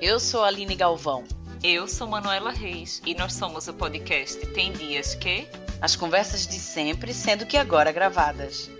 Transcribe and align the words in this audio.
Eu 0.00 0.20
sou 0.20 0.44
a 0.44 0.46
Aline 0.46 0.76
Galvão. 0.76 1.24
Eu 1.60 1.88
sou 1.88 2.06
Manuela 2.06 2.52
Reis 2.52 3.02
e 3.04 3.16
nós 3.16 3.32
somos 3.32 3.66
o 3.66 3.74
podcast 3.74 4.38
Tem 4.46 4.70
Dias 4.70 5.16
Que. 5.16 5.48
As 5.80 5.96
conversas 5.96 6.46
de 6.46 6.54
sempre, 6.60 7.12
sendo 7.12 7.44
que 7.44 7.56
agora 7.56 7.90
gravadas. 7.90 8.70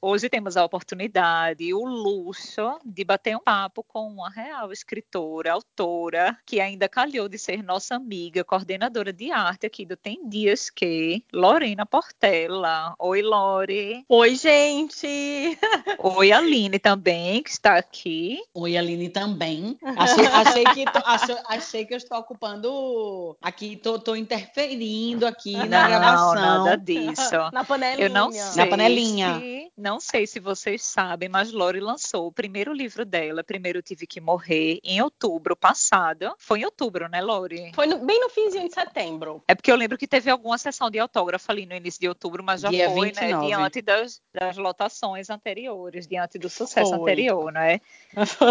Hoje 0.00 0.28
temos 0.28 0.56
a 0.56 0.64
oportunidade 0.64 1.64
e 1.64 1.74
o 1.74 1.84
luxo 1.84 2.78
de 2.84 3.04
bater 3.04 3.36
um 3.36 3.40
papo 3.40 3.82
com 3.82 4.06
uma 4.06 4.30
real 4.30 4.70
escritora, 4.72 5.52
autora, 5.52 6.36
que 6.46 6.60
ainda 6.60 6.88
calhou 6.88 7.28
de 7.28 7.36
ser 7.36 7.62
nossa 7.64 7.96
amiga, 7.96 8.44
coordenadora 8.44 9.12
de 9.12 9.32
arte 9.32 9.66
aqui 9.66 9.84
do 9.84 9.96
Tem 9.96 10.28
Dias 10.28 10.70
Que, 10.70 11.24
Lorena 11.32 11.84
Portela. 11.84 12.94
Oi, 12.98 13.22
Lore. 13.22 14.04
Oi, 14.08 14.34
gente. 14.36 15.58
Oi, 15.98 16.32
Aline 16.32 16.78
também, 16.78 17.42
que 17.42 17.50
está 17.50 17.76
aqui. 17.76 18.40
Oi, 18.54 18.76
Aline 18.76 19.08
também. 19.08 19.76
Achei, 19.96 20.26
achei 20.26 20.64
que, 20.64 20.84
tô, 20.84 20.98
achei, 21.04 21.36
achei, 21.48 21.84
que 21.84 21.94
eu 21.94 21.98
estou 21.98 22.18
ocupando 22.18 23.36
aqui, 23.42 23.80
estou 23.84 24.16
interferindo 24.16 25.26
aqui 25.26 25.56
não, 25.56 25.66
na 25.66 25.88
gravação. 25.88 26.34
Não, 26.34 26.64
nada 26.64 26.76
disso. 26.76 27.34
Na 27.52 27.64
panelinha. 27.64 28.06
Eu 28.06 28.10
não 28.10 28.30
sei 28.30 28.64
na 28.64 28.70
panelinha. 28.70 29.38
Se 29.38 29.70
não 29.88 29.98
sei 29.98 30.26
se 30.26 30.38
vocês 30.38 30.82
sabem, 30.82 31.30
mas 31.30 31.50
Lori 31.50 31.80
lançou 31.80 32.26
o 32.26 32.32
primeiro 32.32 32.74
livro 32.74 33.06
dela, 33.06 33.42
Primeiro 33.42 33.80
Tive 33.80 34.06
Que 34.06 34.20
Morrer, 34.20 34.78
em 34.84 35.00
outubro 35.00 35.56
passado. 35.56 36.34
Foi 36.36 36.60
em 36.60 36.66
outubro, 36.66 37.08
né, 37.08 37.22
Lori? 37.22 37.72
Foi 37.74 37.86
no, 37.86 38.04
bem 38.04 38.20
no 38.20 38.28
finzinho 38.28 38.68
de 38.68 38.74
setembro. 38.74 39.42
É 39.48 39.54
porque 39.54 39.72
eu 39.72 39.76
lembro 39.76 39.96
que 39.96 40.06
teve 40.06 40.28
alguma 40.28 40.58
sessão 40.58 40.90
de 40.90 40.98
autógrafo 40.98 41.50
ali 41.50 41.64
no 41.64 41.74
início 41.74 41.98
de 41.98 42.06
outubro, 42.06 42.44
mas 42.44 42.60
já 42.60 42.68
Dia 42.68 42.90
foi, 42.90 43.12
29. 43.12 43.32
né? 43.32 43.46
Diante 43.46 43.80
das, 43.80 44.20
das 44.30 44.58
lotações 44.58 45.30
anteriores, 45.30 46.06
diante 46.06 46.38
do 46.38 46.50
sucesso 46.50 46.90
Foi. 46.90 47.00
anterior, 47.00 47.50
não 47.50 47.62
é? 47.62 47.80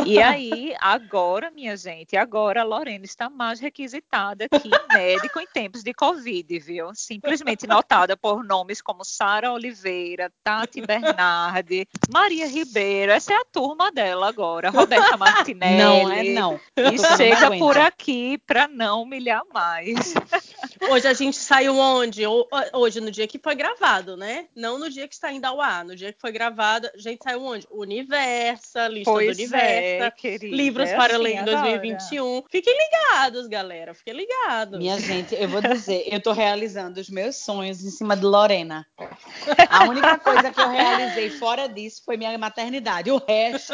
E 0.07 0.19
aí, 0.19 0.75
agora, 0.81 1.51
minha 1.51 1.77
gente, 1.77 2.17
agora 2.17 2.61
a 2.61 2.63
Lorena 2.63 3.05
está 3.05 3.29
mais 3.29 3.59
requisitada 3.59 4.49
que 4.49 4.71
médico 4.91 5.39
em 5.39 5.45
tempos 5.45 5.83
de 5.83 5.93
Covid, 5.93 6.57
viu? 6.57 6.95
Simplesmente 6.95 7.67
notada 7.67 8.17
por 8.17 8.43
nomes 8.43 8.81
como 8.81 9.05
Sara 9.05 9.51
Oliveira, 9.51 10.31
Tati 10.43 10.81
Bernardi, 11.27 11.87
Maria 12.09 12.47
Ribeiro. 12.47 13.11
Essa 13.11 13.33
é 13.33 13.35
a 13.35 13.45
turma 13.45 13.91
dela 13.91 14.27
agora. 14.29 14.69
Roberta 14.69 15.15
Martinelli. 15.17 15.77
Não 15.77 16.11
é 16.11 16.23
não. 16.23 16.59
E 16.77 16.97
chega 17.17 17.47
aguenta. 17.47 17.65
por 17.65 17.77
aqui 17.77 18.37
para 18.45 18.67
não 18.67 19.03
humilhar 19.03 19.41
mais. 19.53 20.13
Hoje 20.89 21.07
a 21.07 21.13
gente 21.13 21.37
saiu 21.37 21.77
onde? 21.77 22.25
Ho- 22.25 22.47
Hoje, 22.73 22.99
no 23.01 23.09
dia 23.11 23.27
que 23.27 23.39
foi 23.39 23.55
gravado, 23.55 24.15
né? 24.17 24.45
Não 24.55 24.77
no 24.77 24.89
dia 24.89 25.07
que 25.07 25.13
está 25.13 25.31
indo 25.31 25.45
ao 25.45 25.59
ar. 25.61 25.83
No 25.85 25.95
dia 25.95 26.11
que 26.13 26.19
foi 26.19 26.31
gravado, 26.31 26.89
a 26.93 26.97
gente 26.97 27.23
saiu 27.23 27.43
onde? 27.43 27.67
Universa, 27.71 28.87
lista 28.87 29.11
Pois 29.11 29.27
do 29.27 29.33
Universa. 29.41 30.05
é, 30.05 30.11
querida. 30.11 30.55
Livros 30.55 30.89
é 30.89 30.95
para 30.95 31.13
assim 31.15 31.23
ler 31.23 31.31
em 31.33 31.39
agora. 31.39 31.61
2021. 31.61 32.43
Fiquem 32.49 32.73
ligados, 32.77 33.47
galera. 33.47 33.93
Fiquem 33.93 34.13
ligados. 34.13 34.79
Minha 34.79 34.99
gente, 34.99 35.35
eu 35.35 35.47
vou 35.47 35.61
dizer, 35.61 36.03
eu 36.11 36.21
tô 36.21 36.31
realizando 36.31 36.99
os 36.99 37.09
meus 37.09 37.35
sonhos 37.37 37.83
em 37.83 37.89
cima 37.89 38.15
de 38.15 38.23
Lorena. 38.25 38.85
A 39.69 39.83
única 39.85 40.17
coisa 40.19 40.51
que 40.51 40.59
eu 40.61 40.69
realizei 40.69 41.29
fora 41.29 41.67
disso 41.67 42.01
foi 42.05 42.17
minha 42.17 42.37
maternidade. 42.37 43.11
O 43.11 43.17
resto, 43.25 43.73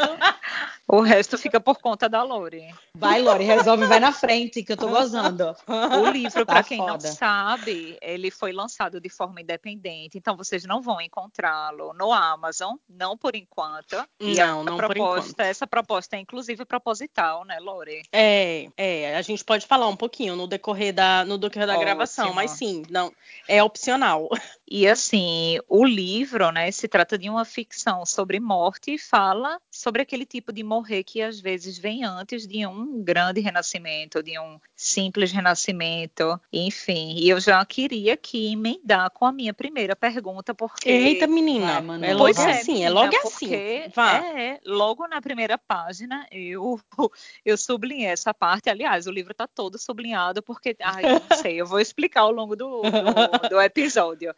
O 0.86 1.00
resto 1.00 1.38
fica 1.38 1.58
por 1.60 1.78
conta 1.80 2.08
da 2.08 2.22
Lore. 2.22 2.74
vai, 2.94 3.20
Lore, 3.20 3.44
resolve, 3.44 3.86
vai 3.86 3.98
na 4.00 4.12
frente, 4.12 4.62
que 4.62 4.72
eu 4.72 4.76
tô 4.76 4.88
gozando. 4.88 5.54
O 5.66 6.10
livro, 6.10 6.44
Tá 6.44 6.54
para 6.54 6.62
quem 6.62 6.78
não 6.78 6.93
foda. 6.94 7.12
sabe, 7.12 7.98
ele 8.00 8.30
foi 8.30 8.52
lançado 8.52 9.00
de 9.00 9.08
forma 9.08 9.40
independente, 9.40 10.18
então 10.18 10.36
vocês 10.36 10.64
não 10.64 10.80
vão 10.80 11.00
encontrá-lo 11.00 11.92
no 11.94 12.12
Amazon, 12.12 12.76
não 12.88 13.16
por 13.16 13.34
enquanto. 13.34 13.96
Não, 14.20 14.64
não 14.64 14.76
por 14.76 14.86
proposta, 14.86 15.30
enquanto. 15.30 15.46
essa 15.46 15.66
proposta 15.66 16.16
é 16.16 16.20
inclusive 16.20 16.64
proposital, 16.64 17.44
né, 17.44 17.58
Lore? 17.60 18.02
É, 18.12 18.68
é, 18.76 19.16
a 19.16 19.22
gente 19.22 19.44
pode 19.44 19.66
falar 19.66 19.88
um 19.88 19.96
pouquinho 19.96 20.36
no 20.36 20.46
decorrer 20.46 20.92
da, 20.92 21.24
no 21.24 21.38
decorrer 21.38 21.66
da 21.66 21.74
Ótimo. 21.74 21.84
gravação, 21.84 22.32
mas 22.32 22.52
sim, 22.52 22.82
não, 22.90 23.12
é 23.48 23.62
opcional. 23.62 24.28
E 24.66 24.88
assim, 24.88 25.58
o 25.68 25.84
livro, 25.84 26.50
né, 26.50 26.70
se 26.70 26.88
trata 26.88 27.18
de 27.18 27.28
uma 27.28 27.44
ficção 27.44 28.04
sobre 28.06 28.40
morte 28.40 28.94
e 28.94 28.98
fala 28.98 29.60
sobre 29.74 30.02
aquele 30.02 30.24
tipo 30.24 30.52
de 30.52 30.62
morrer 30.62 31.02
que 31.02 31.20
às 31.20 31.40
vezes 31.40 31.76
vem 31.76 32.04
antes 32.04 32.46
de 32.46 32.64
um 32.64 33.02
grande 33.02 33.40
renascimento, 33.40 34.22
de 34.22 34.38
um 34.38 34.60
simples 34.76 35.32
renascimento, 35.32 36.40
enfim. 36.52 37.16
E 37.16 37.28
eu 37.28 37.40
já 37.40 37.64
queria 37.64 38.14
aqui 38.14 38.52
emendar 38.52 39.10
com 39.10 39.26
a 39.26 39.32
minha 39.32 39.52
primeira 39.52 39.96
pergunta, 39.96 40.54
porque 40.54 40.88
Eita, 40.88 41.26
menina, 41.26 41.66
Vai, 41.74 41.82
Manu, 41.82 42.04
é 42.04 42.14
logo 42.14 42.32
vai. 42.34 42.52
assim, 42.52 42.84
é 42.84 42.90
logo 42.90 43.10
porque 43.22 43.82
assim. 43.84 43.92
Vá. 43.94 44.18
É, 44.18 44.60
logo 44.64 45.08
na 45.08 45.20
primeira 45.20 45.58
página 45.58 46.24
eu 46.30 46.80
eu 47.44 47.58
sublinhei 47.58 48.06
essa 48.06 48.32
parte. 48.32 48.70
Aliás, 48.70 49.08
o 49.08 49.10
livro 49.10 49.32
está 49.32 49.48
todo 49.48 49.76
sublinhado 49.76 50.40
porque, 50.40 50.76
ai, 50.80 51.04
eu 51.04 51.22
não 51.28 51.36
sei, 51.36 51.60
eu 51.60 51.66
vou 51.66 51.80
explicar 51.80 52.20
ao 52.20 52.30
longo 52.30 52.54
do, 52.54 52.82
do, 52.82 53.48
do 53.50 53.60
episódio. 53.60 54.32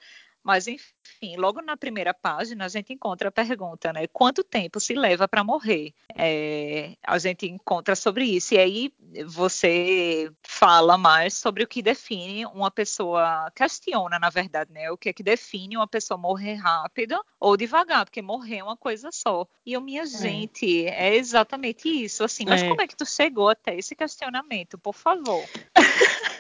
Mas 0.47 0.69
enfim, 0.69 1.37
logo 1.37 1.61
na 1.61 1.77
primeira 1.77 2.15
página 2.15 2.67
a 2.67 2.69
gente 2.69 2.93
encontra 2.93 3.31
a 3.31 3.33
pergunta, 3.33 3.93
né? 3.93 4.07
Quanto 4.07 4.45
tempo 4.45 4.79
se 4.79 4.95
leva 4.95 5.27
para 5.27 5.43
morrer? 5.43 5.93
É, 6.15 6.93
a 7.05 7.19
gente 7.19 7.49
encontra 7.49 7.97
sobre 7.97 8.25
isso 8.27 8.55
e 8.55 8.59
aí 8.59 8.93
você 9.27 10.31
fala 10.47 10.97
mais 10.97 11.35
sobre 11.35 11.65
o 11.65 11.67
que 11.67 11.83
define 11.83 12.47
uma 12.47 12.71
pessoa, 12.71 13.51
questiona 13.57 14.21
na 14.21 14.31
verdade, 14.31 14.73
né? 14.73 14.89
O 14.89 14.97
que 14.97 15.09
é 15.09 15.13
que 15.13 15.25
define 15.25 15.77
uma 15.77 15.89
pessoa 15.89 16.17
morrer 16.17 16.55
rápido 16.55 17.21
ou 17.41 17.57
devagar, 17.57 18.05
porque 18.05 18.23
morrer 18.23 18.59
é 18.59 18.63
uma 18.63 18.77
coisa 18.77 19.11
só. 19.13 19.49
E 19.65 19.73
eu, 19.73 19.81
minha 19.81 20.07
gente, 20.07 20.87
é 20.87 21.17
exatamente 21.17 21.89
isso, 21.89 22.23
assim. 22.23 22.45
Mas 22.47 22.63
É. 22.63 22.69
como 22.69 22.81
é 22.83 22.87
que 22.87 22.97
tu 22.97 23.05
chegou 23.05 23.49
até 23.49 23.77
esse 23.77 23.97
questionamento, 23.97 24.79
por 24.79 24.95
favor? 24.95 25.45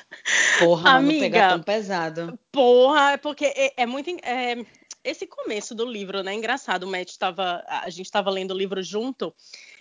Porra, 0.58 0.96
Amiga. 0.96 1.20
pegar 1.20 1.48
tão 1.50 1.62
pesado. 1.62 2.38
Porra, 2.50 3.12
é 3.12 3.16
porque 3.16 3.44
é, 3.46 3.72
é 3.76 3.86
muito. 3.86 4.10
é, 4.22 4.64
esse 5.04 5.26
começo 5.26 5.74
do 5.74 5.84
livro, 5.84 6.22
né? 6.22 6.34
Engraçado, 6.34 6.82
o 6.82 6.86
Matt 6.90 7.16
tava. 7.16 7.64
A 7.68 7.88
gente 7.90 8.06
estava 8.06 8.30
lendo 8.30 8.52
o 8.52 8.58
livro 8.58 8.82
junto. 8.82 9.32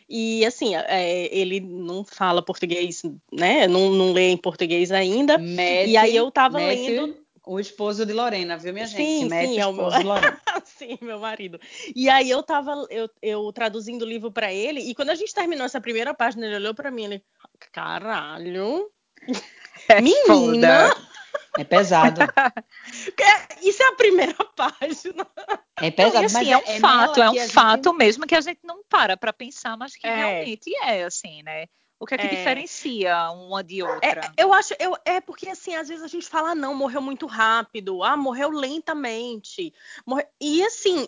E 0.07 0.45
assim, 0.45 0.75
é, 0.75 1.35
ele 1.35 1.59
não 1.59 2.05
fala 2.05 2.43
português, 2.45 3.01
né? 3.31 3.67
Não, 3.67 3.89
não 3.89 4.11
lê 4.13 4.29
em 4.29 4.37
português 4.37 4.91
ainda. 4.91 5.37
Matt, 5.39 5.87
E 5.87 5.97
aí 5.97 6.15
eu 6.15 6.29
tava 6.29 6.59
Matt, 6.59 6.77
lendo. 6.77 7.25
O 7.47 7.59
esposo 7.59 8.05
de 8.05 8.13
Lorena, 8.13 8.57
viu, 8.57 8.73
minha 8.73 8.87
gente? 8.87 9.03
Sim, 9.03 9.29
Matt, 9.29 9.49
sim, 9.49 9.59
é 9.59 9.65
o 9.67 9.73
meu- 9.73 9.89
de 9.89 10.03
Lorena. 10.03 10.41
Sim, 10.65 10.97
meu 11.01 11.19
marido. 11.19 11.59
E 11.95 12.09
aí 12.09 12.27
eu 12.29 12.41
tava 12.41 12.87
eu, 12.89 13.07
eu 13.21 13.51
traduzindo 13.53 14.01
o 14.01 14.07
livro 14.07 14.31
pra 14.31 14.51
ele, 14.51 14.79
e 14.79 14.95
quando 14.95 15.11
a 15.11 15.15
gente 15.15 15.33
terminou 15.33 15.63
essa 15.63 15.79
primeira 15.79 16.11
página, 16.11 16.45
ele 16.47 16.55
olhou 16.55 16.73
pra 16.73 16.89
mim 16.89 17.03
e 17.03 17.05
ele, 17.05 17.23
caralho, 17.71 18.89
É 19.87 20.01
menina, 20.01 20.89
foda. 20.93 21.07
É 21.57 21.63
pesado. 21.63 22.21
que- 22.27 23.23
isso 23.69 23.81
é 23.83 23.87
a 23.87 23.95
primeira 23.95 24.35
página. 24.55 25.27
É 25.81 25.91
pesado, 25.91 26.15
Não, 26.19 26.25
assim, 26.25 26.33
mas 26.33 26.47
é 26.49 26.57
um 26.57 26.61
é 26.65 26.79
fato, 26.79 27.21
é 27.21 27.29
um 27.29 27.33
a 27.33 27.37
gente- 27.37 27.51
fato 27.51 27.93
mesmo 27.93 28.25
que 28.27 28.35
a 28.35 28.41
gente 28.41 28.59
não 28.63 28.83
para 28.89 29.15
para 29.17 29.31
pensar, 29.33 29.77
mas 29.77 29.95
que 29.95 30.07
É. 30.07 30.15
realmente 30.15 30.73
é 30.83 31.03
assim, 31.03 31.43
né? 31.43 31.65
O 31.99 32.05
que 32.05 32.13
é 32.15 32.17
que 32.17 32.25
É. 32.27 32.29
diferencia 32.29 33.29
uma 33.31 33.63
de 33.63 33.81
outra? 33.81 34.21
É, 34.37 34.41
eu 34.41 34.51
acho, 34.53 34.73
eu, 34.79 34.97
é 35.05 35.21
porque 35.21 35.47
assim, 35.49 35.75
às 35.75 35.87
vezes 35.87 36.03
a 36.03 36.07
gente 36.07 36.27
fala, 36.27 36.51
ah, 36.51 36.55
não, 36.55 36.75
morreu 36.75 37.01
muito 37.01 37.25
rápido, 37.25 38.03
ah, 38.03 38.17
morreu 38.17 38.49
lentamente. 38.49 39.73
morre- 40.05 40.27
E 40.41 40.61
assim, 40.65 41.07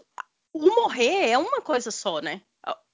o 0.53 0.65
morrer 0.75 1.29
é 1.31 1.37
uma 1.37 1.61
coisa 1.61 1.91
só, 1.91 2.19
né? 2.21 2.41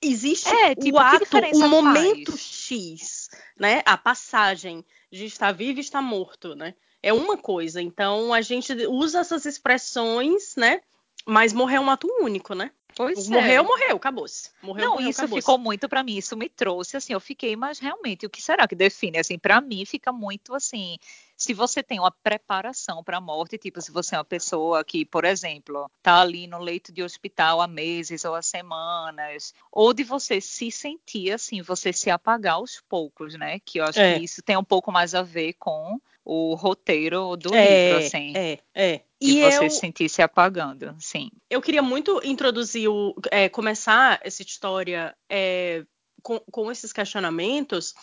Existe 0.02 0.50
É, 0.50 0.76
tipo, 0.76 0.98
o 0.98 1.00
ato, 1.00 1.26
o 1.54 1.70
momento 1.70 2.32
faz? 2.32 2.42
X, 2.42 3.22
né? 3.58 3.82
A 3.86 3.98
passagem 3.98 4.86
de 5.12 5.26
estar 5.26 5.52
vivo 5.52 5.80
e 5.80 5.82
estar 5.82 6.02
morto, 6.02 6.56
né? 6.56 6.74
É 7.02 7.12
uma 7.14 7.38
coisa. 7.38 7.82
Então 7.82 8.34
a 8.34 8.42
gente 8.42 8.74
usa 8.88 9.20
essas 9.20 9.46
expressões, 9.46 10.56
né? 10.56 10.82
Mas 11.26 11.54
morrer 11.54 11.76
é 11.76 11.80
um 11.80 11.90
ato 11.90 12.08
único, 12.22 12.54
né? 12.54 12.72
Pois 12.96 13.28
morreu, 13.28 13.64
é. 13.64 13.66
morreu, 13.66 13.96
acabou-se. 13.96 14.52
Morreu, 14.62 14.86
Não, 14.86 14.94
morreu, 14.96 15.10
isso 15.10 15.28
ficou 15.28 15.58
muito 15.58 15.90
pra 15.90 16.03
mim, 16.03 16.18
isso 16.18 16.38
me 16.38 16.47
trouxe 16.47 16.96
assim, 16.96 17.14
eu 17.14 17.20
fiquei, 17.20 17.56
mas 17.56 17.80
realmente, 17.80 18.26
o 18.26 18.30
que 18.30 18.41
será 18.41 18.68
que 18.68 18.76
define 18.76 19.18
assim? 19.18 19.38
Para 19.38 19.59
mim 19.59 19.84
fica 19.86 20.12
muito 20.12 20.53
assim, 20.53 20.97
se 21.43 21.53
você 21.53 21.84
tem 21.84 21.99
uma 21.99 22.11
preparação 22.11 23.03
para 23.03 23.17
a 23.17 23.22
morte, 23.22 23.57
tipo, 23.57 23.81
se 23.81 23.91
você 23.91 24.16
é 24.16 24.17
uma 24.17 24.23
pessoa 24.23 24.81
que, 24.84 25.03
por 25.03 25.25
exemplo, 25.25 25.91
tá 26.01 26.22
ali 26.22 26.47
no 26.47 26.57
leito 26.57 26.93
de 26.93 27.03
hospital 27.03 27.59
há 27.59 27.67
meses 27.67 28.23
ou 28.23 28.34
há 28.34 28.41
semanas, 28.41 29.53
ou 29.69 29.93
de 29.93 30.05
você 30.05 30.40
se 30.40 30.72
sentir 30.72 31.31
assim, 31.31 31.61
você 31.61 31.91
se 31.91 32.09
apagar 32.09 32.53
aos 32.53 32.81
poucos, 32.87 33.35
né? 33.35 33.59
Que 33.59 33.79
eu 33.79 33.84
acho 33.84 33.99
É. 33.99 34.17
que 34.17 34.23
isso 34.23 34.41
tem 34.41 34.55
um 34.55 34.63
pouco 34.63 34.90
mais 34.90 35.13
a 35.13 35.22
ver 35.22 35.53
com 35.59 35.99
o 36.23 36.55
roteiro 36.55 37.35
do 37.35 37.53
é, 37.53 37.90
livro, 37.90 38.05
assim. 38.05 38.34
É, 38.35 38.59
é. 38.73 38.97
De 39.22 39.31
E 39.31 39.41
você 39.41 39.66
eu, 39.66 39.69
se 39.69 39.79
sentir 39.79 40.07
se 40.07 40.22
apagando, 40.22 40.95
sim. 40.97 41.29
eu 41.49 41.61
queria 41.61 41.81
muito 41.81 42.22
introduzir 42.23 42.87
o, 42.90 43.13
é, 43.29 43.49
começar 43.49 44.22
essa 44.23 44.41
história 44.41 45.13
é, 45.29 45.84
com, 46.22 46.40
com 46.40 46.72
esses 46.72 46.93
questionamentos, 46.93 47.93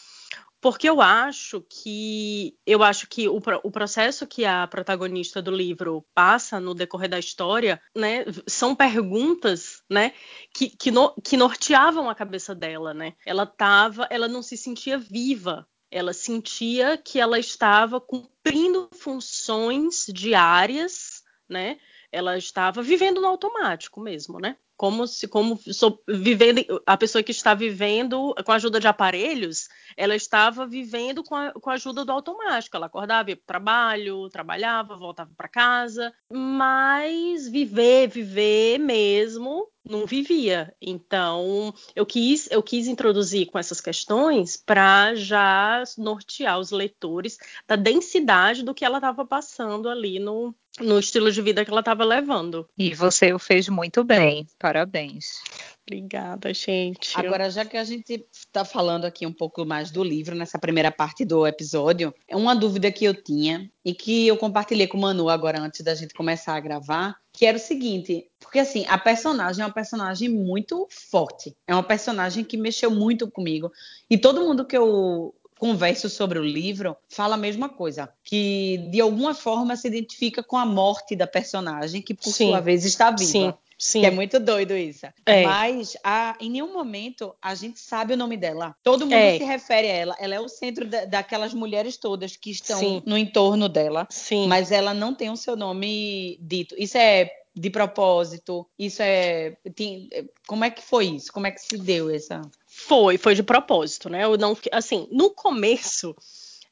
porque 0.60 0.88
eu 0.88 1.00
acho 1.00 1.64
que 1.68 2.56
eu 2.66 2.82
acho 2.82 3.08
que 3.08 3.28
o, 3.28 3.40
o 3.62 3.70
processo 3.70 4.26
que 4.26 4.44
a 4.44 4.66
protagonista 4.66 5.40
do 5.40 5.50
livro 5.50 6.04
passa 6.14 6.60
no 6.60 6.74
decorrer 6.74 7.08
da 7.08 7.18
história, 7.18 7.80
né, 7.96 8.24
são 8.46 8.74
perguntas, 8.74 9.82
né, 9.88 10.12
que, 10.54 10.70
que, 10.70 10.90
no, 10.90 11.14
que 11.22 11.36
norteavam 11.36 12.10
a 12.10 12.14
cabeça 12.14 12.54
dela, 12.54 12.92
né? 12.92 13.14
Ela 13.24 13.46
tava, 13.46 14.06
ela 14.10 14.28
não 14.28 14.42
se 14.42 14.56
sentia 14.56 14.98
viva 14.98 15.66
ela 15.90 16.12
sentia 16.12 16.96
que 16.96 17.18
ela 17.18 17.38
estava 17.38 18.00
cumprindo 18.00 18.88
funções 18.94 20.06
diárias, 20.08 21.24
né? 21.48 21.80
Ela 22.12 22.38
estava 22.38 22.80
vivendo 22.80 23.20
no 23.20 23.26
automático 23.26 24.00
mesmo, 24.00 24.38
né? 24.38 24.56
Como 24.80 25.06
se 25.06 25.28
como 25.28 25.58
so, 25.58 26.00
vivendo 26.08 26.64
a 26.86 26.96
pessoa 26.96 27.22
que 27.22 27.32
está 27.32 27.52
vivendo 27.52 28.34
com 28.46 28.50
a 28.50 28.54
ajuda 28.54 28.80
de 28.80 28.88
aparelhos, 28.88 29.68
ela 29.94 30.16
estava 30.16 30.66
vivendo 30.66 31.22
com 31.22 31.36
a, 31.36 31.52
com 31.52 31.68
a 31.68 31.74
ajuda 31.74 32.02
do 32.02 32.10
automático. 32.10 32.78
Ela 32.78 32.86
acordava, 32.86 33.28
ia 33.28 33.36
para 33.36 33.42
o 33.42 33.46
trabalho, 33.46 34.30
trabalhava, 34.30 34.96
voltava 34.96 35.30
para 35.36 35.50
casa, 35.50 36.14
mas 36.32 37.46
viver, 37.46 38.08
viver 38.08 38.78
mesmo 38.78 39.68
não 39.88 40.06
vivia. 40.06 40.74
Então, 40.80 41.74
eu 41.94 42.04
quis, 42.06 42.48
eu 42.50 42.62
quis 42.62 42.86
introduzir 42.86 43.46
com 43.46 43.58
essas 43.58 43.80
questões 43.80 44.56
para 44.56 45.14
já 45.14 45.82
nortear 45.96 46.58
os 46.58 46.70
leitores 46.70 47.38
da 47.66 47.76
densidade 47.76 48.62
do 48.62 48.74
que 48.74 48.84
ela 48.84 48.98
estava 48.98 49.24
passando 49.24 49.88
ali 49.88 50.18
no, 50.18 50.54
no 50.78 50.98
estilo 50.98 51.32
de 51.32 51.42
vida 51.42 51.64
que 51.64 51.70
ela 51.70 51.80
estava 51.80 52.04
levando. 52.04 52.68
E 52.76 52.94
você 52.94 53.32
o 53.32 53.38
fez 53.38 53.68
muito 53.68 54.04
bem. 54.04 54.46
Parabéns. 54.58 55.40
Obrigada, 55.86 56.54
gente. 56.54 57.18
Agora, 57.18 57.50
já 57.50 57.64
que 57.64 57.76
a 57.76 57.82
gente 57.82 58.24
está 58.32 58.64
falando 58.64 59.06
aqui 59.06 59.26
um 59.26 59.32
pouco 59.32 59.64
mais 59.64 59.90
do 59.90 60.04
livro, 60.04 60.36
nessa 60.36 60.56
primeira 60.56 60.92
parte 60.92 61.24
do 61.24 61.44
episódio, 61.44 62.14
é 62.28 62.36
uma 62.36 62.54
dúvida 62.54 62.92
que 62.92 63.04
eu 63.04 63.12
tinha 63.12 63.68
e 63.84 63.92
que 63.92 64.28
eu 64.28 64.36
compartilhei 64.36 64.86
com 64.86 64.96
o 64.96 65.00
Manu 65.00 65.28
agora 65.28 65.60
antes 65.60 65.80
da 65.80 65.94
gente 65.94 66.14
começar 66.14 66.54
a 66.54 66.60
gravar, 66.60 67.16
que 67.40 67.46
era 67.46 67.56
o 67.56 67.60
seguinte, 67.60 68.26
porque 68.38 68.58
assim, 68.58 68.84
a 68.86 68.98
personagem 68.98 69.62
é 69.62 69.66
uma 69.66 69.72
personagem 69.72 70.28
muito 70.28 70.86
forte, 70.90 71.56
é 71.66 71.72
uma 71.72 71.82
personagem 71.82 72.44
que 72.44 72.54
mexeu 72.54 72.90
muito 72.90 73.30
comigo, 73.30 73.72
e 74.10 74.18
todo 74.18 74.42
mundo 74.42 74.66
que 74.66 74.76
eu 74.76 75.34
converso 75.58 76.10
sobre 76.10 76.38
o 76.38 76.44
livro 76.44 76.94
fala 77.08 77.36
a 77.36 77.38
mesma 77.38 77.70
coisa, 77.70 78.12
que 78.22 78.86
de 78.90 79.00
alguma 79.00 79.32
forma 79.32 79.74
se 79.74 79.88
identifica 79.88 80.42
com 80.42 80.58
a 80.58 80.66
morte 80.66 81.16
da 81.16 81.26
personagem, 81.26 82.02
que 82.02 82.12
por 82.12 82.30
Sim. 82.30 82.48
sua 82.48 82.60
vez 82.60 82.84
está 82.84 83.10
viva. 83.10 83.24
Sim. 83.24 83.54
Sim. 83.80 84.00
Que 84.00 84.06
é 84.06 84.10
muito 84.10 84.38
doido 84.38 84.76
isso. 84.76 85.06
É. 85.24 85.42
Mas 85.42 85.96
a, 86.04 86.36
em 86.38 86.50
nenhum 86.50 86.70
momento 86.70 87.34
a 87.40 87.54
gente 87.54 87.80
sabe 87.80 88.12
o 88.12 88.16
nome 88.16 88.36
dela. 88.36 88.76
Todo 88.82 89.06
mundo 89.06 89.14
é. 89.14 89.38
se 89.38 89.44
refere 89.44 89.88
a 89.88 89.92
ela. 89.92 90.16
Ela 90.20 90.34
é 90.34 90.40
o 90.40 90.48
centro 90.48 90.86
da, 90.86 91.06
daquelas 91.06 91.54
mulheres 91.54 91.96
todas 91.96 92.36
que 92.36 92.50
estão 92.50 92.78
Sim. 92.78 93.02
no 93.06 93.16
entorno 93.16 93.70
dela. 93.70 94.06
Sim. 94.10 94.46
Mas 94.48 94.70
ela 94.70 94.92
não 94.92 95.14
tem 95.14 95.30
o 95.30 95.36
seu 95.36 95.56
nome 95.56 96.38
dito. 96.42 96.74
Isso 96.78 96.98
é 96.98 97.32
de 97.54 97.70
propósito? 97.70 98.68
Isso 98.78 99.00
é. 99.02 99.56
Tem, 99.74 100.10
como 100.46 100.62
é 100.62 100.70
que 100.70 100.82
foi 100.82 101.06
isso? 101.06 101.32
Como 101.32 101.46
é 101.46 101.50
que 101.50 101.62
se 101.62 101.78
deu 101.78 102.10
essa? 102.10 102.42
Foi, 102.66 103.16
foi 103.16 103.34
de 103.34 103.42
propósito, 103.42 104.10
né? 104.10 104.24
Eu 104.24 104.36
não, 104.36 104.56
assim, 104.72 105.08
no 105.10 105.30
começo 105.30 106.14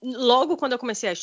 logo 0.03 0.57
quando 0.57 0.73
eu 0.73 0.79
comecei 0.79 1.11
a, 1.11 1.15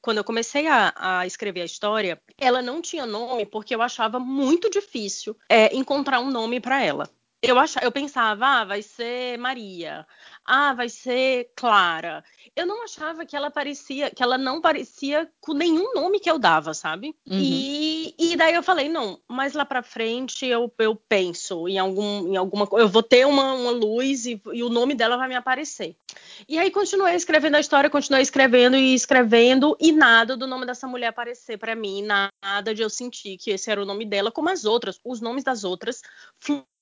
quando 0.00 0.18
eu 0.18 0.24
comecei 0.24 0.66
a, 0.66 0.92
a, 0.96 1.26
escrever 1.26 1.62
a 1.62 1.66
história, 1.66 2.20
ela 2.38 2.62
não 2.62 2.80
tinha 2.80 3.06
nome 3.06 3.46
porque 3.46 3.74
eu 3.74 3.82
achava 3.82 4.18
muito 4.18 4.70
difícil 4.70 5.36
é, 5.48 5.74
encontrar 5.74 6.20
um 6.20 6.30
nome 6.30 6.60
para 6.60 6.82
ela. 6.82 7.08
Eu, 7.46 7.58
achava, 7.58 7.84
eu 7.84 7.92
pensava, 7.92 8.46
ah, 8.46 8.64
vai 8.64 8.80
ser 8.80 9.38
Maria, 9.38 10.06
ah, 10.46 10.72
vai 10.72 10.88
ser 10.88 11.50
Clara. 11.54 12.24
Eu 12.56 12.66
não 12.66 12.84
achava 12.84 13.26
que 13.26 13.36
ela 13.36 13.50
parecia, 13.50 14.10
que 14.10 14.22
ela 14.22 14.38
não 14.38 14.60
parecia 14.60 15.30
com 15.40 15.52
nenhum 15.52 15.92
nome 15.94 16.20
que 16.20 16.30
eu 16.30 16.38
dava, 16.38 16.72
sabe? 16.72 17.14
Uhum. 17.28 17.38
E, 17.38 18.14
e 18.18 18.36
daí 18.36 18.54
eu 18.54 18.62
falei, 18.62 18.88
não, 18.88 19.20
mas 19.28 19.52
lá 19.52 19.64
pra 19.64 19.82
frente 19.82 20.46
eu, 20.46 20.72
eu 20.78 20.96
penso 20.96 21.68
em, 21.68 21.78
algum, 21.78 22.32
em 22.32 22.36
alguma 22.36 22.66
coisa, 22.66 22.86
eu 22.86 22.88
vou 22.88 23.02
ter 23.02 23.26
uma, 23.26 23.52
uma 23.52 23.70
luz 23.70 24.24
e, 24.24 24.40
e 24.52 24.62
o 24.62 24.70
nome 24.70 24.94
dela 24.94 25.18
vai 25.18 25.28
me 25.28 25.34
aparecer. 25.34 25.96
E 26.48 26.58
aí 26.58 26.70
continuei 26.70 27.14
escrevendo 27.14 27.56
a 27.56 27.60
história, 27.60 27.90
continuei 27.90 28.22
escrevendo 28.22 28.76
e 28.76 28.94
escrevendo, 28.94 29.76
e 29.78 29.92
nada 29.92 30.34
do 30.36 30.46
nome 30.46 30.64
dessa 30.64 30.86
mulher 30.86 31.08
aparecer 31.08 31.58
para 31.58 31.74
mim, 31.74 32.02
nada 32.02 32.74
de 32.74 32.80
eu 32.80 32.88
sentir 32.88 33.36
que 33.36 33.50
esse 33.50 33.70
era 33.70 33.82
o 33.82 33.86
nome 33.86 34.06
dela, 34.06 34.30
como 34.30 34.48
as 34.48 34.64
outras, 34.64 34.98
os 35.04 35.20
nomes 35.20 35.44
das 35.44 35.62
outras 35.62 36.00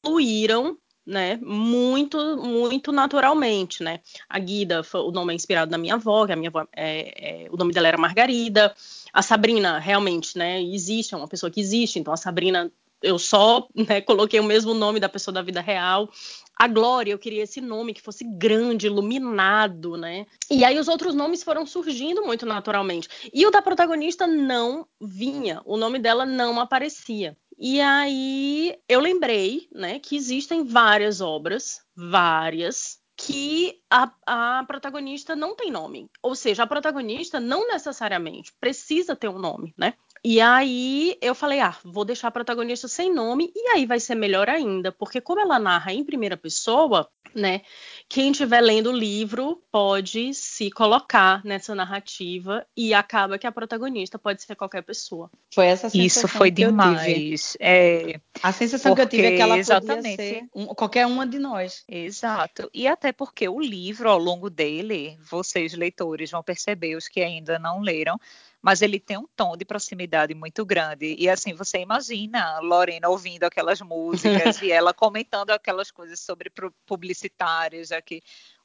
fluíram 0.04 0.76
né, 1.06 1.36
muito, 1.42 2.36
muito 2.36 2.92
naturalmente, 2.92 3.82
né. 3.82 4.00
A 4.28 4.38
Guida, 4.38 4.82
o 4.94 5.10
nome 5.10 5.32
é 5.32 5.36
inspirado 5.36 5.70
na 5.70 5.78
minha 5.78 5.94
avó, 5.94 6.26
que 6.26 6.32
a 6.32 6.36
minha 6.36 6.48
avó, 6.48 6.66
é, 6.74 7.44
é, 7.44 7.50
o 7.50 7.56
nome 7.56 7.72
dela 7.72 7.88
era 7.88 7.98
Margarida. 7.98 8.74
A 9.12 9.20
Sabrina, 9.20 9.78
realmente, 9.78 10.38
né, 10.38 10.62
existe, 10.62 11.14
é 11.14 11.16
uma 11.16 11.28
pessoa 11.28 11.50
que 11.50 11.60
existe, 11.60 11.98
então 11.98 12.12
a 12.12 12.16
Sabrina, 12.16 12.70
eu 13.02 13.18
só 13.18 13.66
né, 13.74 14.00
coloquei 14.00 14.38
o 14.38 14.44
mesmo 14.44 14.74
nome 14.74 15.00
da 15.00 15.08
pessoa 15.08 15.34
da 15.34 15.42
vida 15.42 15.60
real. 15.60 16.08
A 16.56 16.68
Glória, 16.68 17.10
eu 17.10 17.18
queria 17.18 17.42
esse 17.42 17.60
nome 17.60 17.94
que 17.94 18.00
fosse 18.00 18.22
grande, 18.22 18.86
iluminado, 18.86 19.96
né? 19.96 20.26
E 20.48 20.64
aí 20.64 20.78
os 20.78 20.86
outros 20.86 21.12
nomes 21.12 21.42
foram 21.42 21.66
surgindo 21.66 22.22
muito 22.22 22.46
naturalmente. 22.46 23.08
E 23.34 23.44
o 23.44 23.50
da 23.50 23.60
protagonista 23.60 24.28
não 24.28 24.86
vinha, 25.00 25.60
o 25.64 25.76
nome 25.76 25.98
dela 25.98 26.24
não 26.24 26.60
aparecia. 26.60 27.36
E 27.58 27.80
aí 27.80 28.76
eu 28.88 29.00
lembrei, 29.00 29.68
né, 29.72 29.98
que 29.98 30.16
existem 30.16 30.64
várias 30.64 31.20
obras, 31.20 31.80
várias, 31.94 33.00
que 33.16 33.80
a, 33.90 34.12
a, 34.26 34.64
protagonista 34.64 35.36
não 35.36 35.54
tem 35.54 35.70
nome. 35.70 36.10
Ou 36.22 36.34
seja, 36.34 36.64
a 36.64 36.66
protagonista 36.66 37.38
não 37.38 37.68
necessariamente 37.68 38.52
precisa 38.58 39.14
ter 39.14 39.28
um 39.28 39.38
nome, 39.38 39.74
né? 39.76 39.94
E 40.24 40.40
aí 40.40 41.16
eu 41.20 41.34
falei, 41.34 41.58
ah, 41.60 41.76
vou 41.84 42.04
deixar 42.04 42.28
a 42.28 42.32
protagonista 42.32 42.86
sem 42.86 43.12
nome, 43.12 43.52
e 43.54 43.68
aí 43.70 43.86
vai 43.86 43.98
ser 43.98 44.14
melhor 44.14 44.48
ainda, 44.48 44.92
porque 44.92 45.20
como 45.20 45.40
ela 45.40 45.58
narra 45.58 45.92
em 45.92 46.04
primeira 46.04 46.36
pessoa, 46.36 47.08
né? 47.34 47.62
Quem 48.08 48.30
estiver 48.30 48.60
lendo 48.60 48.90
o 48.90 48.96
livro 48.96 49.60
pode 49.72 50.32
se 50.34 50.70
colocar 50.70 51.44
nessa 51.44 51.74
narrativa 51.74 52.64
e 52.76 52.94
acaba 52.94 53.38
que 53.38 53.46
a 53.46 53.52
protagonista 53.52 54.18
pode 54.18 54.42
ser 54.42 54.54
qualquer 54.54 54.82
pessoa. 54.82 55.30
Foi 55.52 55.66
essa 55.66 55.88
sensação 55.88 56.06
Isso 56.06 56.28
foi 56.28 56.50
que 56.50 56.66
demais. 56.66 57.56
É, 57.58 58.20
a 58.42 58.52
sensação 58.52 58.94
porque, 58.94 59.06
que 59.08 59.16
eu 59.16 59.20
tive 59.20 59.34
é 59.34 59.36
que 59.36 59.42
ela 59.42 59.58
exatamente. 59.58 60.16
podia 60.16 60.16
ser 60.16 60.44
um, 60.54 60.66
qualquer 60.66 61.06
uma 61.06 61.26
de 61.26 61.38
nós. 61.38 61.84
Exato. 61.88 62.70
E 62.72 62.86
até 62.86 63.12
porque 63.12 63.48
o 63.48 63.60
livro, 63.60 64.08
ao 64.08 64.18
longo 64.18 64.50
dele, 64.50 65.18
vocês 65.28 65.72
leitores 65.72 66.30
vão 66.30 66.42
perceber, 66.42 66.96
os 66.96 67.08
que 67.08 67.20
ainda 67.20 67.58
não 67.58 67.80
leram, 67.80 68.20
mas 68.62 68.80
ele 68.80 69.00
tem 69.00 69.18
um 69.18 69.26
tom 69.36 69.56
de 69.56 69.64
proximidade 69.64 70.34
muito 70.34 70.64
grande. 70.64 71.16
E 71.18 71.28
assim, 71.28 71.52
você 71.52 71.80
imagina 71.80 72.60
Lorena 72.60 73.08
ouvindo 73.08 73.42
aquelas 73.42 73.80
músicas 73.80 74.62
e 74.62 74.70
ela 74.70 74.94
comentando 74.94 75.50
aquelas 75.50 75.90
coisas 75.90 76.20
sobre 76.20 76.50
publicitários 76.86 77.90
aqui 77.90 78.22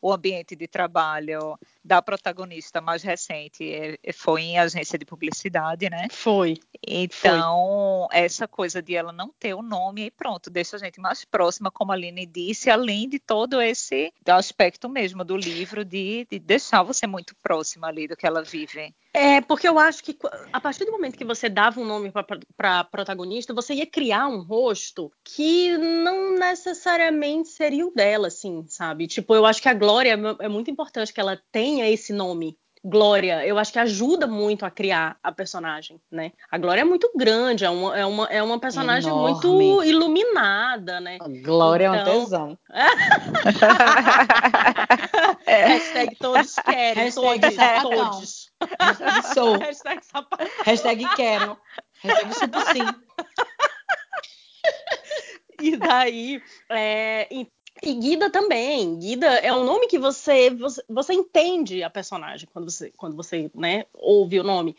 o 0.08 0.14
ambiente 0.14 0.56
de 0.56 0.68
trabalho 0.68 1.60
da 1.84 2.02
protagonista 2.02 2.80
mais 2.80 3.04
recente 3.04 3.70
é, 3.70 3.98
é, 4.02 4.14
foi 4.14 4.42
em 4.42 4.58
agência 4.58 4.98
de 4.98 5.06
publicidade, 5.06 5.90
né? 5.90 6.08
Foi. 6.10 6.58
Então, 6.88 8.08
foi. 8.10 8.20
essa 8.20 8.48
coisa 8.48 8.82
de 8.82 8.96
ela 8.96 9.12
não 9.12 9.34
ter 9.38 9.54
o 9.54 9.62
nome 9.62 10.06
e 10.06 10.12
pronto, 10.12 10.50
deixa 10.50 10.78
a 10.78 10.80
gente 10.80 11.02
mais 11.02 11.26
próxima, 11.26 11.70
como 11.70 11.92
a 11.92 11.96
Aline 11.96 12.26
disse, 12.26 12.70
além 12.70 13.10
de 13.10 13.20
todo 13.20 13.62
esse 13.62 14.14
aspecto 14.26 14.88
mesmo 14.88 15.26
do 15.26 15.36
livro, 15.36 15.84
de, 15.84 16.26
de 16.32 16.40
deixar 16.40 16.84
você 16.84 17.06
muito 17.06 17.36
próxima 17.44 17.88
ali 17.88 18.08
do 18.08 18.16
que 18.16 18.26
ela 18.26 18.42
vive. 18.42 18.94
É, 19.14 19.42
porque 19.42 19.68
eu 19.68 19.80
acho 19.80 20.04
que 20.04 20.16
a 20.54 20.62
partir 20.62 20.86
do 20.86 20.92
momento 20.92 21.18
que 21.18 21.26
você 21.26 21.50
dava 21.50 21.80
um 21.80 21.86
nome 21.86 22.14
para 22.56 22.84
protagonista, 22.84 23.52
você 23.52 23.74
ia 23.74 23.88
criar 23.88 24.28
um 24.28 24.44
rosto 24.44 25.12
que 25.24 25.76
não 25.76 26.36
necessariamente 26.36 27.50
seria 27.50 27.88
o 27.88 27.92
dela, 27.92 28.28
assim, 28.28 28.64
sabe? 28.68 29.08
Tipo, 29.08 29.34
eu 29.34 29.44
acho 29.44 29.60
que 29.60 29.70
a 29.70 29.74
Glória 29.74 29.97
é 30.06 30.48
muito 30.48 30.70
importante 30.70 31.12
que 31.14 31.20
ela 31.20 31.42
tenha 31.52 31.90
esse 31.90 32.14
nome. 32.14 32.58
Glória, 32.84 33.44
eu 33.46 33.58
acho 33.58 33.72
que 33.74 33.80
ajuda 33.80 34.28
muito 34.28 34.64
a 34.66 34.72
criar 34.72 35.18
a 35.22 35.32
personagem, 35.32 36.02
né? 36.12 36.32
A 36.50 36.58
Glória 36.58 36.82
é 36.82 36.86
muito 36.86 37.12
grande, 37.16 37.64
é 37.66 37.70
uma, 37.70 37.98
é 37.98 38.06
uma, 38.06 38.26
é 38.28 38.42
uma 38.42 38.58
personagem 38.60 39.12
Enorme. 39.12 39.34
muito 39.34 39.84
iluminada, 39.84 41.02
né? 41.02 41.18
A 41.20 41.28
Glória 41.28 41.88
então... 41.88 41.96
é 41.96 41.98
um 41.98 42.02
então, 42.02 42.24
tesão. 42.24 42.58
é. 45.46 45.66
Hashtag 45.66 46.16
todos 46.18 46.56
querem, 46.56 47.04
Hashtag 47.04 47.42
todos, 47.42 47.56
sapatão. 47.56 47.92
todos. 47.92 48.50
Hashtag 48.80 49.34
sou. 49.34 49.58
Hashtag 49.58 50.06
sapatão. 50.06 50.48
Hashtag 50.64 51.06
quero. 51.16 51.58
Hashtag 52.04 52.34
chupo 52.36 52.62
sim. 52.72 52.86
E 55.60 55.76
daí, 55.76 56.40
é, 56.70 57.28
e 57.84 57.94
Guida 57.94 58.30
também. 58.30 58.98
Guida 59.00 59.28
é 59.28 59.54
um 59.54 59.64
nome 59.64 59.88
que 59.88 60.00
você, 60.00 60.50
você, 60.50 60.84
você 60.88 61.14
entende 61.14 61.84
a 61.84 61.90
personagem 61.90 62.48
quando 62.52 62.70
você, 62.70 62.92
quando 62.96 63.16
você 63.16 63.52
né, 63.54 63.86
ouve 63.94 64.40
o 64.40 64.44
nome. 64.44 64.76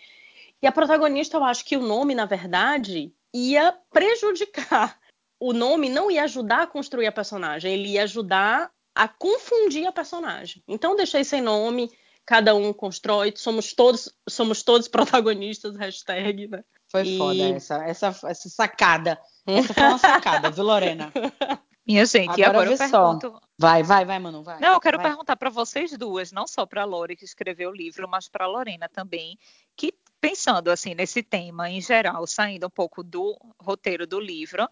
E 0.60 0.66
a 0.66 0.72
protagonista, 0.72 1.36
eu 1.36 1.44
acho 1.44 1.64
que 1.64 1.76
o 1.76 1.82
nome, 1.82 2.14
na 2.14 2.26
verdade, 2.26 3.12
ia 3.32 3.74
prejudicar. 3.90 4.98
O 5.40 5.52
nome 5.52 5.88
não 5.88 6.10
ia 6.10 6.24
ajudar 6.24 6.62
a 6.62 6.66
construir 6.66 7.06
a 7.06 7.12
personagem, 7.12 7.72
ele 7.72 7.90
ia 7.90 8.02
ajudar 8.02 8.72
a 8.92 9.06
confundir 9.06 9.86
a 9.86 9.92
personagem. 9.92 10.64
Então 10.66 10.96
deixei 10.96 11.22
sem 11.22 11.40
nome, 11.40 11.92
cada 12.26 12.56
um 12.56 12.72
constrói, 12.72 13.32
somos 13.36 13.72
todos, 13.72 14.12
somos 14.28 14.64
todos 14.64 14.88
protagonistas, 14.90 15.76
hashtag, 15.76 16.48
né? 16.48 16.64
Foi 16.90 17.06
e... 17.06 17.16
foda 17.16 17.50
essa, 17.50 17.84
essa, 17.84 18.08
essa 18.24 18.48
sacada. 18.48 19.16
Essa 19.46 19.72
foi 19.72 19.82
uma 19.84 19.98
sacada, 19.98 20.50
viu, 20.50 20.64
Lorena? 20.64 21.12
Minha 21.88 22.04
gente, 22.04 22.42
agora, 22.42 22.50
agora 22.50 22.70
eu 22.72 22.76
pergunto. 22.76 23.30
Só. 23.30 23.40
Vai, 23.58 23.82
vai, 23.82 24.04
vai, 24.04 24.18
Manu, 24.18 24.42
vai. 24.42 24.60
Não, 24.60 24.74
eu 24.74 24.80
quero 24.80 24.98
vai. 24.98 25.06
perguntar 25.06 25.36
para 25.36 25.48
vocês 25.48 25.96
duas, 25.96 26.30
não 26.30 26.46
só 26.46 26.66
para 26.66 26.82
a 26.82 26.84
Lore 26.84 27.16
que 27.16 27.24
escreveu 27.24 27.70
o 27.70 27.74
livro, 27.74 28.06
mas 28.06 28.28
para 28.28 28.44
a 28.44 28.48
Lorena 28.48 28.90
também, 28.90 29.38
que 29.74 29.94
pensando 30.20 30.70
assim 30.70 30.94
nesse 30.94 31.22
tema 31.22 31.70
em 31.70 31.80
geral, 31.80 32.26
saindo 32.26 32.66
um 32.66 32.70
pouco 32.70 33.02
do 33.02 33.38
roteiro 33.58 34.06
do 34.06 34.20
livro, 34.20 34.68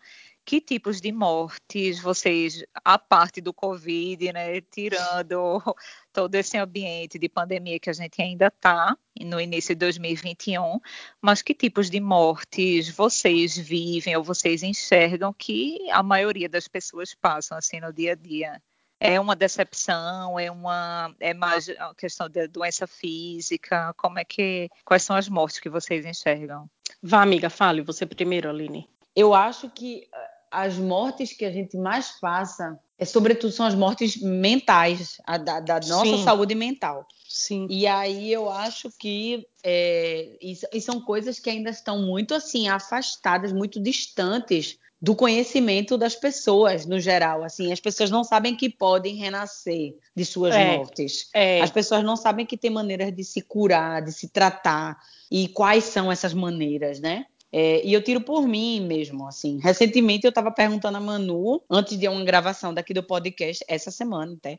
que 0.46 0.60
tipos 0.60 1.00
de 1.00 1.10
mortes 1.10 2.00
vocês, 2.00 2.64
a 2.84 2.96
parte 2.96 3.40
do 3.40 3.52
Covid, 3.52 4.32
né, 4.32 4.60
tirando 4.60 5.60
todo 6.12 6.32
esse 6.36 6.56
ambiente 6.56 7.18
de 7.18 7.28
pandemia 7.28 7.80
que 7.80 7.90
a 7.90 7.92
gente 7.92 8.22
ainda 8.22 8.46
está 8.46 8.96
no 9.20 9.40
início 9.40 9.74
de 9.74 9.80
2021, 9.80 10.78
mas 11.20 11.42
que 11.42 11.52
tipos 11.52 11.90
de 11.90 11.98
mortes 11.98 12.88
vocês 12.90 13.58
vivem 13.58 14.16
ou 14.16 14.22
vocês 14.22 14.62
enxergam 14.62 15.34
que 15.36 15.90
a 15.90 16.00
maioria 16.00 16.48
das 16.48 16.68
pessoas 16.68 17.12
passam 17.12 17.58
assim 17.58 17.80
no 17.80 17.92
dia 17.92 18.12
a 18.12 18.14
dia? 18.14 18.62
é 18.98 19.20
uma 19.20 19.36
decepção, 19.36 20.38
é 20.40 20.50
uma 20.50 21.14
é 21.20 21.34
mais 21.34 21.68
uma 21.68 21.94
questão 21.94 22.30
de 22.30 22.48
doença 22.48 22.86
física, 22.86 23.92
como 23.94 24.18
é 24.18 24.24
que 24.24 24.70
quais 24.86 25.02
são 25.02 25.16
as 25.16 25.28
mortes 25.28 25.58
que 25.58 25.68
vocês 25.68 26.06
enxergam? 26.06 26.66
Vá, 27.02 27.20
amiga, 27.20 27.50
fale 27.50 27.82
você 27.82 28.06
primeiro, 28.06 28.48
Aline. 28.48 28.88
Eu 29.14 29.34
acho 29.34 29.68
que 29.68 30.08
as 30.50 30.76
mortes 30.76 31.32
que 31.32 31.44
a 31.44 31.50
gente 31.50 31.76
mais 31.76 32.18
passa, 32.20 32.78
é, 32.98 33.04
sobretudo, 33.04 33.52
são 33.52 33.66
as 33.66 33.74
mortes 33.74 34.20
mentais, 34.20 35.20
a, 35.26 35.36
da, 35.36 35.60
da, 35.60 35.74
nossa 35.74 36.16
Sim. 36.16 36.24
saúde 36.24 36.54
mental. 36.54 37.06
Sim. 37.28 37.66
E 37.68 37.86
aí 37.86 38.32
eu 38.32 38.48
acho 38.48 38.90
que 38.98 39.46
é, 39.62 40.36
e, 40.40 40.56
e 40.72 40.80
são 40.80 41.00
coisas 41.00 41.38
que 41.38 41.50
ainda 41.50 41.70
estão 41.70 42.02
muito 42.02 42.34
assim 42.34 42.68
afastadas, 42.68 43.52
muito 43.52 43.80
distantes 43.80 44.78
do 45.00 45.14
conhecimento 45.14 45.98
das 45.98 46.14
pessoas 46.14 46.86
no 46.86 46.98
geral. 46.98 47.44
Assim, 47.44 47.72
as 47.72 47.80
pessoas 47.80 48.10
não 48.10 48.24
sabem 48.24 48.56
que 48.56 48.70
podem 48.70 49.16
renascer 49.16 49.94
de 50.14 50.24
suas 50.24 50.54
é, 50.54 50.76
mortes. 50.76 51.28
É. 51.34 51.60
As 51.60 51.70
pessoas 51.70 52.02
não 52.02 52.16
sabem 52.16 52.46
que 52.46 52.56
tem 52.56 52.70
maneiras 52.70 53.14
de 53.14 53.22
se 53.22 53.42
curar, 53.42 54.02
de 54.02 54.12
se 54.12 54.28
tratar 54.28 54.98
e 55.30 55.48
quais 55.48 55.84
são 55.84 56.10
essas 56.10 56.32
maneiras, 56.32 56.98
né? 56.98 57.26
É, 57.52 57.84
e 57.84 57.92
eu 57.92 58.02
tiro 58.02 58.20
por 58.20 58.46
mim 58.46 58.80
mesmo, 58.80 59.26
assim. 59.26 59.58
Recentemente 59.62 60.24
eu 60.24 60.30
estava 60.30 60.50
perguntando 60.50 60.98
a 60.98 61.00
Manu, 61.00 61.62
antes 61.70 61.98
de 61.98 62.08
uma 62.08 62.24
gravação 62.24 62.74
daqui 62.74 62.92
do 62.92 63.02
podcast, 63.02 63.64
essa 63.68 63.90
semana 63.90 64.34
até, 64.34 64.58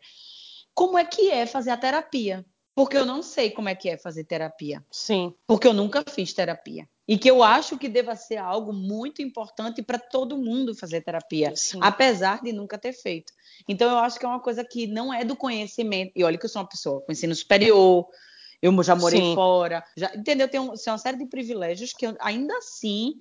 como 0.74 0.98
é 0.98 1.06
que 1.06 1.30
é 1.30 1.46
fazer 1.46 1.72
a 1.72 1.78
terapia? 1.78 2.46
Porque 2.76 2.96
eu 2.96 3.06
não 3.06 3.24
sei 3.24 3.50
como 3.50 3.70
é 3.70 3.74
que 3.74 3.90
é 3.90 3.98
fazer 3.98 4.24
terapia. 4.24 4.86
Sim. 4.92 5.34
Porque 5.48 5.68
eu 5.68 5.74
nunca 5.74 6.04
fiz 6.08 6.32
terapia. 6.32 6.88
E 7.08 7.18
que 7.18 7.28
eu 7.28 7.42
acho 7.42 7.76
que 7.76 7.90
deva 7.90 8.16
ser 8.16 8.38
algo 8.38 8.72
muito 8.72 9.22
importante 9.22 9.82
para 9.82 9.98
todo 9.98 10.38
mundo 10.38 10.76
fazer 10.76 11.02
terapia, 11.02 11.56
Sim. 11.56 11.80
apesar 11.82 12.44
de 12.44 12.54
nunca 12.54 12.78
ter 12.78 12.94
feito. 12.94 13.34
Então 13.68 13.90
eu 13.90 13.98
acho 13.98 14.20
que 14.20 14.26
é 14.26 14.30
uma 14.30 14.40
coisa 14.40 14.64
que 14.64 14.86
não 14.86 15.12
é 15.12 15.26
do 15.26 15.36
conhecimento. 15.36 16.12
E 16.16 16.24
olha 16.24 16.38
que 16.38 16.46
eu 16.46 16.50
sou 16.50 16.62
uma 16.62 16.68
pessoa 16.68 17.02
com 17.02 17.12
ensino 17.12 17.34
superior, 17.34 18.08
eu 18.62 18.84
já 18.84 18.96
morei 18.96 19.22
Sim. 19.22 19.36
fora, 19.36 19.84
já, 19.96 20.12
entendeu? 20.16 20.48
Tem, 20.48 20.60
um, 20.60 20.74
tem 20.74 20.92
uma 20.92 20.98
série 20.98 21.18
de 21.18 21.26
privilégios 21.26 21.94
que 21.94 22.08
eu, 22.08 22.16
ainda 22.20 22.58
assim 22.58 23.14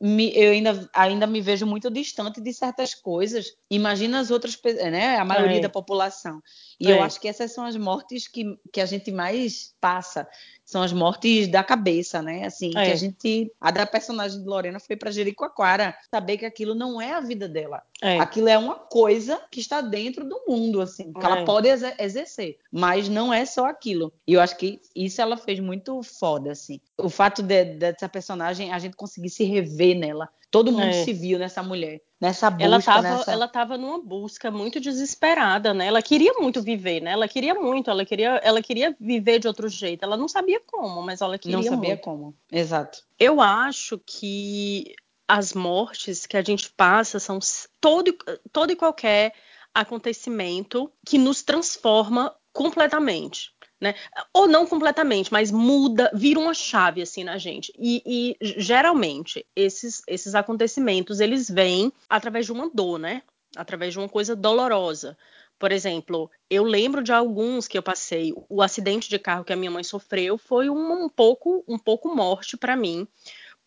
me, 0.00 0.32
eu 0.36 0.52
ainda, 0.52 0.88
ainda 0.92 1.26
me 1.26 1.40
vejo 1.40 1.66
muito 1.66 1.90
distante 1.90 2.40
de 2.40 2.52
certas 2.52 2.94
coisas. 2.94 3.56
Imagina 3.70 4.20
as 4.20 4.30
outras 4.30 4.56
pessoas, 4.56 4.90
né? 4.90 5.16
A 5.16 5.24
maioria 5.24 5.58
é. 5.58 5.60
da 5.60 5.68
população. 5.68 6.42
E 6.78 6.90
é. 6.90 6.92
eu 6.92 7.02
acho 7.02 7.20
que 7.20 7.28
essas 7.28 7.52
são 7.52 7.64
as 7.64 7.76
mortes 7.76 8.28
que, 8.28 8.58
que 8.72 8.80
a 8.80 8.86
gente 8.86 9.10
mais 9.10 9.74
passa. 9.80 10.28
São 10.66 10.82
as 10.82 10.92
mortes 10.92 11.46
da 11.46 11.62
cabeça, 11.62 12.20
né? 12.20 12.44
Assim, 12.44 12.70
é. 12.76 12.86
que 12.86 12.92
a 12.92 12.96
gente. 12.96 13.52
A 13.60 13.70
da 13.70 13.86
personagem 13.86 14.42
de 14.42 14.46
Lorena 14.46 14.80
foi 14.80 14.96
para 14.96 15.12
Jericoacoara. 15.12 15.96
Saber 16.10 16.38
que 16.38 16.44
aquilo 16.44 16.74
não 16.74 17.00
é 17.00 17.12
a 17.12 17.20
vida 17.20 17.48
dela. 17.48 17.82
É. 18.02 18.18
Aquilo 18.18 18.48
é 18.48 18.58
uma 18.58 18.74
coisa 18.74 19.40
que 19.48 19.60
está 19.60 19.80
dentro 19.80 20.28
do 20.28 20.42
mundo, 20.48 20.80
assim, 20.80 21.12
que 21.12 21.24
ela 21.24 21.38
é. 21.38 21.44
pode 21.44 21.68
exercer. 21.68 22.58
Mas 22.70 23.08
não 23.08 23.32
é 23.32 23.44
só 23.44 23.66
aquilo. 23.66 24.12
E 24.26 24.34
eu 24.34 24.40
acho 24.40 24.56
que 24.56 24.80
isso 24.94 25.22
ela 25.22 25.36
fez 25.36 25.60
muito 25.60 26.02
foda, 26.02 26.50
assim. 26.50 26.80
O 26.98 27.08
fato 27.08 27.44
de, 27.44 27.64
dessa 27.64 28.08
personagem, 28.08 28.72
a 28.72 28.78
gente 28.80 28.96
conseguir 28.96 29.30
se 29.30 29.44
rever 29.44 29.96
nela. 29.96 30.28
Todo 30.56 30.72
mundo 30.72 30.86
é. 30.86 31.04
se 31.04 31.12
viu 31.12 31.38
nessa 31.38 31.62
mulher, 31.62 32.00
nessa 32.20 32.50
busca. 32.50 32.64
Ela 32.64 32.78
estava 32.78 33.02
nessa... 33.02 33.32
ela 33.32 33.48
tava 33.48 33.76
numa 33.76 34.02
busca 34.02 34.50
muito 34.50 34.80
desesperada, 34.80 35.74
né? 35.74 35.86
Ela 35.86 36.00
queria 36.00 36.32
muito 36.34 36.62
viver, 36.62 37.00
né? 37.02 37.12
Ela 37.12 37.28
queria 37.28 37.54
muito, 37.54 37.90
ela 37.90 38.04
queria, 38.06 38.36
ela 38.42 38.62
queria 38.62 38.96
viver 38.98 39.38
de 39.38 39.46
outro 39.46 39.68
jeito. 39.68 40.02
Ela 40.02 40.16
não 40.16 40.28
sabia 40.28 40.60
como, 40.66 41.02
mas 41.02 41.20
ela 41.20 41.38
queria 41.38 41.56
Não 41.56 41.62
sabia 41.62 41.90
muito. 41.90 42.00
como, 42.02 42.34
exato. 42.50 43.02
Eu 43.18 43.40
acho 43.40 44.00
que 44.06 44.94
as 45.28 45.52
mortes 45.52 46.24
que 46.24 46.36
a 46.36 46.42
gente 46.42 46.70
passa 46.70 47.18
são 47.18 47.38
todo, 47.80 48.16
todo 48.52 48.72
e 48.72 48.76
qualquer 48.76 49.34
acontecimento 49.74 50.90
que 51.06 51.18
nos 51.18 51.42
transforma 51.42 52.34
completamente 52.52 53.55
né? 53.80 53.94
Ou 54.32 54.48
não 54.48 54.66
completamente, 54.66 55.32
mas 55.32 55.50
muda, 55.50 56.10
vira 56.14 56.40
uma 56.40 56.54
chave 56.54 57.02
assim 57.02 57.24
na 57.24 57.38
gente. 57.38 57.72
E, 57.78 58.02
e, 58.06 58.36
geralmente 58.60 59.46
esses, 59.54 60.02
esses 60.06 60.34
acontecimentos 60.34 61.20
eles 61.20 61.50
vêm 61.50 61.92
através 62.08 62.46
de 62.46 62.52
uma 62.52 62.70
dor, 62.72 62.98
né? 62.98 63.22
Através 63.54 63.92
de 63.92 63.98
uma 63.98 64.08
coisa 64.08 64.34
dolorosa. 64.34 65.16
Por 65.58 65.72
exemplo, 65.72 66.30
eu 66.50 66.64
lembro 66.64 67.02
de 67.02 67.12
alguns 67.12 67.66
que 67.66 67.78
eu 67.78 67.82
passei. 67.82 68.34
O 68.48 68.60
acidente 68.60 69.08
de 69.08 69.18
carro 69.18 69.44
que 69.44 69.52
a 69.52 69.56
minha 69.56 69.70
mãe 69.70 69.82
sofreu 69.82 70.36
foi 70.36 70.68
um, 70.68 71.04
um 71.04 71.08
pouco 71.08 71.64
um 71.66 71.78
pouco 71.78 72.14
morte 72.14 72.56
para 72.56 72.76
mim, 72.76 73.08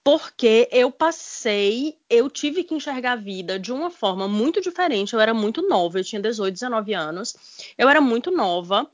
porque 0.04 0.70
eu 0.72 0.92
passei, 0.92 1.98
eu 2.10 2.30
tive 2.30 2.64
que 2.64 2.76
enxergar 2.76 3.14
a 3.14 3.16
vida 3.16 3.60
de 3.60 3.72
uma 3.72 3.90
forma 3.90 4.28
muito 4.28 4.62
diferente. 4.62 5.14
Eu 5.14 5.20
era 5.20 5.34
muito 5.34 5.68
nova, 5.68 6.00
eu 6.00 6.04
tinha 6.04 6.22
18, 6.22 6.54
19 6.54 6.94
anos. 6.94 7.36
Eu 7.78 7.90
era 7.90 8.00
muito 8.00 8.32
nova 8.32 8.90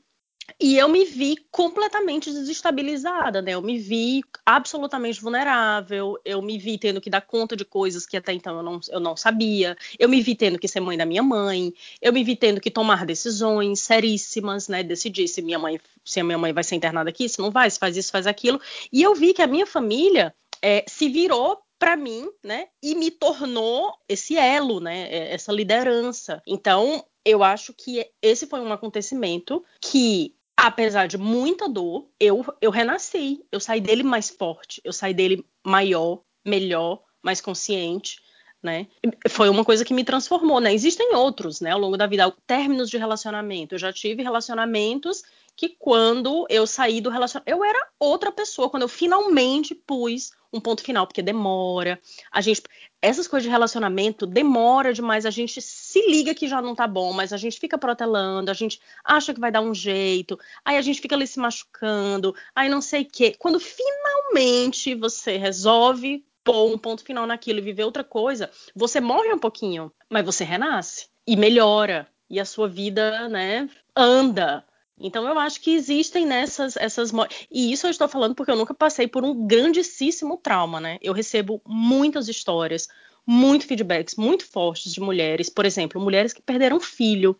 e 0.60 0.78
eu 0.78 0.88
me 0.88 1.04
vi 1.04 1.36
completamente 1.50 2.30
desestabilizada, 2.30 3.42
né? 3.42 3.52
Eu 3.52 3.62
me 3.62 3.78
vi 3.78 4.22
absolutamente 4.44 5.20
vulnerável, 5.20 6.18
eu 6.24 6.40
me 6.40 6.58
vi 6.58 6.78
tendo 6.78 7.00
que 7.00 7.10
dar 7.10 7.20
conta 7.20 7.56
de 7.56 7.64
coisas 7.64 8.06
que 8.06 8.16
até 8.16 8.32
então 8.32 8.56
eu 8.56 8.62
não, 8.62 8.80
eu 8.90 9.00
não 9.00 9.16
sabia, 9.16 9.76
eu 9.98 10.08
me 10.08 10.20
vi 10.22 10.34
tendo 10.34 10.58
que 10.58 10.68
ser 10.68 10.80
mãe 10.80 10.96
da 10.96 11.04
minha 11.04 11.22
mãe, 11.22 11.74
eu 12.00 12.12
me 12.12 12.22
vi 12.22 12.36
tendo 12.36 12.60
que 12.60 12.70
tomar 12.70 13.04
decisões 13.04 13.80
seríssimas, 13.80 14.68
né? 14.68 14.82
Decidir 14.82 15.28
se 15.28 15.42
minha 15.42 15.58
mãe, 15.58 15.80
se 16.04 16.20
a 16.20 16.24
minha 16.24 16.38
mãe 16.38 16.52
vai 16.52 16.64
ser 16.64 16.76
internada 16.76 17.10
aqui, 17.10 17.28
se 17.28 17.38
não 17.38 17.50
vai, 17.50 17.70
se 17.70 17.78
faz 17.78 17.96
isso, 17.96 18.12
faz 18.12 18.26
aquilo. 18.26 18.60
E 18.92 19.02
eu 19.02 19.14
vi 19.14 19.34
que 19.34 19.42
a 19.42 19.46
minha 19.46 19.66
família 19.66 20.34
é, 20.62 20.84
se 20.86 21.08
virou 21.08 21.60
para 21.78 21.96
mim, 21.96 22.30
né? 22.42 22.68
E 22.82 22.94
me 22.94 23.10
tornou 23.10 23.92
esse 24.08 24.36
elo, 24.36 24.80
né? 24.80 25.08
É, 25.10 25.34
essa 25.34 25.52
liderança. 25.52 26.42
Então, 26.46 27.04
eu 27.26 27.42
acho 27.42 27.74
que 27.74 28.08
esse 28.22 28.46
foi 28.46 28.60
um 28.60 28.72
acontecimento 28.72 29.64
que 29.80 30.35
apesar 30.56 31.06
de 31.06 31.18
muita 31.18 31.68
dor, 31.68 32.08
eu, 32.18 32.44
eu 32.60 32.70
renasci. 32.70 33.44
Eu 33.52 33.60
saí 33.60 33.80
dele 33.80 34.02
mais 34.02 34.30
forte, 34.30 34.80
eu 34.82 34.92
saí 34.92 35.12
dele 35.12 35.44
maior, 35.64 36.22
melhor, 36.44 37.02
mais 37.22 37.40
consciente. 37.40 38.20
Né? 38.62 38.88
Foi 39.28 39.48
uma 39.48 39.64
coisa 39.64 39.84
que 39.84 39.94
me 39.94 40.02
transformou, 40.02 40.60
né? 40.60 40.74
Existem 40.74 41.14
outros, 41.14 41.60
né, 41.60 41.70
ao 41.70 41.78
longo 41.78 41.96
da 41.96 42.06
vida, 42.06 42.32
términos 42.46 42.90
de 42.90 42.96
relacionamento. 42.96 43.74
Eu 43.74 43.78
já 43.78 43.92
tive 43.92 44.22
relacionamentos 44.22 45.22
que 45.56 45.70
quando 45.78 46.46
eu 46.50 46.66
saí 46.66 47.00
do 47.00 47.08
relacionamento, 47.08 47.50
eu 47.50 47.64
era 47.64 47.88
outra 47.98 48.30
pessoa 48.30 48.68
quando 48.68 48.82
eu 48.82 48.88
finalmente 48.88 49.74
pus 49.74 50.30
um 50.52 50.60
ponto 50.60 50.82
final, 50.82 51.06
porque 51.06 51.22
demora. 51.22 52.00
A 52.30 52.40
gente 52.40 52.62
essas 53.00 53.28
coisas 53.28 53.44
de 53.44 53.50
relacionamento 53.50 54.26
demora 54.26 54.92
demais, 54.92 55.24
a 55.24 55.30
gente 55.30 55.60
se 55.62 56.00
liga 56.10 56.34
que 56.34 56.48
já 56.48 56.60
não 56.60 56.74
tá 56.74 56.86
bom, 56.86 57.12
mas 57.12 57.32
a 57.32 57.36
gente 57.36 57.58
fica 57.58 57.78
protelando, 57.78 58.50
a 58.50 58.54
gente 58.54 58.80
acha 59.04 59.32
que 59.32 59.40
vai 59.40 59.52
dar 59.52 59.60
um 59.60 59.74
jeito, 59.74 60.38
aí 60.64 60.76
a 60.76 60.82
gente 60.82 61.00
fica 61.00 61.14
ali 61.14 61.26
se 61.26 61.38
machucando, 61.38 62.34
aí 62.54 62.68
não 62.68 62.80
sei 62.80 63.02
o 63.02 63.08
quê. 63.10 63.34
Quando 63.38 63.60
finalmente 63.60 64.94
você 64.94 65.36
resolve 65.36 66.24
pôr 66.42 66.72
um 66.72 66.78
ponto 66.78 67.04
final 67.04 67.26
naquilo 67.26 67.58
e 67.58 67.62
viver 67.62 67.84
outra 67.84 68.04
coisa, 68.04 68.50
você 68.74 69.00
morre 69.00 69.32
um 69.32 69.38
pouquinho, 69.38 69.92
mas 70.10 70.24
você 70.24 70.44
renasce 70.44 71.08
e 71.26 71.36
melhora 71.36 72.08
e 72.28 72.40
a 72.40 72.44
sua 72.44 72.68
vida, 72.68 73.28
né, 73.28 73.68
anda. 73.94 74.64
Então 74.98 75.28
eu 75.28 75.38
acho 75.38 75.60
que 75.60 75.74
existem 75.74 76.24
nessas 76.24 76.76
essas 76.76 77.12
e 77.50 77.70
isso 77.72 77.86
eu 77.86 77.90
estou 77.90 78.08
falando 78.08 78.34
porque 78.34 78.50
eu 78.50 78.56
nunca 78.56 78.72
passei 78.72 79.06
por 79.06 79.24
um 79.24 79.46
grandíssimo 79.46 80.38
trauma, 80.38 80.80
né? 80.80 80.98
Eu 81.02 81.12
recebo 81.12 81.60
muitas 81.66 82.28
histórias, 82.28 82.88
muito 83.26 83.66
feedbacks 83.66 84.14
muito 84.16 84.46
fortes 84.46 84.92
de 84.92 85.00
mulheres, 85.00 85.50
por 85.50 85.66
exemplo, 85.66 86.00
mulheres 86.00 86.32
que 86.32 86.40
perderam 86.40 86.80
filho, 86.80 87.38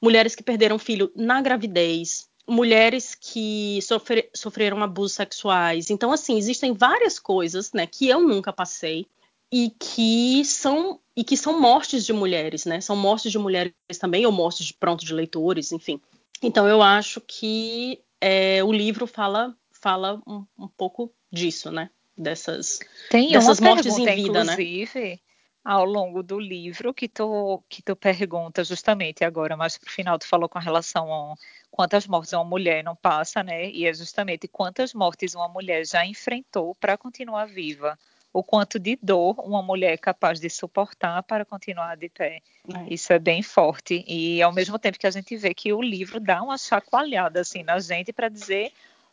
mulheres 0.00 0.34
que 0.34 0.42
perderam 0.42 0.78
filho 0.78 1.12
na 1.14 1.42
gravidez, 1.42 2.26
mulheres 2.48 3.14
que 3.14 3.80
sofre, 3.82 4.30
sofreram 4.34 4.82
abusos 4.82 5.12
sexuais. 5.12 5.90
Então 5.90 6.10
assim, 6.10 6.38
existem 6.38 6.72
várias 6.72 7.18
coisas, 7.18 7.70
né, 7.72 7.86
que 7.86 8.08
eu 8.08 8.20
nunca 8.20 8.52
passei 8.52 9.06
e 9.52 9.70
que 9.78 10.42
são 10.44 10.98
e 11.16 11.22
que 11.22 11.36
são 11.36 11.60
mortes 11.60 12.04
de 12.04 12.12
mulheres, 12.12 12.64
né? 12.64 12.80
São 12.80 12.96
mortes 12.96 13.30
de 13.30 13.38
mulheres 13.38 13.72
também 14.00 14.26
ou 14.26 14.32
mortes 14.32 14.66
de 14.66 14.74
pronto 14.74 15.04
de 15.04 15.14
leitores, 15.14 15.70
enfim. 15.70 16.00
Então 16.42 16.68
eu 16.68 16.82
acho 16.82 17.20
que 17.20 18.02
é, 18.20 18.62
o 18.62 18.72
livro 18.72 19.06
fala 19.06 19.56
fala 19.72 20.20
um, 20.26 20.46
um, 20.58 20.68
pouco 20.68 21.12
disso, 21.30 21.70
né? 21.70 21.90
Dessas 22.16 22.78
Tem 23.10 23.32
dessas 23.32 23.58
uma 23.58 23.70
mortes 23.70 23.94
pergunta, 23.94 24.10
em 24.12 24.22
vida, 24.22 24.44
né? 24.44 24.52
inclusive, 24.52 25.20
ao 25.64 25.84
longo 25.84 26.22
do 26.22 26.38
livro 26.38 26.94
que 26.94 27.08
tu 27.08 27.62
que 27.68 27.82
tu 27.82 27.94
pergunta 27.94 28.64
justamente 28.64 29.24
agora, 29.24 29.56
mas 29.56 29.76
pro 29.76 29.90
final 29.90 30.18
tu 30.18 30.26
falou 30.26 30.48
com 30.48 30.58
relação 30.58 31.12
a 31.12 31.34
quantas 31.70 32.06
mortes 32.06 32.32
uma 32.32 32.44
mulher 32.44 32.84
não 32.84 32.94
passa, 32.94 33.42
né? 33.42 33.68
E 33.70 33.86
é 33.86 33.92
justamente 33.92 34.48
quantas 34.48 34.94
mortes 34.94 35.34
uma 35.34 35.48
mulher 35.48 35.86
já 35.86 36.06
enfrentou 36.06 36.74
para 36.76 36.96
continuar 36.96 37.46
viva 37.46 37.98
o 38.34 38.42
quanto 38.42 38.80
de 38.80 38.98
dor 39.00 39.38
uma 39.38 39.62
mulher 39.62 39.92
é 39.92 39.96
capaz 39.96 40.40
de 40.40 40.50
suportar 40.50 41.22
para 41.22 41.44
continuar 41.44 41.96
de 41.96 42.08
pé. 42.08 42.42
É. 42.68 42.92
Isso 42.92 43.12
é 43.12 43.18
bem 43.20 43.44
forte. 43.44 44.04
E 44.08 44.42
ao 44.42 44.52
mesmo 44.52 44.76
tempo 44.76 44.98
que 44.98 45.06
a 45.06 45.10
gente 45.10 45.36
vê 45.36 45.54
que 45.54 45.72
o 45.72 45.80
livro 45.80 46.18
dá 46.18 46.42
uma 46.42 46.58
chacoalhada 46.58 47.40
assim 47.40 47.62
na 47.62 47.78
gente 47.78 48.12
para 48.12 48.28
dizer 48.28 48.72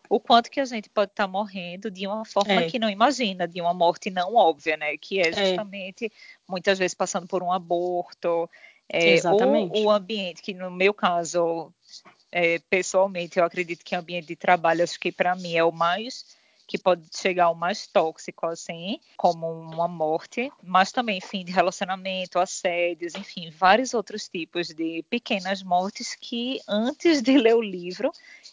o 0.09 0.19
quanto 0.19 0.49
que 0.49 0.59
a 0.59 0.65
gente 0.65 0.89
pode 0.89 1.11
estar 1.11 1.25
tá 1.25 1.31
morrendo 1.31 1.91
de 1.91 2.07
uma 2.07 2.25
forma 2.25 2.63
é. 2.63 2.67
que 2.67 2.79
não 2.79 2.89
imagina, 2.89 3.47
de 3.47 3.61
uma 3.61 3.75
morte 3.75 4.09
não 4.09 4.33
óbvia, 4.33 4.75
né? 4.75 4.97
Que 4.97 5.19
é, 5.21 5.29
é. 5.29 5.31
justamente 5.31 6.07
é. 6.07 6.09
muitas 6.49 6.79
vezes 6.79 6.95
passando 6.95 7.27
por 7.27 7.43
um 7.43 7.51
aborto, 7.51 8.49
é, 8.89 9.11
Exatamente. 9.11 9.77
ou 9.77 9.85
o 9.85 9.91
ambiente 9.91 10.41
que 10.41 10.55
no 10.55 10.71
meu 10.71 10.95
caso, 10.95 11.71
é, 12.31 12.57
pessoalmente, 12.71 13.37
eu 13.37 13.45
acredito 13.45 13.85
que 13.85 13.95
o 13.95 13.99
ambiente 13.99 14.25
de 14.25 14.35
trabalho, 14.35 14.83
acho 14.83 14.99
que 14.99 15.11
para 15.11 15.35
mim 15.35 15.55
é 15.55 15.63
o 15.63 15.71
mais 15.71 16.40
que 16.71 16.77
pode 16.77 17.03
chegar 17.13 17.45
ao 17.45 17.55
mais 17.55 17.85
tóxico, 17.85 18.45
assim, 18.45 18.97
como 19.17 19.45
uma 19.45 19.89
morte, 19.89 20.49
mas 20.63 20.89
também 20.89 21.19
fim 21.19 21.43
de 21.43 21.51
relacionamento, 21.51 22.39
assédios, 22.39 23.13
enfim, 23.13 23.51
vários 23.51 23.93
outros 23.93 24.29
tipos 24.29 24.69
de 24.69 25.03
pequenas 25.09 25.61
mortes 25.61 26.15
que 26.15 26.61
antes 26.65 27.21
de 27.21 27.37
ler 27.37 27.55
o 27.55 27.61
livro 27.61 28.09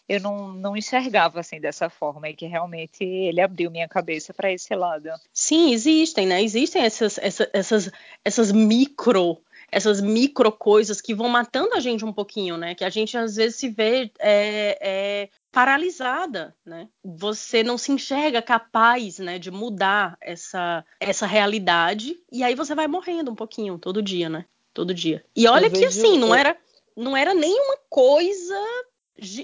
eu 0.07 0.19
não, 0.19 0.51
não 0.51 0.75
enxergava 0.75 1.39
assim 1.39 1.61
dessa 1.61 1.89
forma 1.89 2.27
e 2.27 2.35
que 2.35 2.45
realmente 2.45 3.05
ele 3.05 3.39
abriu 3.39 3.71
minha 3.71 3.87
cabeça 3.87 4.33
para 4.33 4.51
esse 4.51 4.75
lado. 4.75 5.09
Sim, 5.31 5.71
existem, 5.71 6.27
né? 6.27 6.43
Existem 6.43 6.81
essas, 6.81 7.17
essas, 7.19 7.47
essas, 7.53 7.91
essas 8.25 8.51
micro 8.51 9.41
essas 9.71 10.01
micro 10.01 10.51
coisas 10.51 10.99
que 10.99 11.13
vão 11.13 11.29
matando 11.29 11.75
a 11.75 11.79
gente 11.79 12.03
um 12.03 12.13
pouquinho, 12.13 12.57
né? 12.57 12.73
Que 12.75 12.83
a 12.83 12.89
gente 12.89 13.17
às 13.17 13.35
vezes 13.35 13.57
se 13.57 13.69
vê 13.69 14.11
é, 14.19 14.77
é, 14.81 15.29
paralisada, 15.51 16.55
né? 16.65 16.87
Você 17.03 17.63
não 17.63 17.77
se 17.77 17.91
enxerga 17.91 18.41
capaz, 18.41 19.19
né, 19.19 19.39
de 19.39 19.49
mudar 19.49 20.17
essa 20.21 20.85
essa 20.99 21.25
realidade 21.25 22.15
e 22.31 22.43
aí 22.43 22.55
você 22.55 22.75
vai 22.75 22.87
morrendo 22.87 23.31
um 23.31 23.35
pouquinho 23.35 23.77
todo 23.77 24.01
dia, 24.01 24.29
né? 24.29 24.45
Todo 24.73 24.93
dia. 24.93 25.25
E 25.35 25.47
olha 25.47 25.65
eu 25.65 25.71
que 25.71 25.79
vejo... 25.79 25.99
assim, 25.99 26.17
não 26.17 26.33
era 26.33 26.55
não 26.95 27.15
era 27.15 27.33
nenhuma 27.33 27.77
coisa 27.89 28.55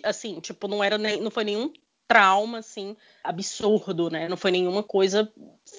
assim, 0.03 0.39
tipo, 0.39 0.67
não 0.67 0.83
era 0.83 0.97
nem, 0.97 1.19
não 1.19 1.31
foi 1.31 1.43
nenhum 1.43 1.71
trauma 2.07 2.59
assim 2.59 2.95
absurdo, 3.23 4.09
né? 4.09 4.27
Não 4.27 4.37
foi 4.37 4.51
nenhuma 4.51 4.83
coisa 4.83 5.31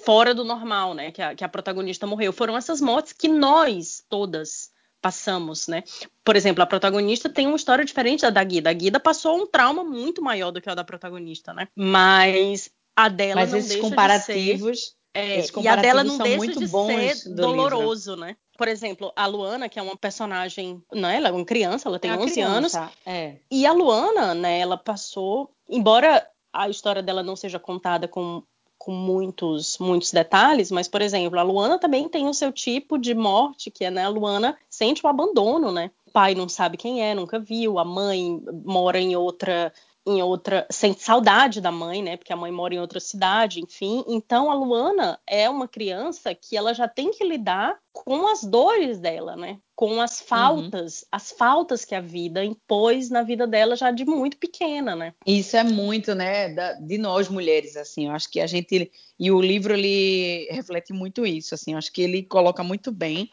fora 0.04 0.34
do 0.34 0.44
normal, 0.44 0.94
né? 0.94 1.12
Que 1.12 1.22
a, 1.22 1.34
que 1.34 1.44
a 1.44 1.48
protagonista 1.48 2.06
morreu. 2.06 2.32
Foram 2.32 2.56
essas 2.56 2.80
mortes 2.80 3.12
que 3.12 3.28
nós 3.28 4.04
todas 4.08 4.72
passamos, 5.00 5.68
né? 5.68 5.82
Por 6.24 6.36
exemplo, 6.36 6.62
a 6.62 6.66
protagonista 6.66 7.28
tem 7.28 7.46
uma 7.46 7.56
história 7.56 7.84
diferente 7.84 8.22
da 8.22 8.30
da 8.30 8.44
Guida. 8.44 8.70
A 8.70 8.72
Guida 8.72 9.00
passou 9.00 9.36
um 9.36 9.46
trauma 9.46 9.84
muito 9.84 10.22
maior 10.22 10.50
do 10.50 10.60
que 10.60 10.68
a 10.68 10.74
da 10.74 10.84
protagonista, 10.84 11.52
né? 11.52 11.68
Mas 11.76 12.70
a 12.94 13.08
dela 13.08 13.42
Mas 13.42 13.52
não 13.52 13.58
esses 13.58 13.70
deixa 13.70 13.88
comparativos, 13.88 14.78
de 14.78 14.84
ser... 14.84 14.96
É, 15.14 15.38
esses 15.38 15.50
comparativos 15.50 15.84
e 15.84 15.88
a 15.88 15.92
dela 15.92 16.04
não 16.04 16.18
deixa 16.18 16.58
de 16.58 16.68
ser 16.68 17.34
doloroso, 17.34 18.10
livro. 18.12 18.26
né? 18.26 18.36
Por 18.56 18.68
exemplo, 18.68 19.12
a 19.14 19.26
Luana, 19.26 19.68
que 19.68 19.78
é 19.78 19.82
uma 19.82 19.96
personagem, 19.96 20.82
não 20.92 21.08
é? 21.08 21.16
Ela 21.16 21.28
é 21.28 21.32
uma 21.32 21.44
criança, 21.44 21.88
ela 21.88 21.98
tem 21.98 22.10
é 22.10 22.16
11 22.16 22.32
criança, 22.32 22.80
anos. 22.80 22.92
É. 23.04 23.36
E 23.50 23.66
a 23.66 23.72
Luana, 23.72 24.34
né, 24.34 24.58
ela 24.58 24.76
passou, 24.76 25.50
embora 25.68 26.26
a 26.52 26.68
história 26.68 27.02
dela 27.02 27.22
não 27.22 27.36
seja 27.36 27.58
contada 27.58 28.08
com 28.08 28.42
com 28.86 28.92
muitos, 28.92 29.78
muitos 29.78 30.12
detalhes, 30.12 30.70
mas, 30.70 30.86
por 30.86 31.02
exemplo, 31.02 31.36
a 31.40 31.42
Luana 31.42 31.76
também 31.76 32.08
tem 32.08 32.28
o 32.28 32.32
seu 32.32 32.52
tipo 32.52 32.96
de 32.96 33.16
morte, 33.16 33.68
que 33.68 33.84
é, 33.84 33.90
né, 33.90 34.04
a 34.04 34.08
Luana 34.08 34.56
sente 34.70 35.04
o 35.04 35.08
abandono, 35.08 35.72
né? 35.72 35.90
O 36.06 36.12
pai 36.12 36.36
não 36.36 36.48
sabe 36.48 36.76
quem 36.76 37.02
é, 37.02 37.12
nunca 37.12 37.36
viu, 37.36 37.80
a 37.80 37.84
mãe 37.84 38.40
mora 38.64 39.00
em 39.00 39.16
outra 39.16 39.72
em 40.06 40.22
outra, 40.22 40.66
sente 40.70 41.02
saudade 41.02 41.60
da 41.60 41.72
mãe, 41.72 42.00
né? 42.02 42.16
Porque 42.16 42.32
a 42.32 42.36
mãe 42.36 42.52
mora 42.52 42.74
em 42.74 42.78
outra 42.78 43.00
cidade, 43.00 43.60
enfim. 43.60 44.04
Então 44.06 44.50
a 44.50 44.54
Luana 44.54 45.18
é 45.26 45.50
uma 45.50 45.66
criança 45.66 46.32
que 46.32 46.56
ela 46.56 46.72
já 46.72 46.86
tem 46.86 47.10
que 47.10 47.24
lidar 47.24 47.76
com 47.92 48.28
as 48.28 48.44
dores 48.44 49.00
dela, 49.00 49.34
né? 49.34 49.58
Com 49.74 50.00
as 50.00 50.20
uhum. 50.20 50.26
faltas, 50.28 51.00
uhum. 51.00 51.08
as 51.10 51.32
faltas 51.32 51.84
que 51.84 51.94
a 51.94 52.00
vida 52.00 52.44
impôs 52.44 53.10
na 53.10 53.22
vida 53.22 53.46
dela 53.46 53.74
já 53.74 53.90
de 53.90 54.04
muito 54.04 54.36
pequena, 54.36 54.94
né? 54.94 55.12
Isso 55.26 55.56
é 55.56 55.64
muito, 55.64 56.14
né, 56.14 56.50
da, 56.50 56.74
de 56.74 56.98
nós 56.98 57.28
mulheres, 57.28 57.76
assim. 57.76 58.06
Eu 58.06 58.12
acho 58.12 58.30
que 58.30 58.40
a 58.40 58.46
gente 58.46 58.90
e 59.18 59.30
o 59.30 59.40
livro 59.40 59.74
ele 59.74 60.46
reflete 60.50 60.92
muito 60.92 61.26
isso, 61.26 61.54
assim. 61.54 61.72
Eu 61.72 61.78
acho 61.78 61.92
que 61.92 62.02
ele 62.02 62.22
coloca 62.22 62.62
muito 62.62 62.92
bem 62.92 63.28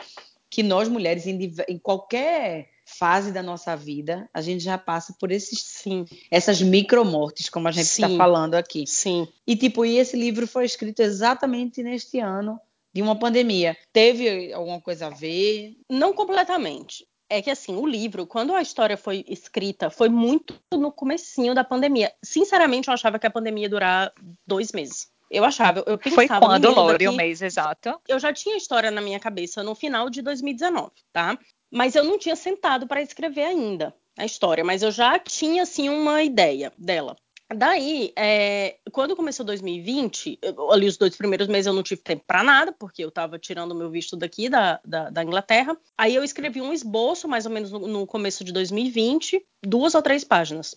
que 0.50 0.64
nós 0.64 0.88
mulheres 0.90 1.28
em, 1.28 1.38
em 1.68 1.78
qualquer 1.78 2.73
fase 3.04 3.34
da 3.34 3.44
nossa 3.44 3.76
vida, 3.76 4.30
a 4.34 4.40
gente 4.40 4.64
já 4.64 4.78
passa 4.78 5.14
por 5.20 5.30
esses 5.30 5.60
sim, 5.62 6.06
essas 6.32 6.62
micromortes, 6.62 7.50
como 7.50 7.68
a 7.68 7.72
gente 7.72 7.88
está 7.88 8.08
falando 8.08 8.56
aqui. 8.56 8.88
Sim. 8.88 9.28
E 9.46 9.58
tipo, 9.58 9.84
e 9.84 9.98
esse 9.98 10.16
livro 10.16 10.48
foi 10.48 10.64
escrito 10.64 11.02
exatamente 11.02 11.84
neste 11.84 12.20
ano 12.20 12.58
de 12.94 13.02
uma 13.02 13.20
pandemia. 13.20 13.76
Teve 13.92 14.54
alguma 14.54 14.80
coisa 14.80 15.08
a 15.08 15.10
ver? 15.10 15.76
Não 15.90 16.14
completamente. 16.14 17.06
É 17.30 17.42
que 17.42 17.50
assim, 17.50 17.76
o 17.76 17.86
livro, 17.86 18.26
quando 18.26 18.56
a 18.56 18.62
história 18.62 18.96
foi 18.96 19.26
escrita, 19.28 19.90
foi 19.90 20.08
muito 20.08 20.58
no 20.72 20.90
comecinho 20.90 21.54
da 21.54 21.66
pandemia. 21.66 22.10
Sinceramente, 22.24 22.88
eu 22.88 22.94
achava 22.94 23.20
que 23.20 23.28
a 23.28 23.32
pandemia 23.32 23.64
ia 23.64 23.70
durar 23.70 24.14
dois 24.48 24.72
meses. 24.72 25.10
Eu 25.30 25.44
achava, 25.44 25.84
eu 25.86 25.98
pensava... 25.98 26.16
Foi 26.16 26.28
quando, 26.40 26.74
Lore, 26.74 27.10
o 27.10 27.12
mês 27.12 27.42
exato? 27.42 28.00
Eu 28.08 28.18
já 28.18 28.32
tinha 28.32 28.56
a 28.56 28.58
história 28.58 28.90
na 28.90 29.02
minha 29.02 29.20
cabeça 29.20 29.62
no 29.62 29.76
final 29.76 30.10
de 30.10 30.22
2019, 30.22 30.92
tá? 31.12 31.38
Mas 31.74 31.96
eu 31.96 32.04
não 32.04 32.20
tinha 32.20 32.36
sentado 32.36 32.86
para 32.86 33.02
escrever 33.02 33.46
ainda 33.46 33.94
a 34.16 34.24
história, 34.24 34.64
mas 34.64 34.84
eu 34.84 34.92
já 34.92 35.18
tinha 35.18 35.64
assim 35.64 35.90
uma 35.90 36.22
ideia 36.22 36.72
dela. 36.78 37.16
Daí, 37.56 38.14
é, 38.16 38.78
quando 38.92 39.16
começou 39.16 39.46
2020, 39.46 40.40
eu, 40.42 40.72
ali 40.72 40.88
os 40.88 40.98
dois 40.98 41.16
primeiros 41.16 41.48
meses 41.48 41.68
eu 41.68 41.74
não 41.74 41.84
tive 41.84 42.02
tempo 42.02 42.24
para 42.26 42.44
nada, 42.44 42.72
porque 42.72 43.04
eu 43.04 43.10
estava 43.10 43.38
tirando 43.40 43.72
o 43.72 43.76
meu 43.76 43.90
visto 43.90 44.16
daqui 44.16 44.50
da, 44.50 44.80
da, 44.86 45.10
da, 45.10 45.24
Inglaterra. 45.24 45.76
Aí 45.98 46.14
eu 46.14 46.24
escrevi 46.24 46.62
um 46.62 46.74
esboço, 46.74 47.28
mais 47.28 47.46
ou 47.46 47.52
menos 47.52 47.72
no, 47.72 47.80
no 47.80 48.08
começo 48.08 48.44
de 48.44 48.52
2020, 48.52 49.44
duas 49.64 49.94
ou 49.94 50.02
três 50.02 50.24
páginas. 50.24 50.76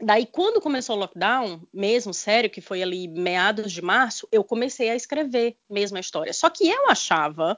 Daí, 0.00 0.26
quando 0.26 0.60
começou 0.60 0.96
o 0.96 0.98
lockdown, 0.98 1.62
mesmo 1.72 2.12
sério, 2.12 2.50
que 2.50 2.60
foi 2.60 2.82
ali 2.82 3.06
meados 3.08 3.72
de 3.72 3.82
março, 3.82 4.28
eu 4.30 4.42
comecei 4.42 4.90
a 4.90 4.96
escrever 4.96 5.56
mesmo 5.68 5.96
a 5.96 6.00
história. 6.00 6.32
Só 6.32 6.50
que 6.50 6.68
eu 6.68 6.88
achava 6.88 7.56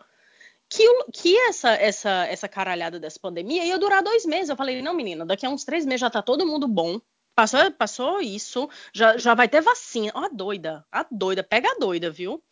que, 0.70 0.84
que 1.12 1.36
essa, 1.36 1.70
essa, 1.70 2.26
essa 2.26 2.48
caralhada 2.48 3.00
dessa 3.00 3.18
pandemia 3.18 3.64
ia 3.64 3.78
durar 3.78 4.02
dois 4.02 4.24
meses. 4.24 4.48
Eu 4.48 4.56
falei, 4.56 4.80
não, 4.80 4.94
menina, 4.94 5.26
daqui 5.26 5.44
a 5.44 5.50
uns 5.50 5.64
três 5.64 5.84
meses 5.84 6.00
já 6.00 6.08
tá 6.08 6.22
todo 6.22 6.46
mundo 6.46 6.68
bom. 6.68 7.00
Passou, 7.34 7.70
passou 7.72 8.20
isso, 8.20 8.68
já, 8.94 9.18
já 9.18 9.34
vai 9.34 9.48
ter 9.48 9.60
vacina. 9.60 10.12
Ó, 10.14 10.24
a 10.24 10.28
doida, 10.28 10.86
a 10.92 11.04
doida, 11.10 11.42
pega 11.42 11.68
a 11.72 11.78
doida, 11.78 12.10
viu? 12.10 12.42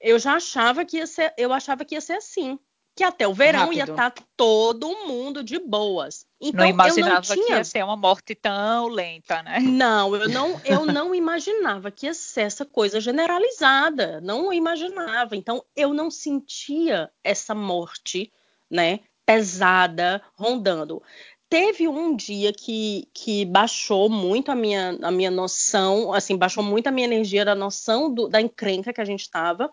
Eu 0.00 0.18
já 0.18 0.34
achava 0.34 0.84
que 0.84 0.96
ia 0.96 1.06
ser, 1.06 1.32
eu 1.38 1.52
achava 1.52 1.84
que 1.84 1.94
ia 1.94 2.00
ser 2.00 2.14
assim 2.14 2.58
que 2.94 3.02
até 3.02 3.26
o 3.26 3.32
verão 3.32 3.60
Rápido. 3.60 3.76
ia 3.76 3.84
estar 3.84 4.10
tá 4.10 4.22
todo 4.36 5.06
mundo 5.06 5.42
de 5.42 5.58
boas. 5.58 6.26
Então, 6.40 6.60
não 6.60 6.66
imaginava 6.66 7.10
eu 7.10 7.14
não 7.14 7.22
tinha... 7.22 7.46
que 7.46 7.52
ia 7.52 7.64
ser 7.64 7.84
uma 7.84 7.96
morte 7.96 8.34
tão 8.34 8.88
lenta, 8.88 9.42
né? 9.42 9.60
Não, 9.60 10.14
eu 10.14 10.28
não, 10.28 10.60
eu 10.64 10.84
não 10.84 11.14
imaginava 11.14 11.90
que 11.90 12.06
ia 12.06 12.14
ser 12.14 12.42
essa 12.42 12.66
coisa 12.66 13.00
generalizada. 13.00 14.20
Não 14.20 14.52
imaginava. 14.52 15.34
Então, 15.34 15.64
eu 15.74 15.94
não 15.94 16.10
sentia 16.10 17.10
essa 17.24 17.54
morte, 17.54 18.30
né, 18.70 19.00
pesada, 19.24 20.22
rondando. 20.34 21.02
Teve 21.48 21.86
um 21.88 22.14
dia 22.16 22.52
que, 22.52 23.08
que 23.12 23.44
baixou 23.44 24.08
muito 24.08 24.50
a 24.50 24.54
minha, 24.54 24.98
a 25.02 25.10
minha 25.10 25.30
noção, 25.30 26.12
assim, 26.12 26.36
baixou 26.36 26.62
muito 26.62 26.86
a 26.86 26.90
minha 26.90 27.06
energia 27.06 27.44
da 27.44 27.54
noção 27.54 28.12
do, 28.12 28.28
da 28.28 28.40
encrenca 28.40 28.92
que 28.92 29.00
a 29.00 29.04
gente 29.04 29.20
estava 29.20 29.70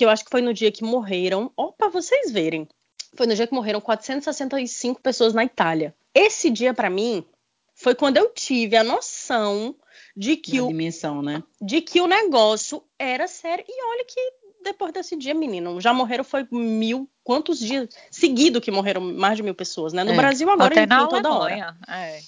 que 0.00 0.04
eu 0.06 0.08
acho 0.08 0.24
que 0.24 0.30
foi 0.30 0.40
no 0.40 0.54
dia 0.54 0.72
que 0.72 0.82
morreram, 0.82 1.52
ó, 1.54 1.72
para 1.72 1.90
vocês 1.90 2.30
verem, 2.30 2.66
foi 3.14 3.26
no 3.26 3.34
dia 3.34 3.46
que 3.46 3.52
morreram 3.52 3.82
465 3.82 4.98
pessoas 4.98 5.34
na 5.34 5.44
Itália. 5.44 5.94
Esse 6.14 6.48
dia 6.48 6.72
para 6.72 6.88
mim 6.88 7.22
foi 7.74 7.94
quando 7.94 8.16
eu 8.16 8.32
tive 8.32 8.78
a 8.78 8.82
noção 8.82 9.76
de 10.16 10.38
que 10.38 10.58
a 10.58 10.64
o 10.64 10.68
dimensão, 10.68 11.20
né? 11.20 11.42
De 11.60 11.82
que 11.82 12.00
o 12.00 12.06
negócio 12.06 12.82
era 12.98 13.28
sério. 13.28 13.62
E 13.68 13.84
olha 13.90 14.04
que 14.06 14.32
depois 14.64 14.90
desse 14.90 15.14
dia, 15.16 15.34
menino, 15.34 15.78
já 15.82 15.92
morreram 15.92 16.24
foi 16.24 16.48
mil, 16.50 17.06
quantos 17.22 17.58
dias 17.58 17.90
seguido 18.10 18.58
que 18.58 18.70
morreram 18.70 19.02
mais 19.02 19.36
de 19.36 19.42
mil 19.42 19.54
pessoas, 19.54 19.92
né? 19.92 20.02
No 20.02 20.12
é. 20.12 20.16
Brasil 20.16 20.48
agora 20.48 20.72
Até 20.72 20.86
na 20.86 21.06
toda 21.08 21.28
Alemanha. 21.28 21.76
hora. 21.86 22.00
É. 22.00 22.20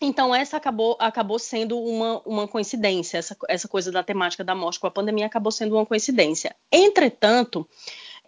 Então, 0.00 0.34
essa 0.34 0.56
acabou, 0.56 0.96
acabou 1.00 1.38
sendo 1.38 1.78
uma, 1.78 2.20
uma 2.26 2.48
coincidência, 2.48 3.18
essa, 3.18 3.36
essa 3.48 3.66
coisa 3.66 3.90
da 3.90 4.02
temática 4.02 4.44
da 4.44 4.54
morte 4.54 4.78
com 4.78 4.86
a 4.86 4.90
pandemia 4.90 5.26
acabou 5.26 5.50
sendo 5.50 5.74
uma 5.74 5.86
coincidência. 5.86 6.54
Entretanto, 6.70 7.66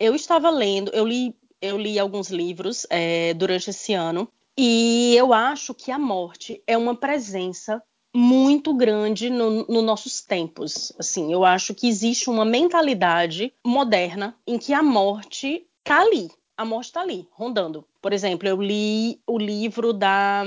Eu 0.01 0.15
estava 0.15 0.49
lendo, 0.49 0.93
eu 0.93 1.05
li, 1.05 1.35
eu 1.61 1.77
li 1.77 1.99
alguns 1.99 2.31
livros 2.31 2.87
é, 2.89 3.35
durante 3.35 3.71
esse 3.71 3.93
ano 3.93 4.29
e 4.57 5.15
eu 5.17 5.33
acho 5.33 5.75
que 5.75 5.91
a 5.91 5.99
morte 5.99 6.63
é 6.67 6.77
uma 6.77 6.95
presença 6.95 7.83
muito 8.15 8.73
grande 8.75 9.29
nos 9.29 9.67
no 9.67 9.83
nossos 9.83 10.21
tempos. 10.21 10.93
Assim, 10.99 11.33
eu 11.33 11.45
acho 11.45 11.75
que 11.75 11.89
existe 11.89 12.31
uma 12.31 12.45
mentalidade 12.45 13.53
moderna 13.65 14.37
em 14.47 14.57
que 14.57 14.73
a 14.73 14.83
morte 14.83 15.67
tá 15.83 16.01
ali. 16.01 16.31
A 16.57 16.65
morte 16.65 16.87
está 16.87 17.01
ali, 17.03 17.29
rondando. 17.33 17.85
Por 18.01 18.13
exemplo, 18.13 18.49
eu 18.49 18.61
li 18.61 19.21
o 19.27 19.39
livro 19.39 19.93
da 19.93 20.45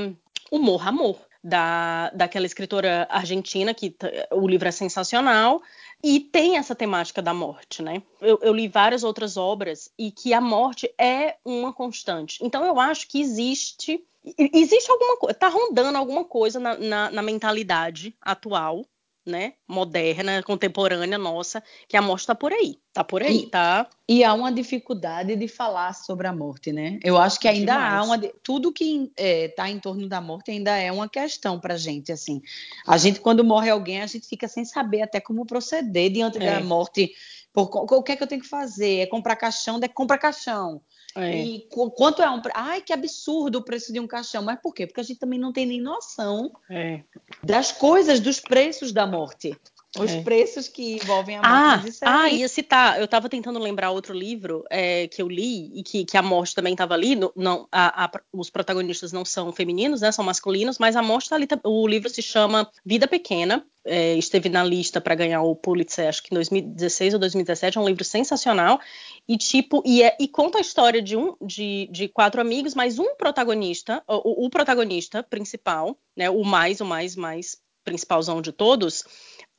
Humor 0.51 0.87
Amor, 0.87 1.17
da, 1.43 2.11
daquela 2.11 2.45
escritora 2.45 3.07
argentina, 3.09 3.73
que 3.73 3.95
o 4.31 4.47
livro 4.47 4.67
é 4.67 4.71
sensacional, 4.71 5.61
e 6.03 6.19
tem 6.19 6.57
essa 6.57 6.75
temática 6.75 7.21
da 7.21 7.33
morte, 7.33 7.81
né? 7.81 8.01
Eu, 8.19 8.39
eu, 8.41 8.53
li 8.53 8.67
várias 8.67 9.03
outras 9.03 9.37
obras 9.37 9.89
e 9.97 10.11
que 10.11 10.33
a 10.33 10.41
morte 10.41 10.91
é 10.97 11.37
uma 11.45 11.71
constante. 11.71 12.43
Então 12.43 12.65
eu 12.65 12.79
acho 12.79 13.07
que 13.07 13.21
existe 13.21 14.03
existe 14.37 14.91
alguma 14.91 15.17
coisa, 15.17 15.33
tá 15.33 15.47
rondando 15.47 15.97
alguma 15.97 16.23
coisa 16.23 16.59
na, 16.59 16.77
na, 16.77 17.09
na 17.09 17.21
mentalidade 17.23 18.15
atual 18.21 18.85
né, 19.25 19.53
moderna, 19.67 20.41
contemporânea 20.41 21.17
nossa, 21.17 21.63
que 21.87 21.95
a 21.95 22.01
morte 22.01 22.21
está 22.21 22.33
por 22.33 22.51
aí, 22.51 22.79
está 22.87 23.03
por 23.03 23.21
aí, 23.21 23.43
e, 23.43 23.47
tá? 23.47 23.87
E 24.07 24.23
há 24.23 24.33
uma 24.33 24.51
dificuldade 24.51 25.35
de 25.35 25.47
falar 25.47 25.93
sobre 25.93 26.27
a 26.27 26.33
morte, 26.33 26.71
né? 26.71 26.99
Eu 27.03 27.17
acho 27.17 27.39
que 27.39 27.47
ainda 27.47 27.73
Demais. 27.73 27.93
há 27.93 28.03
uma 28.03 28.17
tudo 28.41 28.73
que 28.73 29.11
está 29.15 29.23
é, 29.23 29.47
tá 29.49 29.69
em 29.69 29.79
torno 29.79 30.07
da 30.07 30.19
morte 30.19 30.51
ainda 30.51 30.75
é 30.75 30.91
uma 30.91 31.07
questão 31.07 31.59
para 31.59 31.77
gente, 31.77 32.11
assim. 32.11 32.41
A 32.87 32.97
gente 32.97 33.19
quando 33.19 33.43
morre 33.43 33.69
alguém 33.69 34.01
a 34.01 34.07
gente 34.07 34.27
fica 34.27 34.47
sem 34.47 34.65
saber 34.65 35.03
até 35.03 35.19
como 35.19 35.45
proceder 35.45 36.11
diante 36.11 36.37
é. 36.37 36.45
da 36.45 36.59
morte. 36.61 37.11
Por, 37.53 37.69
o 37.73 38.01
que 38.01 38.13
é 38.13 38.15
que 38.15 38.23
eu 38.23 38.27
tenho 38.27 38.41
que 38.41 38.47
fazer? 38.47 38.99
É 38.99 39.05
comprar 39.05 39.35
caixão? 39.35 39.79
É 39.83 39.87
comprar 39.87 40.17
caixão. 40.17 40.81
É. 41.15 41.43
E 41.43 41.67
quanto 41.95 42.21
é 42.21 42.29
um. 42.29 42.41
Ai, 42.53 42.81
que 42.81 42.93
absurdo 42.93 43.59
o 43.59 43.63
preço 43.63 43.91
de 43.91 43.99
um 43.99 44.07
caixão. 44.07 44.43
Mas 44.43 44.59
por 44.61 44.73
quê? 44.73 44.87
Porque 44.87 45.01
a 45.01 45.03
gente 45.03 45.19
também 45.19 45.39
não 45.39 45.51
tem 45.51 45.65
nem 45.65 45.81
noção 45.81 46.51
é. 46.69 47.01
das 47.43 47.71
coisas, 47.71 48.19
dos 48.19 48.39
preços 48.39 48.91
da 48.91 49.05
morte. 49.05 49.55
Os 49.99 50.11
é. 50.11 50.21
preços 50.21 50.69
que 50.69 50.93
envolvem 50.93 51.35
a 51.35 51.41
morte. 51.41 51.99
Ah, 52.01 52.21
ah 52.21 52.29
ia 52.29 52.47
citar. 52.47 52.97
Eu 52.97 53.05
estava 53.05 53.27
tentando 53.27 53.59
lembrar 53.59 53.91
outro 53.91 54.13
livro 54.13 54.63
é, 54.69 55.07
que 55.07 55.21
eu 55.21 55.27
li 55.27 55.69
e 55.77 55.83
que, 55.83 56.05
que 56.05 56.15
a 56.15 56.21
morte 56.21 56.55
também 56.55 56.73
estava 56.73 56.93
ali. 56.93 57.13
No, 57.13 57.31
não, 57.35 57.67
a, 57.69 58.05
a, 58.05 58.11
os 58.31 58.49
protagonistas 58.49 59.11
não 59.11 59.25
são 59.25 59.51
femininos, 59.51 59.99
né? 59.99 60.09
São 60.11 60.23
masculinos, 60.23 60.77
mas 60.79 60.95
a 60.95 61.03
morte 61.03 61.25
está 61.25 61.35
ali. 61.35 61.45
O 61.65 61.85
livro 61.85 62.09
se 62.09 62.21
chama 62.21 62.69
Vida 62.85 63.05
Pequena. 63.05 63.65
É, 63.83 64.15
esteve 64.15 64.47
na 64.47 64.63
lista 64.63 65.01
para 65.01 65.15
ganhar 65.15 65.41
o 65.41 65.55
Pulitzer, 65.55 66.07
acho 66.07 66.21
que 66.21 66.31
em 66.31 66.35
2016 66.35 67.15
ou 67.15 67.19
2017. 67.19 67.77
É 67.77 67.81
um 67.81 67.87
livro 67.87 68.05
sensacional. 68.05 68.79
E 69.27 69.37
tipo, 69.37 69.83
e, 69.85 70.03
é, 70.03 70.15
e 70.17 70.27
conta 70.27 70.59
a 70.59 70.61
história 70.61 71.01
de 71.01 71.17
um 71.17 71.35
de, 71.41 71.89
de 71.91 72.07
quatro 72.07 72.39
amigos, 72.39 72.73
mas 72.75 72.97
um 72.97 73.15
protagonista, 73.15 74.01
o, 74.07 74.45
o 74.45 74.49
protagonista 74.49 75.21
principal, 75.21 75.97
né? 76.15 76.29
O 76.29 76.45
mais, 76.45 76.79
o 76.79 76.85
mais, 76.85 77.17
mais 77.17 77.57
principalzão 77.83 78.41
de 78.41 78.51
todos 78.51 79.03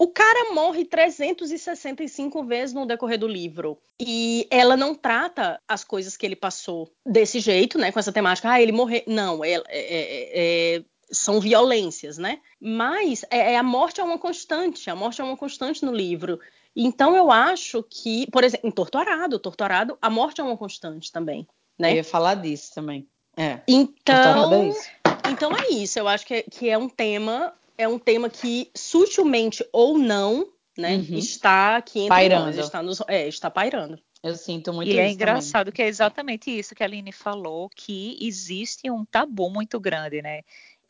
o 0.02 0.08
cara 0.08 0.52
morre 0.52 0.84
365 0.84 2.42
vezes 2.42 2.74
no 2.74 2.84
decorrer 2.84 3.16
do 3.16 3.28
livro. 3.28 3.78
E 4.00 4.48
ela 4.50 4.76
não 4.76 4.96
trata 4.96 5.60
as 5.68 5.84
coisas 5.84 6.16
que 6.16 6.26
ele 6.26 6.34
passou 6.34 6.90
desse 7.06 7.38
jeito, 7.38 7.78
né? 7.78 7.92
Com 7.92 8.00
essa 8.00 8.10
temática, 8.10 8.50
ah, 8.50 8.60
ele 8.60 8.72
morreu. 8.72 9.00
Não, 9.06 9.44
é, 9.44 9.52
é, 9.52 9.62
é, 9.68 10.76
é 10.76 10.84
são 11.12 11.38
violências, 11.38 12.18
né? 12.18 12.40
Mas 12.60 13.24
é, 13.30 13.52
é, 13.52 13.56
a 13.56 13.62
morte 13.62 14.00
é 14.00 14.04
uma 14.04 14.18
constante, 14.18 14.90
a 14.90 14.96
morte 14.96 15.20
é 15.20 15.24
uma 15.24 15.36
constante 15.36 15.84
no 15.84 15.92
livro. 15.92 16.40
Então 16.74 17.14
eu 17.14 17.30
acho 17.30 17.84
que, 17.88 18.28
por 18.32 18.42
exemplo, 18.42 18.68
em 18.68 18.72
Torturado, 18.72 19.38
Torturado, 19.38 19.96
a 20.02 20.10
morte 20.10 20.40
é 20.40 20.44
uma 20.44 20.56
constante 20.56 21.12
também, 21.12 21.46
né? 21.78 21.92
Eu 21.92 21.96
ia 21.96 22.04
falar 22.04 22.34
disso 22.34 22.74
também. 22.74 23.06
É. 23.36 23.60
Então, 23.68 24.52
é 24.52 24.68
isso. 24.68 24.90
então 25.30 25.56
é 25.56 25.68
isso. 25.68 25.96
Eu 26.00 26.08
acho 26.08 26.26
que, 26.26 26.42
que 26.42 26.68
é 26.68 26.76
um 26.76 26.88
tema 26.88 27.54
é 27.76 27.88
um 27.88 27.98
tema 27.98 28.28
que 28.28 28.70
sutilmente 28.74 29.64
ou 29.72 29.98
não, 29.98 30.48
né, 30.76 30.96
uhum. 30.96 31.18
está 31.18 31.76
aqui 31.76 32.00
entre 32.00 32.08
pairando. 32.08 32.46
nós, 32.46 32.58
está, 32.58 32.82
nos, 32.82 33.02
é, 33.08 33.28
está 33.28 33.50
pairando. 33.50 33.98
Eu 34.22 34.37
sinto 34.37 34.72
muito 34.72 34.88
e 34.88 34.92
é 34.92 34.94
isso. 34.94 35.02
E 35.02 35.08
é 35.08 35.12
engraçado 35.12 35.66
também. 35.66 35.72
que 35.72 35.82
é 35.82 35.88
exatamente 35.88 36.50
isso 36.50 36.74
que 36.74 36.82
a 36.82 36.87
Aline 36.87 37.11
falou, 37.11 37.68
que 37.74 38.16
existe 38.20 38.88
um 38.88 39.04
tabu 39.04 39.50
muito 39.50 39.80
grande, 39.80 40.22
né? 40.22 40.42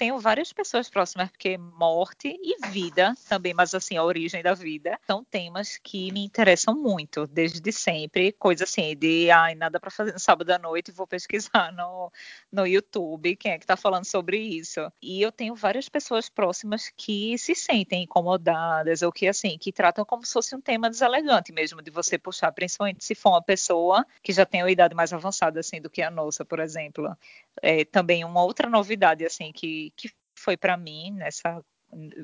Tenho 0.03 0.19
várias 0.19 0.53
pessoas 0.53 0.91
próximas, 0.91 1.31
porque 1.31 1.57
morte 1.57 2.37
e 2.43 2.67
vida 2.71 3.15
também, 3.29 3.55
mas 3.55 3.73
assim, 3.73 3.97
a 3.97 4.03
origem 4.03 4.43
da 4.43 4.53
vida, 4.53 4.99
são 5.07 5.23
temas 5.23 5.79
que 5.79 6.11
me 6.11 6.25
interessam 6.25 6.75
muito, 6.75 7.25
desde 7.29 7.71
sempre. 7.71 8.33
Coisa 8.33 8.65
assim, 8.65 8.97
de 8.97 9.31
ai, 9.31 9.55
nada 9.55 9.79
para 9.79 9.93
fazer 9.93 10.12
no 10.12 10.19
sábado 10.19 10.51
à 10.51 10.59
noite, 10.59 10.91
vou 10.91 11.07
pesquisar 11.07 11.71
no, 11.71 12.11
no 12.51 12.67
YouTube 12.67 13.37
quem 13.37 13.53
é 13.53 13.59
que 13.59 13.62
está 13.62 13.77
falando 13.77 14.05
sobre 14.05 14.38
isso. 14.38 14.81
E 15.01 15.23
eu 15.23 15.31
tenho 15.31 15.55
várias 15.55 15.88
pessoas 15.88 16.29
próximas 16.29 16.93
que 16.97 17.38
se 17.38 17.55
sentem 17.55 18.03
incomodadas, 18.03 19.03
ou 19.03 19.12
que 19.12 19.29
assim, 19.29 19.57
que 19.57 19.71
tratam 19.71 20.05
como 20.05 20.27
se 20.27 20.33
fosse 20.33 20.57
um 20.57 20.61
tema 20.61 20.91
deselegante 20.91 21.53
mesmo, 21.53 21.81
de 21.81 21.93
você 21.93 22.19
puxar, 22.19 22.51
principalmente 22.51 23.05
se 23.05 23.15
for 23.15 23.31
uma 23.31 23.43
pessoa 23.43 24.05
que 24.21 24.33
já 24.33 24.45
tem 24.45 24.65
uma 24.65 24.71
idade 24.73 24.97
mais 24.97 25.12
avançada 25.12 25.61
assim 25.61 25.81
do 25.81 25.88
que 25.88 26.03
a 26.03 26.11
nossa, 26.11 26.45
por 26.45 26.59
exemplo. 26.59 27.17
É, 27.61 27.85
também 27.85 28.25
uma 28.25 28.43
outra 28.43 28.69
novidade 28.69 29.25
assim 29.25 29.53
que 29.53 29.93
que 29.97 30.11
foi 30.38 30.57
para 30.57 30.77
mim 30.77 31.12
nessa 31.12 31.62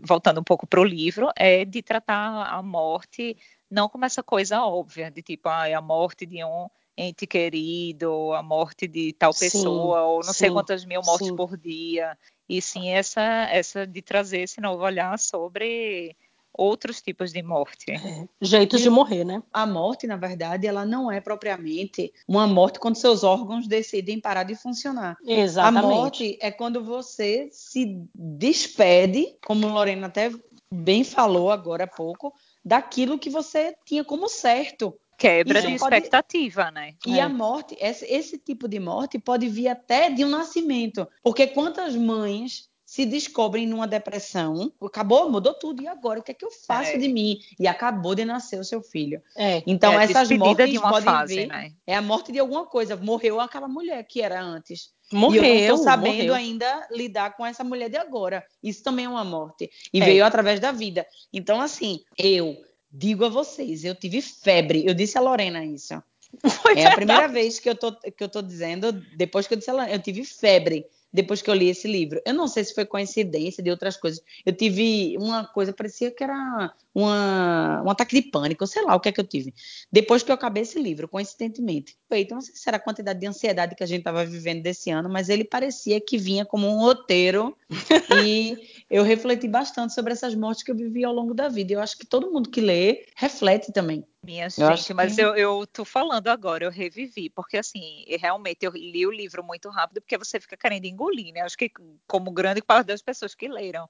voltando 0.02 0.40
um 0.40 0.44
pouco 0.44 0.66
para 0.66 0.80
o 0.80 0.84
livro 0.84 1.30
é 1.36 1.64
de 1.64 1.82
tratar 1.82 2.46
a 2.46 2.62
morte 2.62 3.36
não 3.70 3.88
como 3.88 4.06
essa 4.06 4.22
coisa 4.22 4.62
óbvia 4.62 5.10
de 5.10 5.22
tipo 5.22 5.48
ah, 5.48 5.66
a 5.66 5.82
morte 5.82 6.24
de 6.24 6.42
um 6.42 6.68
ente 6.98 7.26
querido, 7.28 8.32
a 8.32 8.42
morte 8.42 8.88
de 8.88 9.12
tal 9.12 9.32
pessoa, 9.32 10.00
sim, 10.00 10.04
ou 10.04 10.16
não 10.16 10.32
sim, 10.32 10.38
sei 10.38 10.50
quantas 10.50 10.84
mil 10.84 11.00
mortes 11.02 11.28
sim. 11.28 11.36
por 11.36 11.56
dia, 11.56 12.18
e 12.48 12.60
sim 12.60 12.90
essa, 12.90 13.22
essa 13.50 13.86
de 13.86 14.02
trazer 14.02 14.40
esse 14.40 14.60
novo 14.60 14.82
olhar 14.82 15.16
sobre 15.16 16.16
outros 16.58 17.00
tipos 17.00 17.32
de 17.32 17.42
morte. 17.42 17.92
É, 17.92 18.28
jeitos 18.42 18.80
e 18.80 18.82
de 18.82 18.90
morrer, 18.90 19.24
né? 19.24 19.42
A 19.52 19.64
morte, 19.64 20.06
na 20.06 20.16
verdade, 20.16 20.66
ela 20.66 20.84
não 20.84 21.10
é 21.10 21.20
propriamente 21.20 22.12
uma 22.26 22.46
morte 22.46 22.80
quando 22.80 22.96
seus 22.96 23.22
órgãos 23.22 23.68
decidem 23.68 24.20
parar 24.20 24.42
de 24.42 24.56
funcionar. 24.56 25.16
Exatamente. 25.24 25.84
A 25.84 25.88
morte 25.88 26.38
é 26.42 26.50
quando 26.50 26.82
você 26.82 27.48
se 27.52 28.02
despede, 28.12 29.36
como 29.46 29.68
Lorena 29.68 30.08
até 30.08 30.30
bem 30.70 31.04
falou 31.04 31.50
agora 31.50 31.84
há 31.84 31.86
pouco, 31.88 32.34
daquilo 32.64 33.18
que 33.18 33.30
você 33.30 33.74
tinha 33.86 34.04
como 34.04 34.28
certo. 34.28 34.98
Quebra 35.16 35.60
de 35.60 35.72
expectativa, 35.74 36.70
né? 36.70 36.94
E 37.04 37.18
é. 37.18 37.22
a 37.22 37.28
morte, 37.28 37.76
esse, 37.80 38.04
esse 38.04 38.38
tipo 38.38 38.68
de 38.68 38.78
morte 38.78 39.18
pode 39.18 39.48
vir 39.48 39.68
até 39.68 40.10
de 40.10 40.24
um 40.24 40.28
nascimento. 40.28 41.08
Porque 41.22 41.46
quantas 41.48 41.96
mães 41.96 42.68
se 42.98 43.06
descobrem 43.06 43.64
numa 43.64 43.86
depressão, 43.86 44.72
acabou, 44.82 45.30
mudou 45.30 45.54
tudo, 45.54 45.80
e 45.80 45.86
agora? 45.86 46.18
O 46.18 46.22
que 46.22 46.32
é 46.32 46.34
que 46.34 46.44
eu 46.44 46.50
faço 46.50 46.90
é. 46.90 46.98
de 46.98 47.06
mim? 47.06 47.38
E 47.56 47.68
acabou 47.68 48.12
de 48.12 48.24
nascer 48.24 48.58
o 48.58 48.64
seu 48.64 48.82
filho. 48.82 49.22
É. 49.36 49.62
Então, 49.68 49.92
é, 49.92 50.02
essas 50.02 50.28
mortes 50.32 50.72
de 50.72 50.80
podem 50.80 51.04
fase, 51.04 51.36
vir, 51.36 51.46
né? 51.46 51.72
é 51.86 51.94
a 51.94 52.02
morte 52.02 52.32
de 52.32 52.40
alguma 52.40 52.66
coisa. 52.66 52.96
Morreu 52.96 53.38
aquela 53.38 53.68
mulher 53.68 54.02
que 54.02 54.20
era 54.20 54.42
antes. 54.42 54.90
Morreu, 55.12 55.44
e 55.44 55.60
eu 55.60 55.68
não 55.68 55.76
tô 55.76 55.84
sabendo 55.84 56.16
morreu. 56.16 56.34
ainda 56.34 56.88
lidar 56.90 57.36
com 57.36 57.46
essa 57.46 57.62
mulher 57.62 57.88
de 57.88 57.96
agora. 57.96 58.44
Isso 58.60 58.82
também 58.82 59.04
é 59.04 59.08
uma 59.08 59.24
morte. 59.24 59.70
E 59.94 60.02
é. 60.02 60.04
veio 60.04 60.24
através 60.24 60.58
da 60.58 60.72
vida. 60.72 61.06
Então, 61.32 61.60
assim, 61.60 62.00
eu 62.18 62.56
digo 62.90 63.24
a 63.24 63.28
vocês, 63.28 63.84
eu 63.84 63.94
tive 63.94 64.20
febre. 64.20 64.84
Eu 64.84 64.92
disse 64.92 65.16
a 65.16 65.20
Lorena 65.20 65.64
isso. 65.64 66.02
Foi 66.62 66.72
é 66.72 66.74
verdade. 66.74 66.88
a 66.88 66.96
primeira 66.96 67.28
vez 67.28 67.60
que 67.60 67.70
eu, 67.70 67.76
tô, 67.76 67.92
que 67.92 68.24
eu 68.24 68.28
tô 68.28 68.42
dizendo, 68.42 68.90
depois 69.16 69.46
que 69.46 69.54
eu 69.54 69.58
disse 69.58 69.70
a 69.70 69.74
Lorena, 69.74 69.94
eu 69.94 70.02
tive 70.02 70.24
febre 70.24 70.84
depois 71.12 71.40
que 71.40 71.50
eu 71.50 71.54
li 71.54 71.68
esse 71.68 71.88
livro. 71.88 72.20
Eu 72.24 72.34
não 72.34 72.46
sei 72.46 72.64
se 72.64 72.74
foi 72.74 72.84
coincidência 72.84 73.62
de 73.62 73.70
outras 73.70 73.96
coisas. 73.96 74.22
Eu 74.44 74.52
tive 74.52 75.16
uma 75.18 75.44
coisa, 75.46 75.72
parecia 75.72 76.10
que 76.10 76.22
era 76.22 76.72
uma, 76.94 77.82
um 77.84 77.90
ataque 77.90 78.20
de 78.20 78.30
pânico, 78.30 78.66
sei 78.66 78.82
lá 78.84 78.94
o 78.94 79.00
que 79.00 79.08
é 79.08 79.12
que 79.12 79.20
eu 79.20 79.26
tive. 79.26 79.54
Depois 79.90 80.22
que 80.22 80.30
eu 80.30 80.34
acabei 80.34 80.62
esse 80.62 80.78
livro, 80.80 81.08
coincidentemente. 81.08 81.96
Então, 82.10 82.36
não 82.36 82.42
sei 82.42 82.54
se 82.54 82.68
era 82.68 82.76
a 82.76 82.80
quantidade 82.80 83.20
de 83.20 83.26
ansiedade 83.26 83.74
que 83.74 83.82
a 83.82 83.86
gente 83.86 84.00
estava 84.00 84.24
vivendo 84.24 84.62
desse 84.62 84.90
ano, 84.90 85.08
mas 85.08 85.28
ele 85.28 85.44
parecia 85.44 86.00
que 86.00 86.18
vinha 86.18 86.44
como 86.44 86.68
um 86.68 86.78
roteiro. 86.78 87.56
e 88.24 88.56
eu 88.90 89.02
refleti 89.02 89.48
bastante 89.48 89.94
sobre 89.94 90.12
essas 90.12 90.34
mortes 90.34 90.62
que 90.62 90.70
eu 90.70 90.76
vivi 90.76 91.04
ao 91.04 91.12
longo 91.12 91.34
da 91.34 91.48
vida. 91.48 91.72
Eu 91.72 91.80
acho 91.80 91.96
que 91.96 92.06
todo 92.06 92.30
mundo 92.30 92.50
que 92.50 92.60
lê 92.60 93.06
reflete 93.16 93.72
também. 93.72 94.04
Minha 94.28 94.48
eu 94.58 94.76
gente, 94.76 94.92
mas 94.92 95.14
que... 95.14 95.22
eu, 95.22 95.34
eu 95.34 95.66
tô 95.66 95.86
falando 95.86 96.28
agora, 96.28 96.62
eu 96.62 96.70
revivi, 96.70 97.30
porque 97.30 97.56
assim, 97.56 98.04
realmente 98.20 98.58
eu 98.62 98.72
li 98.72 99.06
o 99.06 99.10
livro 99.10 99.42
muito 99.42 99.70
rápido, 99.70 100.02
porque 100.02 100.18
você 100.18 100.38
fica 100.38 100.54
querendo 100.54 100.84
engolir, 100.84 101.32
né? 101.32 101.40
Acho 101.40 101.56
que 101.56 101.72
como 102.06 102.30
grande 102.30 102.60
parte 102.60 102.88
das 102.88 103.00
pessoas 103.00 103.34
que 103.34 103.48
leram. 103.48 103.88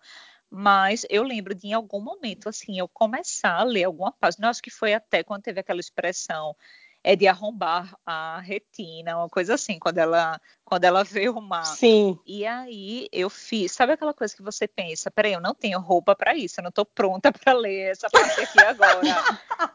Mas 0.49 1.05
eu 1.11 1.25
lembro 1.25 1.57
de 1.57 1.67
em 1.67 1.73
algum 1.73 2.01
momento, 2.01 2.49
assim, 2.49 2.79
eu 2.79 2.87
começar 2.89 3.57
a 3.57 3.65
ler 3.65 3.83
alguma 3.83 4.13
página, 4.13 4.47
eu 4.47 4.51
acho 4.51 4.63
que 4.63 4.71
foi 4.71 4.95
até 4.95 5.25
quando 5.25 5.43
teve 5.43 5.59
aquela 5.59 5.81
expressão 5.81 6.55
é 7.03 7.17
de 7.17 7.27
arrombar 7.27 7.97
a 8.07 8.41
retina, 8.41 9.19
uma 9.19 9.29
coisa 9.29 9.55
assim, 9.55 9.79
quando 9.79 9.99
ela 9.99 10.41
quando 10.69 10.85
ela 10.85 11.03
vê 11.03 11.31
o 11.31 11.41
mar. 11.41 11.65
Sim. 11.65 12.19
E 12.27 12.45
aí 12.45 13.09
eu 13.11 13.31
fiz, 13.31 13.73
sabe 13.73 13.95
aquela 13.95 14.13
coisa 14.13 14.37
que 14.37 14.43
você 14.43 14.69
pensa, 14.69 15.11
peraí, 15.11 15.33
eu 15.33 15.41
não 15.41 15.55
tenho 15.55 15.81
roupa 15.81 16.15
para 16.15 16.37
isso, 16.37 16.61
eu 16.61 16.63
não 16.63 16.69
estou 16.69 16.85
pronta 16.85 17.33
para 17.33 17.55
ler 17.55 17.93
essa 17.93 18.11
parte 18.11 18.39
aqui 18.39 18.61
agora. 18.61 19.01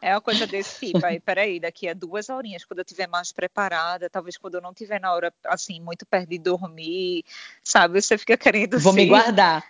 é 0.00 0.14
uma 0.14 0.20
coisa 0.20 0.46
desse 0.46 0.86
tipo. 0.86 1.04
Aí, 1.04 1.18
peraí, 1.18 1.58
daqui 1.58 1.88
a 1.88 1.94
duas 1.94 2.28
horinhas, 2.28 2.64
quando 2.64 2.78
eu 2.78 2.84
estiver 2.84 3.08
mais 3.08 3.32
preparada, 3.32 4.08
talvez 4.08 4.36
quando 4.36 4.54
eu 4.54 4.60
não 4.60 4.70
estiver 4.70 5.00
na 5.00 5.12
hora, 5.12 5.34
assim, 5.46 5.80
muito 5.80 6.06
perto 6.06 6.28
de 6.28 6.38
dormir, 6.38 7.24
sabe? 7.64 8.00
Você 8.00 8.16
fica 8.16 8.36
querendo 8.36 8.78
Vou 8.78 8.92
se... 8.92 9.00
me 9.00 9.06
guardar. 9.06 9.64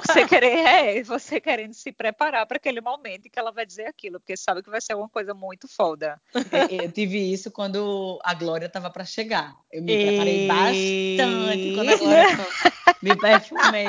Você 0.00 0.28
querer, 0.28 0.58
é, 0.58 1.02
você 1.02 1.40
querendo 1.40 1.74
se 1.74 1.90
preparar 1.90 2.46
para 2.46 2.56
aquele 2.56 2.80
momento 2.80 3.26
em 3.26 3.30
que 3.30 3.38
ela 3.38 3.50
vai 3.50 3.66
dizer 3.66 3.86
aquilo, 3.86 4.20
porque 4.20 4.36
sabe 4.36 4.62
que 4.62 4.70
vai 4.70 4.80
ser 4.80 4.94
uma 4.94 5.08
coisa 5.08 5.34
muito 5.34 5.66
foda. 5.66 6.20
É, 6.52 6.84
Eu 6.84 6.92
tive 6.92 7.18
isso 7.18 7.50
quando 7.50 8.20
a 8.22 8.32
Glória 8.32 8.66
estava 8.66 8.90
para 8.90 9.04
chegar. 9.04 9.56
Eu 9.72 9.82
me 9.82 10.06
preparei 10.06 10.46
bastante 10.46 10.67
quando 11.74 11.88
a 11.90 11.96
Glória 11.96 12.46
me 13.02 13.16
perfumei. 13.16 13.86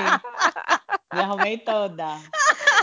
Me 1.13 1.22
arrumei 1.22 1.58
toda. 1.58 2.20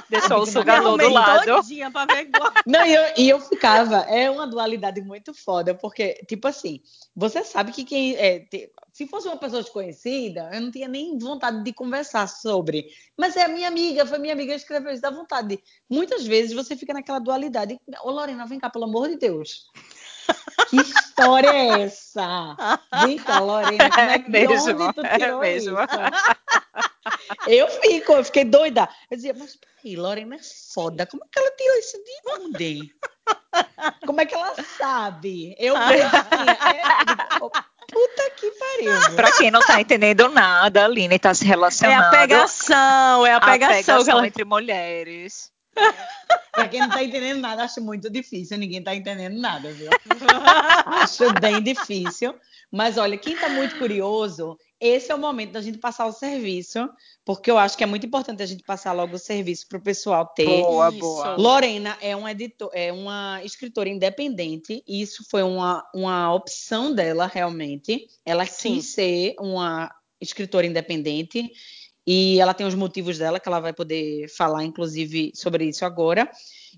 Deixou 0.08 0.40
o 0.42 0.46
sugador 0.46 0.96
do 0.96 1.08
lado. 1.08 1.44
todinha 1.44 1.90
pra 1.90 2.04
ver 2.06 2.28
igual. 2.28 2.52
Não, 2.66 2.84
e 2.86 2.94
eu, 2.94 3.02
e 3.16 3.28
eu 3.28 3.40
ficava, 3.40 3.98
é 4.08 4.30
uma 4.30 4.46
dualidade 4.46 5.00
muito 5.00 5.32
foda, 5.34 5.74
porque, 5.74 6.14
tipo 6.28 6.46
assim, 6.48 6.80
você 7.14 7.42
sabe 7.44 7.72
que 7.72 7.84
quem. 7.84 8.14
é, 8.16 8.40
te- 8.40 8.70
se 8.92 9.06
fosse 9.06 9.28
uma 9.28 9.36
pessoa 9.36 9.62
desconhecida, 9.62 10.48
eu 10.54 10.60
não 10.60 10.70
tinha 10.70 10.88
nem 10.88 11.18
vontade 11.18 11.62
de 11.62 11.72
conversar 11.72 12.26
sobre. 12.28 12.86
Mas 13.16 13.36
é 13.36 13.44
a 13.44 13.48
minha 13.48 13.68
amiga, 13.68 14.06
foi 14.06 14.18
minha 14.18 14.32
amiga 14.32 14.52
que 14.54 14.60
escreveu 14.60 14.92
isso, 14.92 15.02
dá 15.02 15.10
vontade. 15.10 15.48
de- 15.48 15.62
Muitas 15.90 16.24
vezes 16.26 16.52
você 16.54 16.74
fica 16.76 16.94
naquela 16.94 17.18
dualidade. 17.18 17.78
Ô, 18.02 18.10
Lorena, 18.10 18.46
vem 18.46 18.58
cá, 18.58 18.70
pelo 18.70 18.84
amor 18.86 19.08
de 19.08 19.16
Deus. 19.18 19.66
Que 20.70 20.76
história 21.18 21.48
é 21.48 21.82
essa? 21.82 22.56
Vem 23.04 23.18
cá, 23.18 23.38
Lorena, 23.40 23.90
como 23.90 24.00
é, 24.10 24.14
É 24.14 24.18
de 24.18 24.30
mesmo, 24.30 24.82
onde 24.84 24.92
tu 24.94 25.06
é 25.06 25.18
tirou 25.18 25.40
mesmo. 25.40 25.78
isso? 25.80 25.88
Eu 27.46 27.68
fico, 27.68 28.12
eu 28.12 28.24
fiquei 28.24 28.44
doida. 28.44 28.88
Eu 29.10 29.16
dizia, 29.16 29.34
mas 29.36 29.56
peraí, 29.56 29.96
Lorena 29.96 30.36
é 30.36 30.40
foda. 30.74 31.06
Como 31.06 31.22
é 31.24 31.28
que 31.32 31.38
ela 31.38 31.50
tirou 31.56 31.78
isso 31.78 31.96
de 31.98 32.30
onde? 32.44 32.94
Como 34.06 34.20
é 34.20 34.26
que 34.26 34.34
ela 34.34 34.54
sabe? 34.78 35.54
Eu 35.58 35.76
assim, 35.76 35.94
é, 35.94 37.38
puta 37.38 38.30
que 38.36 38.50
pariu. 38.52 39.14
Pra 39.16 39.32
quem 39.32 39.50
não 39.50 39.60
tá 39.60 39.80
entendendo 39.80 40.28
nada, 40.28 40.82
a 40.82 40.84
Aline 40.84 41.18
tá 41.18 41.32
se 41.34 41.44
É 41.44 41.48
relacionando. 41.48 42.02
a 42.04 42.10
pegação, 42.10 43.26
é 43.26 43.32
a 43.32 43.36
a 43.36 43.40
pegação, 43.40 43.76
pegação 43.76 44.04
que 44.04 44.10
ela... 44.10 44.26
entre 44.26 44.44
mulheres. 44.44 45.50
Pra 46.52 46.68
quem 46.68 46.80
não 46.80 46.88
tá 46.88 47.04
entendendo 47.04 47.40
nada, 47.40 47.64
acho 47.64 47.82
muito 47.82 48.08
difícil. 48.08 48.56
Ninguém 48.56 48.82
tá 48.82 48.94
entendendo 48.94 49.38
nada, 49.38 49.70
viu? 49.72 49.90
acho 50.86 51.32
bem 51.40 51.62
difícil. 51.62 52.34
Mas 52.72 52.96
olha, 52.96 53.16
quem 53.16 53.36
tá 53.36 53.48
muito 53.48 53.78
curioso, 53.78 54.58
esse 54.80 55.12
é 55.12 55.14
o 55.14 55.18
momento 55.18 55.52
da 55.52 55.60
gente 55.60 55.78
passar 55.78 56.06
o 56.06 56.12
serviço, 56.12 56.88
porque 57.24 57.50
eu 57.50 57.58
acho 57.58 57.76
que 57.76 57.84
é 57.84 57.86
muito 57.86 58.06
importante 58.06 58.42
a 58.42 58.46
gente 58.46 58.64
passar 58.64 58.92
logo 58.92 59.14
o 59.14 59.18
serviço 59.18 59.68
pro 59.68 59.80
pessoal 59.80 60.26
ter. 60.26 60.62
Boa, 60.62 60.88
Isso. 60.88 60.98
boa. 60.98 61.36
Lorena 61.36 61.96
é 62.00 62.16
uma 62.16 62.32
editor, 62.32 62.70
é 62.72 62.92
uma 62.92 63.40
escritora 63.44 63.88
independente, 63.88 64.82
e 64.86 65.00
isso 65.00 65.24
foi 65.30 65.42
uma, 65.42 65.84
uma 65.94 66.34
opção 66.34 66.92
dela 66.92 67.26
realmente. 67.26 68.08
Ela 68.24 68.46
Sim. 68.46 68.74
quis 68.74 68.86
ser 68.86 69.34
uma 69.38 69.94
escritora 70.20 70.66
independente 70.66 71.52
e 72.06 72.40
ela 72.40 72.54
tem 72.54 72.66
os 72.66 72.74
motivos 72.74 73.18
dela 73.18 73.40
que 73.40 73.48
ela 73.48 73.58
vai 73.58 73.72
poder 73.72 74.28
falar, 74.28 74.62
inclusive, 74.62 75.32
sobre 75.34 75.64
isso 75.64 75.84
agora. 75.84 76.30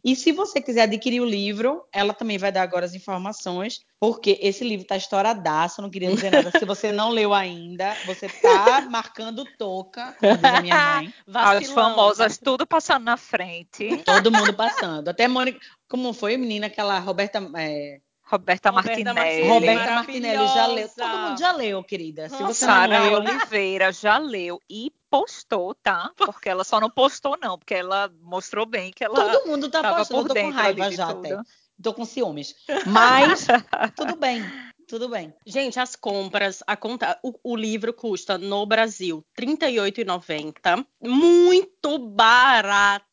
E 0.04 0.14
se 0.14 0.32
você 0.32 0.60
quiser 0.60 0.82
adquirir 0.82 1.20
o 1.20 1.24
livro, 1.24 1.84
ela 1.92 2.14
também 2.14 2.38
vai 2.38 2.52
dar 2.52 2.62
agora 2.62 2.86
as 2.86 2.94
informações, 2.94 3.80
porque 4.00 4.38
esse 4.40 4.64
livro 4.64 4.82
está 4.82 4.96
estouradaço, 4.96 5.82
não 5.82 5.90
queria 5.90 6.10
dizer 6.10 6.30
nada. 6.30 6.50
Se 6.56 6.64
você 6.64 6.92
não 6.92 7.10
leu 7.10 7.34
ainda, 7.34 7.94
você 8.06 8.26
está 8.26 8.82
marcando 8.88 9.44
toca, 9.58 10.16
como 10.18 10.36
diz 10.36 10.44
a 10.44 10.62
minha 10.62 10.94
mãe. 10.96 11.14
As 11.34 11.70
famosas, 11.70 12.38
tudo 12.38 12.66
passando 12.66 13.04
na 13.04 13.16
frente. 13.16 13.98
Todo 14.04 14.30
mundo 14.30 14.54
passando. 14.54 15.08
Até 15.08 15.26
Mônica. 15.26 15.58
Como 15.88 16.12
foi, 16.12 16.36
menina? 16.36 16.68
Aquela 16.68 16.98
Roberta. 17.00 17.40
é, 17.56 18.00
Roberta, 18.30 18.68
Roberta 18.68 18.72
Martinelli. 18.72 19.14
Martinelli. 19.14 19.48
Roberta 19.48 19.90
Martinelli 19.92 20.48
já 20.48 20.66
leu. 20.66 20.88
Todo 20.88 21.18
mundo 21.18 21.38
já 21.38 21.52
leu, 21.52 21.82
querida. 21.82 22.28
Se 22.28 22.36
você 22.36 22.42
não 22.42 22.54
Sara 22.54 23.00
leu. 23.04 23.14
Oliveira 23.14 23.90
já 23.90 24.18
leu 24.18 24.60
e 24.68 24.92
postou, 25.08 25.74
tá? 25.74 26.12
Porque 26.14 26.48
ela 26.48 26.62
só 26.62 26.78
não 26.78 26.90
postou, 26.90 27.38
não, 27.40 27.58
porque 27.58 27.74
ela 27.74 28.12
mostrou 28.20 28.66
bem 28.66 28.92
que 28.92 29.02
ela 29.02 29.14
Todo 29.14 29.48
mundo 29.48 29.70
tá 29.70 29.80
tava 29.80 29.96
passando. 29.96 30.18
Eu 30.18 30.26
por 30.26 30.34
tô 30.34 30.40
com 30.40 30.50
raiva 30.50 30.90
já 30.90 31.06
tudo. 31.06 31.26
até. 31.26 31.42
Tô 31.82 31.94
com 31.94 32.04
ciúmes. 32.04 32.54
Mas 32.86 33.46
tudo 33.96 34.16
bem. 34.16 34.44
Tudo 34.86 35.08
bem. 35.08 35.34
Gente, 35.46 35.78
as 35.78 35.94
compras, 35.94 36.62
a 36.66 36.74
conta, 36.74 37.18
o, 37.22 37.34
o 37.42 37.56
livro 37.56 37.92
custa 37.92 38.38
no 38.38 38.64
Brasil 38.64 39.24
R$ 39.38 39.46
38,90. 39.46 40.86
Muito 41.02 41.98
barato. 41.98 43.07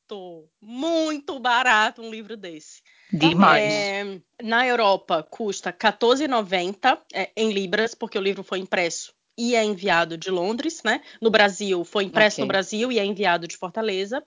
Muito 0.62 1.40
barato 1.40 2.02
um 2.02 2.10
livro 2.10 2.36
desse. 2.36 2.82
Demais. 3.12 3.72
É, 3.72 4.20
na 4.44 4.68
Europa 4.68 5.24
custa 5.24 5.70
R$ 5.70 5.78
14,90 5.78 7.00
é, 7.14 7.32
em 7.36 7.52
libras, 7.52 7.96
porque 7.96 8.18
o 8.18 8.22
livro 8.22 8.44
foi 8.44 8.60
impresso 8.60 9.14
e 9.38 9.56
é 9.56 9.64
enviado 9.64 10.18
de 10.18 10.30
Londres, 10.30 10.82
né? 10.84 11.02
No 11.22 11.30
Brasil, 11.30 11.84
foi 11.84 12.06
impresso 12.06 12.38
Ok. 12.38 12.44
no 12.44 12.48
Brasil 12.48 12.92
e 12.92 13.00
é 13.00 13.06
enviado 13.06 13.48
de 13.48 13.58
Fortaleza. 13.58 14.24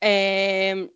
É, 0.00 0.88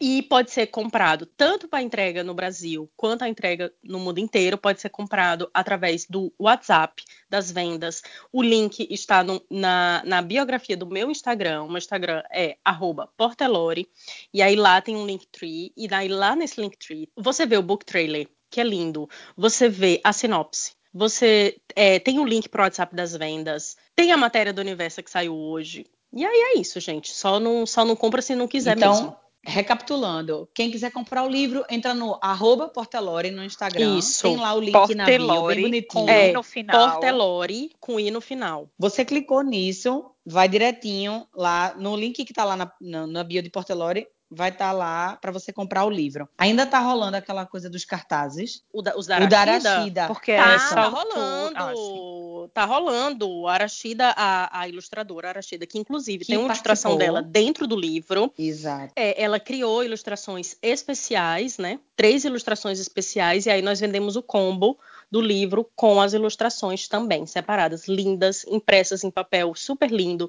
e 0.00 0.22
pode 0.22 0.50
ser 0.50 0.66
comprado 0.68 1.26
tanto 1.26 1.68
para 1.68 1.82
entrega 1.82 2.22
no 2.24 2.34
Brasil 2.34 2.90
quanto 2.96 3.22
a 3.22 3.28
entrega 3.28 3.72
no 3.82 3.98
mundo 3.98 4.18
inteiro. 4.18 4.56
Pode 4.58 4.80
ser 4.80 4.88
comprado 4.90 5.50
através 5.52 6.06
do 6.06 6.32
WhatsApp 6.38 7.02
das 7.28 7.50
vendas. 7.50 8.02
O 8.32 8.42
link 8.42 8.86
está 8.90 9.22
no- 9.24 9.42
na, 9.50 10.02
na 10.04 10.22
biografia 10.22 10.76
do 10.76 10.86
meu 10.86 11.10
Instagram. 11.10 11.62
O 11.64 11.68
meu 11.68 11.78
Instagram 11.78 12.22
é 12.32 12.56
arroba 12.64 13.08
Portelore. 13.16 13.88
E 14.32 14.42
aí 14.42 14.56
lá 14.56 14.80
tem 14.80 14.96
um 14.96 15.06
Linktree. 15.06 15.72
E 15.76 15.88
daí 15.88 16.08
lá 16.08 16.34
nesse 16.36 16.60
Linktree 16.60 17.08
você 17.16 17.46
vê 17.46 17.56
o 17.56 17.62
book 17.62 17.84
trailer, 17.84 18.28
que 18.50 18.60
é 18.60 18.64
lindo. 18.64 19.08
Você 19.36 19.68
vê 19.68 20.00
a 20.04 20.12
sinopse. 20.12 20.72
Você 20.92 21.58
é, 21.74 21.98
tem 21.98 22.18
o 22.18 22.24
link 22.24 22.48
para 22.48 22.62
o 22.62 22.64
WhatsApp 22.64 22.94
das 22.96 23.14
vendas. 23.14 23.76
Tem 23.94 24.12
a 24.12 24.16
matéria 24.16 24.52
do 24.52 24.60
universo 24.60 25.02
que 25.02 25.10
saiu 25.10 25.34
hoje. 25.34 25.86
E 26.12 26.24
aí 26.24 26.54
é 26.54 26.58
isso, 26.58 26.80
gente. 26.80 27.10
Só 27.12 27.38
não, 27.38 27.66
só 27.66 27.84
não 27.84 27.94
compra 27.94 28.22
se 28.22 28.34
não 28.34 28.48
quiser 28.48 28.76
então, 28.76 28.92
mesmo. 28.92 29.16
Recapitulando, 29.46 30.48
quem 30.52 30.70
quiser 30.70 30.90
comprar 30.90 31.22
o 31.22 31.28
livro, 31.28 31.64
entra 31.70 31.94
no 31.94 32.18
arroba 32.20 32.68
Portelore 32.68 33.30
no 33.30 33.44
Instagram. 33.44 33.98
Isso. 33.98 34.22
Tem 34.22 34.36
lá 34.36 34.52
o 34.52 34.60
link 34.60 34.72
na 34.94 35.04
bio, 35.06 35.18
bem 35.18 35.26
Portelore 35.26 35.62
bonitinho. 35.62 36.04
com 36.04 36.10
É, 36.10 36.30
I 36.30 36.32
no 36.32 36.42
final. 36.42 36.90
Portelore 36.90 37.70
com 37.80 38.00
i 38.00 38.10
no 38.10 38.20
final. 38.20 38.68
Você 38.76 39.04
clicou 39.04 39.42
nisso, 39.42 40.10
vai 40.24 40.48
direitinho 40.48 41.26
lá 41.32 41.74
no 41.78 41.96
link 41.96 42.24
que 42.24 42.34
tá 42.34 42.44
lá 42.44 42.56
na, 42.56 42.72
na, 42.80 43.06
na 43.06 43.24
bio 43.24 43.40
de 43.40 43.48
Portelore, 43.48 44.08
vai 44.30 44.48
estar 44.50 44.72
lá 44.72 45.16
para 45.20 45.30
você 45.30 45.52
comprar 45.52 45.84
o 45.84 45.90
livro. 45.90 46.28
Ainda 46.36 46.66
tá 46.66 46.78
rolando 46.80 47.16
aquela 47.16 47.46
coisa 47.46 47.70
dos 47.70 47.84
cartazes. 47.84 48.62
O 48.72 48.82
da, 48.82 48.96
os 48.96 49.06
da 49.06 49.18
O 49.20 49.28
da 49.28 49.40
Arashida. 49.40 49.70
Arashida. 49.72 50.06
Porque 50.08 50.34
Tá, 50.36 50.42
é 50.52 50.58
tá 50.58 50.68
só 50.68 50.88
rolando. 50.88 51.56
Ah, 51.56 52.48
tá 52.52 52.64
rolando. 52.64 53.46
A 53.46 53.52
Arashida, 53.54 54.12
a, 54.16 54.60
a 54.60 54.68
ilustradora 54.68 55.28
Arashida, 55.28 55.66
que 55.66 55.78
inclusive 55.78 56.24
Que 56.24 56.32
tem 56.32 56.38
uma 56.38 56.46
ilustração 56.46 56.92
participou. 56.92 57.14
dela 57.20 57.22
dentro 57.22 57.66
do 57.66 57.76
livro. 57.76 58.32
Exato. 58.38 58.92
É, 58.96 59.22
ela 59.22 59.38
criou 59.38 59.84
ilustrações 59.84 60.56
especiais, 60.62 61.58
né? 61.58 61.78
Três 61.94 62.24
ilustrações 62.24 62.78
especiais, 62.78 63.46
e 63.46 63.50
aí 63.50 63.62
nós 63.62 63.80
vendemos 63.80 64.16
o 64.16 64.22
combo 64.22 64.78
do 65.10 65.20
livro 65.20 65.70
com 65.76 66.00
as 66.00 66.12
ilustrações 66.12 66.88
também, 66.88 67.26
separadas, 67.26 67.86
lindas, 67.86 68.44
impressas 68.48 69.04
em 69.04 69.10
papel, 69.10 69.54
super 69.54 69.90
lindo. 69.90 70.28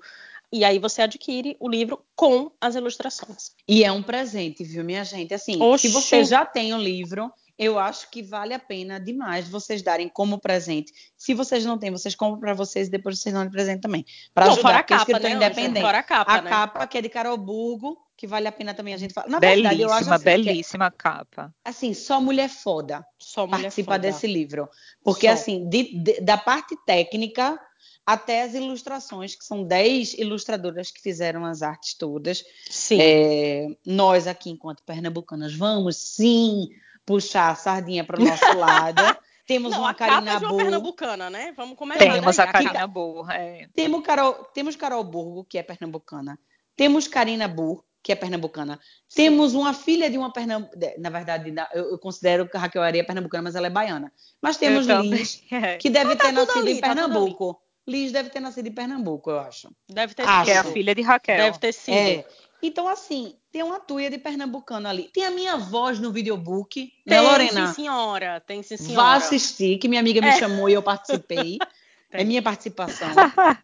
E 0.51 0.63
aí 0.63 0.79
você 0.79 1.01
adquire 1.01 1.57
o 1.59 1.67
livro 1.69 2.01
com 2.15 2.51
as 2.61 2.75
ilustrações. 2.75 3.51
E 3.67 3.83
é 3.83 3.91
um 3.91 4.01
presente, 4.01 4.63
viu, 4.63 4.83
minha 4.83 5.03
gente? 5.03 5.33
Assim, 5.33 5.61
Oxi. 5.61 5.87
se 5.87 5.93
você 5.93 6.23
já 6.23 6.45
tem 6.45 6.73
o 6.73 6.77
livro, 6.77 7.29
eu 7.57 7.77
acho 7.77 8.09
que 8.09 8.23
vale 8.23 8.53
a 8.53 8.59
pena 8.59 8.97
demais 8.97 9.49
vocês 9.49 9.81
darem 9.81 10.07
como 10.07 10.39
presente. 10.39 10.93
Se 11.17 11.33
vocês 11.33 11.65
não 11.65 11.77
têm, 11.77 11.91
vocês 11.91 12.15
compram 12.15 12.39
para 12.39 12.53
vocês 12.53 12.87
e 12.87 12.91
depois 12.91 13.19
vocês 13.19 13.33
dão 13.35 13.43
de 13.43 13.51
presente 13.51 13.81
também. 13.81 14.05
Para 14.33 14.45
Não, 14.45 14.53
ajudar, 14.53 14.69
fora 14.69 14.79
a 14.79 14.83
capa, 14.83 15.19
né? 15.19 15.31
independente. 15.31 15.81
Fora 15.81 15.97
a 15.99 16.03
capa, 16.03 16.31
a 16.33 16.41
né? 16.41 16.49
capa 16.49 16.87
que 16.87 16.97
é 16.97 17.01
de 17.01 17.09
Carol 17.09 17.35
Burgo, 17.37 17.97
que 18.15 18.25
vale 18.25 18.47
a 18.47 18.51
pena 18.51 18.73
também 18.73 18.93
a 18.93 18.97
gente 18.97 19.13
falar. 19.13 19.27
Na 19.27 19.39
verdade, 19.39 19.81
eu 19.81 19.91
acho 19.91 20.05
belíssima, 20.09 20.15
assim, 20.15 20.23
que 20.23 20.29
é- 20.29 20.53
belíssima 20.53 20.91
capa. 20.91 21.53
assim, 21.65 21.93
só 21.93 22.21
mulher 22.21 22.49
foda 22.49 23.05
Só 23.19 23.45
mulher 23.45 23.63
participa 23.63 23.91
foda. 23.93 23.99
desse 24.07 24.27
livro. 24.27 24.69
Porque, 25.03 25.27
Só. 25.27 25.33
assim, 25.33 25.67
de- 25.67 26.01
de- 26.01 26.21
da 26.21 26.37
parte 26.37 26.73
técnica 26.85 27.59
até 28.07 28.43
as 28.43 28.53
ilustrações, 28.53 29.35
que 29.35 29.43
são 29.43 29.65
10 29.65 30.13
ilustradoras 30.13 30.89
que 30.89 31.01
fizeram 31.01 31.43
as 31.43 31.61
artes 31.61 31.93
todas. 31.93 32.41
Sim. 32.69 32.99
É, 33.01 33.67
nós 33.85 34.27
aqui, 34.27 34.49
enquanto 34.49 34.81
pernambucanas, 34.83 35.53
vamos 35.53 35.97
sim 35.97 36.69
puxar 37.05 37.49
a 37.49 37.55
sardinha 37.55 38.05
para 38.05 38.17
o 38.17 38.23
nosso 38.23 38.45
lado. 38.57 39.01
Temos 39.45 39.73
Não, 39.73 39.81
uma 39.81 39.93
Karina 39.93 40.35
é 40.35 40.39
Burgo. 40.39 40.55
pernambucana, 40.55 41.29
né? 41.29 41.53
Vamos 41.57 41.77
começar 41.77 41.99
Temos 41.99 42.37
daí. 42.37 42.47
a 42.47 42.51
Karina 42.51 42.87
Burra. 42.87 43.33
É. 43.33 43.67
Temos 43.73 44.01
Carol, 44.01 44.33
temos 44.53 44.75
Carol 44.77 45.03
Burgo, 45.03 45.43
que 45.43 45.57
é 45.57 45.63
pernambucana. 45.63 46.39
Temos 46.77 47.09
Karina 47.09 47.45
Burgo, 47.45 47.83
que 48.01 48.13
é 48.13 48.15
pernambucana. 48.15 48.79
Temos 49.13 49.53
uma 49.53 49.73
filha 49.73 50.09
de 50.09 50.17
uma 50.17 50.31
pernambucana. 50.31 50.93
Na 50.97 51.09
verdade, 51.09 51.53
eu, 51.73 51.99
considero 51.99 52.47
que 52.47 52.55
a 52.55 52.59
Raquel 52.61 52.81
Aria 52.81 53.01
é 53.01 53.05
pernambucana, 53.05 53.43
mas 53.43 53.55
ela 53.55 53.67
é 53.67 53.69
baiana. 53.69 54.13
Mas 54.41 54.55
temos 54.55 54.85
Liz, 54.87 55.43
que 55.81 55.89
deve 55.89 56.15
ter 56.15 56.23
tá 56.23 56.31
nascido 56.31 56.59
ali, 56.59 56.71
em 56.71 56.79
tá 56.79 56.87
Pernambuco. 56.87 57.61
Liz 57.87 58.11
deve 58.11 58.29
ter 58.29 58.39
nascido 58.39 58.67
em 58.67 58.71
Pernambuco, 58.73 59.29
eu 59.29 59.39
acho. 59.39 59.71
Deve 59.87 60.13
ter 60.13 60.23
sido. 60.23 60.43
Que 60.43 60.51
é 60.51 60.57
a 60.57 60.63
filha 60.63 60.93
de 60.93 61.01
Raquel. 61.01 61.37
Deve 61.37 61.59
ter 61.59 61.73
sido. 61.73 61.95
É. 61.95 62.25
Então, 62.61 62.87
assim, 62.87 63.35
tem 63.51 63.61
uma 63.61 63.79
tuia 63.79 64.09
de 64.09 64.17
pernambucano 64.17 64.87
ali. 64.87 65.09
Tem 65.13 65.25
a 65.25 65.31
minha 65.31 65.57
voz 65.57 65.99
no 65.99 66.11
videobook, 66.11 66.91
né, 67.05 67.15
tem, 67.15 67.17
né, 67.17 67.21
Lorena? 67.21 67.67
Sim, 67.67 67.73
senhora. 67.73 68.41
Tem, 68.45 68.63
sim, 68.63 68.77
senhora. 68.77 68.95
Vá 68.95 69.13
assistir, 69.15 69.77
que 69.77 69.87
minha 69.87 70.01
amiga 70.01 70.19
me 70.21 70.27
é. 70.27 70.39
chamou 70.39 70.67
e 70.67 70.73
eu 70.73 70.83
participei. 70.83 71.57
É 72.09 72.23
minha 72.23 72.41
participação. 72.41 73.09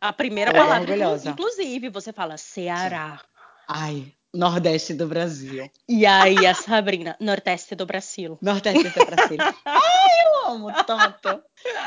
A 0.01 0.11
primeira 0.11 0.51
é 0.51 0.53
palavra, 0.53 0.81
orgulhosa. 0.81 1.29
inclusive, 1.29 1.89
você 1.89 2.11
fala 2.11 2.35
Ceará. 2.35 3.21
Ai, 3.65 4.11
Nordeste 4.33 4.93
do 4.93 5.07
Brasil. 5.07 5.71
E 5.87 6.05
aí, 6.05 6.45
a 6.45 6.53
Sabrina, 6.53 7.15
Nordeste 7.21 7.73
do 7.73 7.85
Brasil. 7.85 8.37
Nordeste 8.41 8.89
do 8.89 9.05
Brasil. 9.05 9.37
Ai, 9.63 10.25
eu 10.25 10.51
amo 10.51 10.73
tanto. 10.85 11.41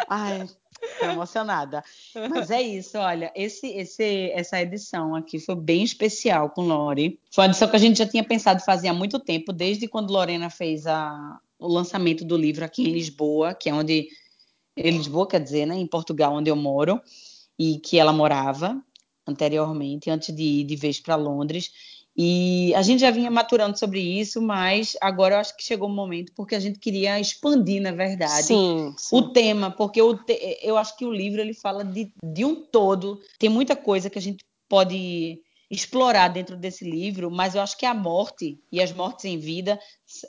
Ai, 0.09 0.49
tô 0.99 1.07
emocionada. 1.07 1.83
Mas 2.31 2.51
é 2.51 2.61
isso, 2.63 2.99
olha, 2.99 3.33
esse, 3.35 3.67
esse, 3.69 4.31
essa 4.33 4.61
edição 4.61 5.15
aqui 5.15 5.39
foi 5.39 5.57
bem 5.57 5.83
especial 5.83 6.51
com 6.51 6.63
Lore. 6.63 7.19
Foi 7.31 7.45
uma 7.45 7.51
edição 7.51 7.69
que 7.69 7.77
a 7.77 7.81
gente 7.81 7.99
já 7.99 8.07
tinha 8.07 8.25
pensado 8.25 8.63
fazer 8.65 8.89
há 8.89 8.95
muito 8.95 9.19
tempo, 9.19 9.53
desde 9.53 9.89
quando 9.89 10.11
Lorena 10.11 10.51
fez 10.51 10.87
a, 10.87 11.39
o 11.59 11.69
lançamento 11.69 12.25
do 12.25 12.37
livro 12.37 12.65
aqui 12.65 12.83
em 12.83 12.93
Lisboa, 12.93 13.55
que 13.55 13.69
é 13.69 13.75
onde 13.75 14.09
em 14.77 14.91
Lisboa, 14.91 15.27
quer 15.27 15.41
dizer, 15.41 15.67
né, 15.67 15.75
em 15.75 15.87
Portugal, 15.87 16.35
onde 16.35 16.51
eu 16.51 16.57
moro, 16.57 17.01
e 17.59 17.79
que 17.79 17.99
ela 17.99 18.13
morava 18.13 18.81
anteriormente, 19.27 20.11
antes 20.11 20.35
de 20.35 20.43
ir 20.43 20.65
de 20.65 20.77
vez 20.77 21.01
para 21.01 21.17
Londres. 21.17 21.71
E 22.19 22.75
a 22.75 22.81
gente 22.81 23.01
já 23.01 23.11
vinha 23.11 23.31
maturando 23.31 23.79
sobre 23.79 24.01
isso, 24.01 24.41
mas 24.41 24.97
agora 25.03 25.35
eu 25.35 25.39
acho 25.39 25.55
que 25.55 25.63
chegou 25.63 25.87
o 25.87 25.93
momento 25.93 26.33
porque 26.35 26.55
a 26.55 26.61
gente 26.61 26.79
queria 26.79 27.21
expandir, 27.21 27.83
na 27.83 27.93
verdade, 27.93 28.47
sim, 28.47 28.95
sim. 28.97 29.17
o 29.17 29.31
tema, 29.33 29.71
porque 29.71 30.01
eu, 30.01 30.17
te, 30.17 30.59
eu 30.63 30.79
acho 30.79 30.97
que 30.97 31.05
o 31.05 31.13
livro 31.13 31.43
ele 31.43 31.53
fala 31.53 31.85
de, 31.85 32.11
de 32.25 32.45
um 32.45 32.55
todo, 32.55 33.21
tem 33.39 33.51
muita 33.51 33.77
coisa 33.77 34.09
que 34.09 34.19
a 34.19 34.23
gente 34.23 34.43
pode 34.67 35.43
explorar 35.71 36.29
dentro 36.29 36.57
desse 36.57 36.89
livro, 36.89 37.31
mas 37.31 37.55
eu 37.55 37.61
acho 37.61 37.77
que 37.77 37.85
a 37.85 37.93
morte 37.93 38.59
e 38.73 38.81
as 38.81 38.93
mortes 38.93 39.25
em 39.25 39.39
vida 39.39 39.79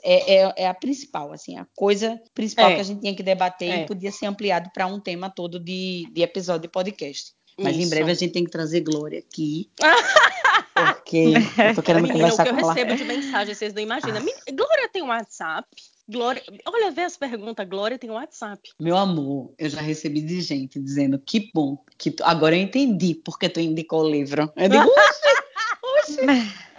é, 0.02 0.34
é, 0.34 0.52
é 0.56 0.66
a 0.66 0.74
principal, 0.74 1.32
assim, 1.32 1.56
a 1.56 1.66
coisa 1.74 2.20
principal 2.34 2.70
é. 2.70 2.74
que 2.74 2.80
a 2.80 2.84
gente 2.84 3.00
tinha 3.00 3.14
que 3.14 3.22
debater 3.22 3.68
e 3.68 3.80
é. 3.82 3.86
podia 3.86 4.12
ser 4.12 4.26
ampliado 4.26 4.68
para 4.74 4.86
um 4.86 5.00
tema 5.00 5.30
todo 5.30 5.58
de, 5.58 6.06
de 6.12 6.22
episódio 6.22 6.62
de 6.62 6.68
podcast. 6.68 7.32
Mas 7.58 7.76
Isso. 7.76 7.86
em 7.86 7.90
breve 7.90 8.10
a 8.10 8.14
gente 8.14 8.32
tem 8.32 8.44
que 8.44 8.50
trazer 8.50 8.80
Glória 8.80 9.18
aqui. 9.18 9.70
porque 11.08 11.32
eu 11.62 11.74
tô 11.74 11.82
querendo 11.82 12.02
Menina, 12.08 12.30
conversar 12.30 12.44
com 12.44 12.58
ela. 12.58 12.72
O 12.72 12.74
que 12.74 12.80
eu 12.80 12.84
recebo 12.86 12.96
de 12.96 13.04
mensagem, 13.04 13.54
vocês 13.54 13.72
não 13.72 13.82
imaginam. 13.82 14.18
Ah. 14.18 14.52
Glória 14.52 14.88
tem 14.92 15.02
um 15.02 15.08
WhatsApp? 15.08 15.66
Glória, 16.06 16.42
olha, 16.66 16.90
vê 16.90 17.02
as 17.02 17.16
perguntas. 17.16 17.66
Glória 17.68 17.98
tem 17.98 18.10
um 18.10 18.14
WhatsApp. 18.14 18.70
Meu 18.78 18.96
amor, 18.96 19.52
eu 19.58 19.68
já 19.68 19.80
recebi 19.80 20.20
de 20.20 20.40
gente 20.40 20.78
dizendo 20.78 21.18
que 21.18 21.50
bom, 21.52 21.78
que 21.98 22.10
tu... 22.10 22.22
agora 22.24 22.56
eu 22.56 22.62
entendi 22.62 23.14
porque 23.14 23.48
tu 23.48 23.60
indicou 23.60 24.04
o 24.04 24.10
livro. 24.10 24.52
Eu 24.56 24.68
digo, 24.68 24.84
oxe, 24.84 26.20
oxe. 26.20 26.20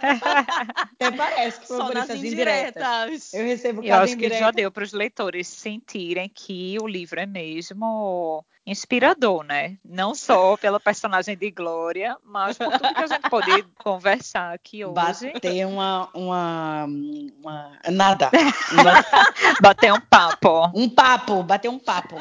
Até 0.00 1.10
parece 1.14 1.60
que 1.60 1.66
foi 1.66 1.76
Só 1.76 1.92
nas 1.92 2.08
indiretas. 2.10 2.22
indiretas. 2.22 3.34
Eu 3.34 3.44
recebo 3.44 3.82
cada 3.82 3.88
Eu 3.88 3.94
acho 3.96 4.14
indireta. 4.14 4.34
que 4.34 4.40
já 4.40 4.50
deu 4.50 4.72
para 4.72 4.84
os 4.84 4.92
leitores 4.92 5.46
sentirem 5.46 6.28
que 6.28 6.76
o 6.80 6.88
livro 6.88 7.20
é 7.20 7.26
mesmo 7.26 8.44
inspirador, 8.70 9.42
né? 9.42 9.76
Não 9.84 10.14
só 10.14 10.56
pela 10.56 10.78
personagem 10.78 11.36
de 11.36 11.50
Glória, 11.50 12.16
mas 12.24 12.56
por 12.56 12.70
tudo 12.72 12.94
que 12.94 13.02
a 13.02 13.06
gente 13.06 13.28
pode 13.28 13.62
conversar 13.82 14.54
aqui 14.54 14.84
hoje. 14.84 14.94
Bater 14.94 15.66
uma, 15.66 16.08
uma, 16.14 16.84
uma 16.84 17.78
nada. 17.90 18.30
bater 19.60 19.92
um 19.92 20.00
papo. 20.00 20.70
Um 20.74 20.88
papo, 20.88 21.42
bater 21.42 21.68
um 21.68 21.78
papo. 21.78 22.16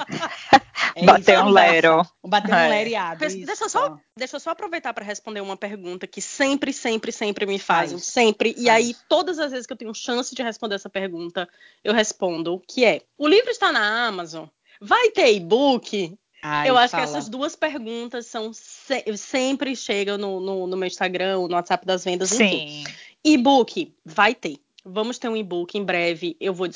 É 0.95 1.05
bater 1.05 1.35
isso, 1.35 1.43
um 1.43 1.49
lero. 1.49 2.01
Bater 2.25 2.51
um 2.51 2.57
é. 2.57 2.69
lereado. 2.69 3.19
Deixa 3.19 3.65
eu, 3.65 3.69
só, 3.69 3.97
deixa 4.17 4.35
eu 4.35 4.39
só 4.39 4.49
aproveitar 4.49 4.93
para 4.93 5.05
responder 5.05 5.41
uma 5.41 5.55
pergunta 5.55 6.07
que 6.07 6.21
sempre, 6.21 6.73
sempre, 6.73 7.11
sempre 7.11 7.45
me 7.45 7.59
fazem. 7.59 7.97
Faz. 7.97 8.05
Sempre. 8.05 8.53
Faz. 8.53 8.65
E 8.65 8.69
aí, 8.69 8.95
todas 9.07 9.37
as 9.37 9.51
vezes 9.51 9.67
que 9.67 9.73
eu 9.73 9.77
tenho 9.77 9.93
chance 9.93 10.33
de 10.33 10.41
responder 10.41 10.75
essa 10.75 10.89
pergunta, 10.89 11.47
eu 11.83 11.93
respondo, 11.93 12.61
que 12.67 12.83
é, 12.83 13.01
o 13.17 13.27
livro 13.27 13.51
está 13.51 13.71
na 13.71 14.07
Amazon? 14.07 14.47
Vai 14.81 15.11
ter 15.11 15.33
e-book? 15.33 16.17
Ai, 16.41 16.69
eu 16.69 16.77
acho 16.77 16.91
fala. 16.91 17.03
que 17.03 17.09
essas 17.09 17.29
duas 17.29 17.55
perguntas 17.55 18.25
são 18.27 18.53
se 18.53 19.17
sempre 19.17 19.75
chegam 19.75 20.17
no, 20.17 20.39
no, 20.39 20.67
no, 20.67 20.77
meu 20.77 20.87
Instagram, 20.87 21.47
no 21.47 21.55
WhatsApp 21.55 21.85
das 21.85 22.03
vendas, 22.03 22.29
Sim. 22.29 22.83
E-book, 23.23 23.93
vai 24.05 24.33
ter. 24.33 24.59
Vamos 24.85 25.19
ter 25.19 25.27
um 25.27 25.35
e-book 25.35 25.77
em 25.77 25.83
breve. 25.83 26.37
Eu 26.39 26.53
vou 26.53 26.67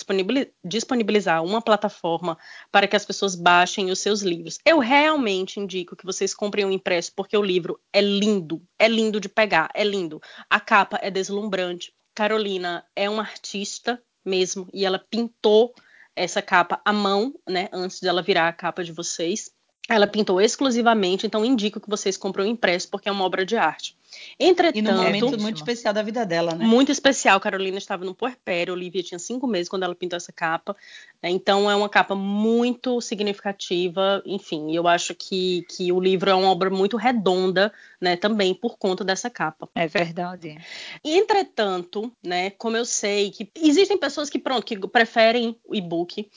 disponibilizar 0.63 1.43
uma 1.43 1.61
plataforma 1.61 2.37
para 2.69 2.87
que 2.87 2.95
as 2.95 3.05
pessoas 3.05 3.33
baixem 3.33 3.89
os 3.89 3.99
seus 3.99 4.21
livros. 4.21 4.59
Eu 4.65 4.79
realmente 4.79 5.59
indico 5.59 5.95
que 5.95 6.05
vocês 6.05 6.33
comprem 6.33 6.65
um 6.65 6.71
impresso, 6.71 7.13
porque 7.15 7.37
o 7.37 7.41
livro 7.41 7.79
é 7.93 8.01
lindo, 8.01 8.61
é 8.77 8.89
lindo 8.89 9.21
de 9.21 9.29
pegar, 9.29 9.69
é 9.73 9.83
lindo. 9.83 10.21
A 10.49 10.59
capa 10.59 10.99
é 11.01 11.09
deslumbrante. 11.09 11.93
Carolina 12.13 12.85
é 12.95 13.09
uma 13.09 13.23
artista 13.23 14.01
mesmo, 14.23 14.67
e 14.73 14.85
ela 14.85 14.99
pintou 14.99 15.73
essa 16.15 16.41
capa 16.41 16.81
à 16.85 16.93
mão, 16.93 17.33
né, 17.47 17.69
antes 17.71 17.99
dela 17.99 18.21
virar 18.21 18.47
a 18.47 18.53
capa 18.53 18.83
de 18.83 18.91
vocês. 18.91 19.49
Ela 19.89 20.07
pintou 20.07 20.39
exclusivamente, 20.39 21.25
então 21.25 21.43
indico 21.43 21.79
que 21.79 21.89
vocês 21.89 22.15
comprem 22.15 22.47
o 22.47 22.49
impresso, 22.49 22.89
porque 22.89 23.09
é 23.09 23.11
uma 23.11 23.25
obra 23.25 23.45
de 23.45 23.57
arte. 23.57 23.97
Entretanto, 24.39 24.77
e 24.77 24.81
num 24.81 24.97
momento 24.97 25.39
muito 25.39 25.57
especial 25.57 25.93
da 25.93 26.01
vida 26.01 26.25
dela, 26.25 26.55
né? 26.55 26.65
Muito 26.65 26.91
especial. 26.91 27.39
Carolina 27.39 27.77
estava 27.77 28.03
no 28.03 28.15
puerpério, 28.15 28.73
Olivia 28.73 29.03
tinha 29.03 29.19
cinco 29.19 29.47
meses 29.47 29.69
quando 29.69 29.83
ela 29.83 29.95
pintou 29.95 30.17
essa 30.17 30.31
capa. 30.31 30.75
Né? 31.21 31.29
Então 31.29 31.69
é 31.69 31.75
uma 31.75 31.89
capa 31.89 32.15
muito 32.15 32.99
significativa. 33.01 34.21
Enfim, 34.25 34.75
eu 34.75 34.87
acho 34.87 35.13
que, 35.15 35.65
que 35.69 35.91
o 35.91 35.99
livro 35.99 36.29
é 36.29 36.35
uma 36.35 36.49
obra 36.49 36.69
muito 36.69 36.97
redonda, 36.97 37.71
né? 37.99 38.15
Também 38.15 38.53
por 38.53 38.77
conta 38.77 39.03
dessa 39.03 39.29
capa. 39.29 39.69
É 39.75 39.87
verdade. 39.87 40.57
Entretanto, 41.03 42.11
né? 42.23 42.49
Como 42.51 42.77
eu 42.77 42.85
sei 42.85 43.31
que 43.31 43.49
existem 43.55 43.97
pessoas 43.97 44.29
que 44.29 44.39
pronto 44.39 44.65
que 44.65 44.77
preferem 44.87 45.57
o 45.63 45.75
e-book, 45.75 46.29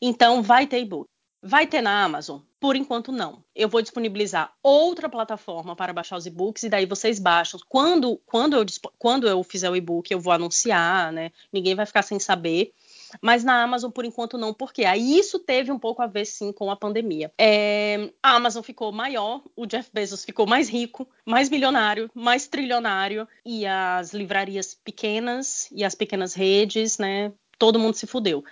então 0.00 0.42
vai 0.42 0.66
ter 0.66 0.80
e-book. 0.80 1.06
Vai 1.42 1.66
ter 1.66 1.82
na 1.82 2.04
Amazon? 2.04 2.40
Por 2.62 2.76
enquanto, 2.76 3.10
não. 3.10 3.42
Eu 3.56 3.68
vou 3.68 3.82
disponibilizar 3.82 4.54
outra 4.62 5.08
plataforma 5.08 5.74
para 5.74 5.92
baixar 5.92 6.16
os 6.16 6.26
e-books 6.26 6.62
e 6.62 6.68
daí 6.68 6.86
vocês 6.86 7.18
baixam. 7.18 7.58
Quando, 7.68 8.20
quando, 8.24 8.54
eu, 8.54 8.64
quando 8.96 9.26
eu 9.26 9.42
fizer 9.42 9.68
o 9.68 9.74
e-book, 9.74 10.08
eu 10.12 10.20
vou 10.20 10.32
anunciar, 10.32 11.12
né? 11.12 11.32
Ninguém 11.52 11.74
vai 11.74 11.84
ficar 11.86 12.02
sem 12.02 12.20
saber. 12.20 12.72
Mas 13.20 13.42
na 13.42 13.64
Amazon, 13.64 13.90
por 13.90 14.04
enquanto, 14.04 14.38
não, 14.38 14.54
porque 14.54 14.84
aí 14.84 15.18
isso 15.18 15.40
teve 15.40 15.72
um 15.72 15.78
pouco 15.78 16.02
a 16.02 16.06
ver, 16.06 16.24
sim, 16.24 16.52
com 16.52 16.70
a 16.70 16.76
pandemia. 16.76 17.32
É, 17.36 18.08
a 18.22 18.36
Amazon 18.36 18.62
ficou 18.62 18.92
maior, 18.92 19.42
o 19.56 19.66
Jeff 19.66 19.90
Bezos 19.92 20.24
ficou 20.24 20.46
mais 20.46 20.68
rico, 20.68 21.08
mais 21.26 21.50
milionário, 21.50 22.08
mais 22.14 22.46
trilionário, 22.46 23.26
e 23.44 23.66
as 23.66 24.14
livrarias 24.14 24.72
pequenas 24.72 25.68
e 25.72 25.82
as 25.82 25.96
pequenas 25.96 26.32
redes, 26.32 26.96
né? 26.96 27.32
Todo 27.58 27.80
mundo 27.80 27.94
se 27.94 28.06
fudeu. 28.06 28.44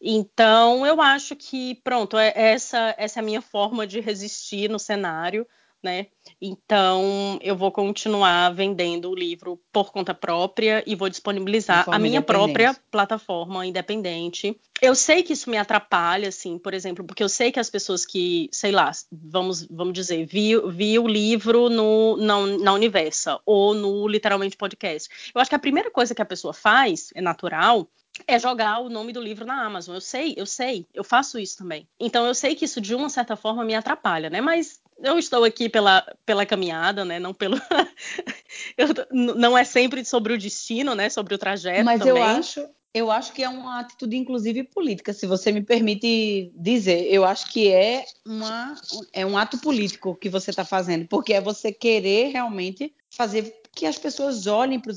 Então, 0.00 0.86
eu 0.86 1.00
acho 1.00 1.34
que, 1.34 1.76
pronto, 1.76 2.18
é, 2.18 2.32
essa, 2.34 2.94
essa 2.98 3.20
é 3.20 3.22
a 3.22 3.24
minha 3.24 3.40
forma 3.40 3.86
de 3.86 4.00
resistir 4.00 4.68
no 4.68 4.78
cenário, 4.78 5.46
né? 5.82 6.06
Então, 6.40 7.38
eu 7.40 7.56
vou 7.56 7.70
continuar 7.70 8.52
vendendo 8.52 9.10
o 9.10 9.14
livro 9.14 9.60
por 9.72 9.92
conta 9.92 10.12
própria 10.12 10.82
e 10.86 10.94
vou 10.94 11.08
disponibilizar 11.08 11.88
a 11.88 11.98
minha 11.98 12.20
própria 12.20 12.76
plataforma 12.90 13.64
independente. 13.64 14.58
Eu 14.82 14.94
sei 14.94 15.22
que 15.22 15.32
isso 15.32 15.48
me 15.48 15.56
atrapalha, 15.56 16.28
assim, 16.28 16.58
por 16.58 16.74
exemplo, 16.74 17.04
porque 17.04 17.22
eu 17.22 17.28
sei 17.28 17.52
que 17.52 17.60
as 17.60 17.70
pessoas 17.70 18.04
que, 18.04 18.48
sei 18.52 18.72
lá, 18.72 18.90
vamos, 19.10 19.66
vamos 19.70 19.94
dizer, 19.94 20.26
vi, 20.26 20.58
vi 20.70 20.98
o 20.98 21.06
livro 21.06 21.70
no, 21.70 22.16
na, 22.16 22.46
na 22.58 22.72
Universa 22.72 23.40
ou 23.46 23.72
no 23.72 24.08
Literalmente 24.08 24.56
Podcast. 24.56 25.08
Eu 25.34 25.40
acho 25.40 25.48
que 25.48 25.56
a 25.56 25.60
primeira 25.60 25.90
coisa 25.90 26.14
que 26.14 26.22
a 26.22 26.26
pessoa 26.26 26.52
faz, 26.52 27.10
é 27.14 27.20
natural, 27.20 27.88
é 28.26 28.38
jogar 28.38 28.80
o 28.80 28.88
nome 28.88 29.12
do 29.12 29.20
livro 29.20 29.44
na 29.44 29.64
Amazon. 29.64 29.94
Eu 29.94 30.00
sei, 30.00 30.34
eu 30.36 30.46
sei, 30.46 30.86
eu 30.94 31.04
faço 31.04 31.38
isso 31.38 31.58
também. 31.58 31.86
Então 31.98 32.26
eu 32.26 32.34
sei 32.34 32.54
que 32.54 32.64
isso 32.64 32.80
de 32.80 32.94
uma 32.94 33.08
certa 33.08 33.36
forma 33.36 33.64
me 33.64 33.74
atrapalha, 33.74 34.30
né? 34.30 34.40
Mas 34.40 34.80
eu 35.02 35.18
estou 35.18 35.44
aqui 35.44 35.68
pela, 35.68 36.04
pela 36.24 36.46
caminhada, 36.46 37.04
né? 37.04 37.18
Não 37.18 37.34
pelo. 37.34 37.56
eu, 38.76 38.88
não 39.10 39.56
é 39.56 39.64
sempre 39.64 40.04
sobre 40.04 40.32
o 40.32 40.38
destino, 40.38 40.94
né? 40.94 41.10
Sobre 41.10 41.34
o 41.34 41.38
trajeto. 41.38 41.84
Mas 41.84 42.00
também. 42.00 42.16
eu 42.16 42.22
acho, 42.22 42.68
eu 42.94 43.10
acho 43.10 43.32
que 43.32 43.42
é 43.42 43.48
uma 43.48 43.80
atitude, 43.80 44.16
inclusive, 44.16 44.64
política, 44.64 45.12
se 45.12 45.26
você 45.26 45.52
me 45.52 45.62
permite 45.62 46.50
dizer. 46.54 47.12
Eu 47.12 47.24
acho 47.24 47.50
que 47.50 47.70
é, 47.70 48.04
uma, 48.24 48.74
é 49.12 49.26
um 49.26 49.36
ato 49.36 49.58
político 49.58 50.14
que 50.14 50.30
você 50.30 50.50
está 50.50 50.64
fazendo, 50.64 51.06
porque 51.06 51.34
é 51.34 51.40
você 51.40 51.70
querer 51.70 52.28
realmente 52.28 52.94
fazer 53.10 53.62
que 53.76 53.84
as 53.84 53.98
pessoas 53.98 54.46
olhem 54.46 54.80
para 54.80 54.90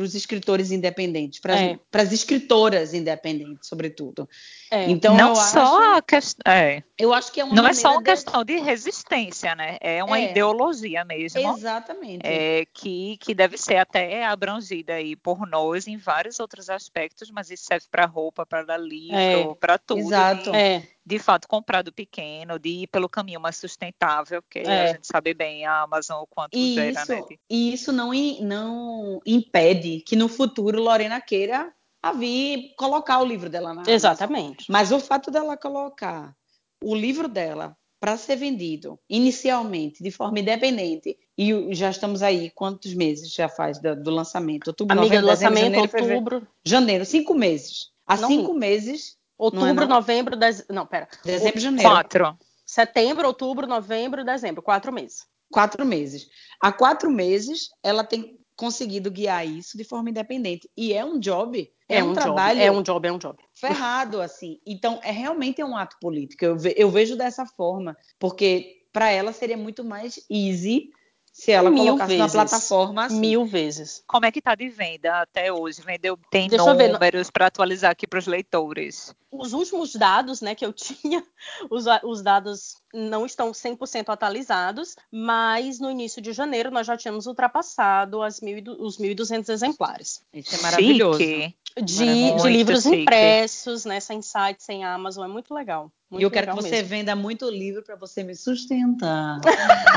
os 0.00 0.14
escritores 0.14 0.70
independentes, 0.70 1.38
para 1.38 1.60
É. 1.60 1.78
as 1.92 2.10
escritoras 2.10 2.94
independentes, 2.94 3.68
sobretudo. 3.68 4.26
É. 4.70 4.88
Então, 4.90 5.14
não 5.14 5.28
eu 5.28 5.36
só 5.36 5.78
acho, 5.78 5.96
a 5.98 6.02
questão. 6.02 6.52
É. 6.52 6.82
eu 6.98 7.12
acho 7.12 7.30
que 7.30 7.38
é 7.40 7.44
uma 7.44 7.54
Não 7.54 7.66
é 7.66 7.74
só 7.74 7.90
uma 7.92 7.98
de- 7.98 8.04
questão 8.04 8.42
de 8.42 8.56
resistência, 8.58 9.54
né? 9.54 9.76
É 9.78 10.02
uma 10.02 10.18
É. 10.18 10.30
ideologia 10.30 11.04
mesmo. 11.04 11.38
Exatamente. 11.38 12.22
é, 12.24 12.64
que, 12.72 13.18
que 13.18 13.34
deve 13.34 13.58
ser 13.58 13.76
até 13.76 14.24
abrangida 14.24 14.94
aí 14.94 15.14
por 15.14 15.46
nós 15.46 15.86
em 15.86 15.98
vários 15.98 16.40
outros 16.40 16.70
aspectos, 16.70 17.30
mas 17.30 17.50
isso 17.50 17.64
serve 17.66 17.86
para 17.90 18.06
roupa, 18.06 18.46
para 18.46 18.78
livro, 18.78 19.16
É. 19.16 19.54
para 19.60 19.76
tudo. 19.76 20.00
Exato. 20.00 20.50
De, 20.50 20.56
É. 20.56 20.82
de 21.04 21.18
fato, 21.18 21.46
comprar 21.46 21.82
do 21.82 21.92
pequeno, 21.92 22.58
de 22.58 22.70
ir 22.70 22.86
pelo 22.86 23.08
caminho 23.10 23.38
mais 23.40 23.56
sustentável, 23.58 24.40
porque 24.40 24.60
É. 24.60 24.84
a 24.84 24.92
gente 24.94 25.06
sabe 25.06 25.34
bem 25.34 25.66
a 25.66 25.82
Amazon 25.82 26.22
o 26.22 26.26
quanto 26.26 26.56
E 26.56 26.74
gera, 26.74 27.02
isso, 27.02 27.12
né? 27.12 27.22
e 27.50 27.72
isso 27.74 27.92
não, 27.92 28.13
não 28.40 29.20
impede 29.26 30.00
que 30.00 30.16
no 30.16 30.28
futuro 30.28 30.80
Lorena 30.80 31.20
queira 31.20 31.72
a 32.02 32.12
vir 32.12 32.74
colocar 32.76 33.20
o 33.20 33.24
livro 33.24 33.48
dela 33.48 33.72
na. 33.72 33.82
Exatamente. 33.86 34.66
Mas 34.70 34.92
o 34.92 35.00
fato 35.00 35.30
dela 35.30 35.56
colocar 35.56 36.34
o 36.82 36.94
livro 36.94 37.28
dela 37.28 37.76
para 37.98 38.18
ser 38.18 38.36
vendido 38.36 39.00
inicialmente 39.08 40.02
de 40.02 40.10
forma 40.10 40.38
independente 40.38 41.16
e 41.38 41.74
já 41.74 41.88
estamos 41.88 42.22
aí 42.22 42.50
quantos 42.50 42.92
meses 42.92 43.32
já 43.32 43.48
faz 43.48 43.80
do, 43.80 43.96
do 43.96 44.10
lançamento? 44.10 44.68
Outubro, 44.68 44.98
Amiga, 44.98 45.22
novembro, 45.22 45.30
dezembro, 45.30 45.54
lançamento 45.54 45.72
janeiro, 45.72 45.90
fevereiro. 45.90 46.14
outubro, 46.24 46.48
Janeiro, 46.62 47.04
cinco 47.06 47.34
meses. 47.34 47.90
Há 48.06 48.16
Não 48.18 48.28
cinco 48.28 48.52
meses, 48.52 49.16
outubro, 49.38 49.86
não? 49.86 49.96
novembro, 49.96 50.36
dez... 50.36 50.66
não, 50.68 50.86
pera. 50.86 51.08
dezembro, 51.24 51.58
janeiro. 51.58 51.90
Quatro. 51.90 52.38
Setembro, 52.66 53.26
outubro, 53.26 53.66
novembro, 53.66 54.22
dezembro, 54.24 54.62
quatro 54.62 54.92
meses. 54.92 55.26
Quatro 55.50 55.84
meses. 55.84 56.26
Há 56.60 56.72
quatro 56.72 57.10
meses, 57.10 57.68
ela 57.82 58.04
tem 58.04 58.38
conseguido 58.56 59.10
guiar 59.10 59.46
isso 59.46 59.76
de 59.76 59.84
forma 59.84 60.10
independente. 60.10 60.70
E 60.76 60.92
é 60.92 61.04
um 61.04 61.18
job, 61.18 61.68
é, 61.88 62.02
um, 62.02 62.12
trabalho 62.12 62.58
job, 62.60 62.66
é 62.66 62.70
um 62.72 62.82
job, 62.82 63.08
é 63.08 63.12
um 63.12 63.18
job. 63.18 63.38
ferrado, 63.52 64.20
assim. 64.20 64.60
Então, 64.64 65.00
é 65.02 65.10
realmente 65.10 65.60
é 65.60 65.64
um 65.64 65.76
ato 65.76 65.96
político. 66.00 66.44
Eu, 66.44 66.56
ve- 66.56 66.74
eu 66.76 66.88
vejo 66.90 67.16
dessa 67.16 67.44
forma, 67.46 67.96
porque 68.18 68.82
para 68.92 69.10
ela 69.10 69.32
seria 69.32 69.56
muito 69.56 69.82
mais 69.84 70.20
easy 70.30 70.90
se 71.34 71.50
ela 71.50 71.68
Mil 71.68 71.84
colocasse 71.84 72.16
na 72.16 72.26
vezes. 72.26 72.32
plataforma 72.32 73.04
assim. 73.06 73.18
Mil 73.18 73.44
vezes. 73.44 74.04
Como 74.06 74.24
é 74.24 74.30
que 74.30 74.40
tá 74.40 74.54
de 74.54 74.68
venda 74.68 75.20
até 75.20 75.52
hoje? 75.52 75.82
Vendeu, 75.82 76.16
tem 76.30 76.48
Deixa 76.48 76.64
eu 76.64 76.76
ver, 76.76 76.92
números 76.92 77.28
para 77.28 77.46
atualizar 77.46 77.90
aqui 77.90 78.06
para 78.06 78.20
os 78.20 78.26
leitores. 78.28 79.12
Os 79.32 79.52
últimos 79.52 79.96
dados 79.96 80.40
né, 80.40 80.54
que 80.54 80.64
eu 80.64 80.72
tinha, 80.72 81.26
os, 81.68 81.86
os 82.04 82.22
dados 82.22 82.76
não 82.94 83.26
estão 83.26 83.50
100% 83.50 84.10
atualizados, 84.10 84.94
mas 85.10 85.80
no 85.80 85.90
início 85.90 86.22
de 86.22 86.32
janeiro 86.32 86.70
nós 86.70 86.86
já 86.86 86.96
tínhamos 86.96 87.26
ultrapassado 87.26 88.22
as 88.22 88.40
mil, 88.40 88.58
e 88.58 88.64
os 88.78 88.96
1.200 88.98 89.48
exemplares. 89.48 90.22
Isso 90.32 90.54
é 90.54 90.62
maravilhoso. 90.62 91.18
Chique. 91.18 91.56
De, 91.76 92.32
de 92.36 92.48
livros 92.48 92.82
chique. 92.84 93.02
impressos, 93.02 93.84
né, 93.84 93.98
sem 93.98 94.22
site, 94.22 94.62
sem 94.62 94.84
Amazon, 94.84 95.24
é 95.24 95.28
muito 95.28 95.52
legal. 95.52 95.90
Muito 96.08 96.22
E 96.22 96.24
eu 96.24 96.30
quero 96.30 96.46
que 96.46 96.54
você 96.54 96.70
mesmo. 96.70 96.88
venda 96.88 97.16
muito 97.16 97.50
livro 97.50 97.82
para 97.82 97.96
você 97.96 98.22
me 98.22 98.36
sustentar. 98.36 99.40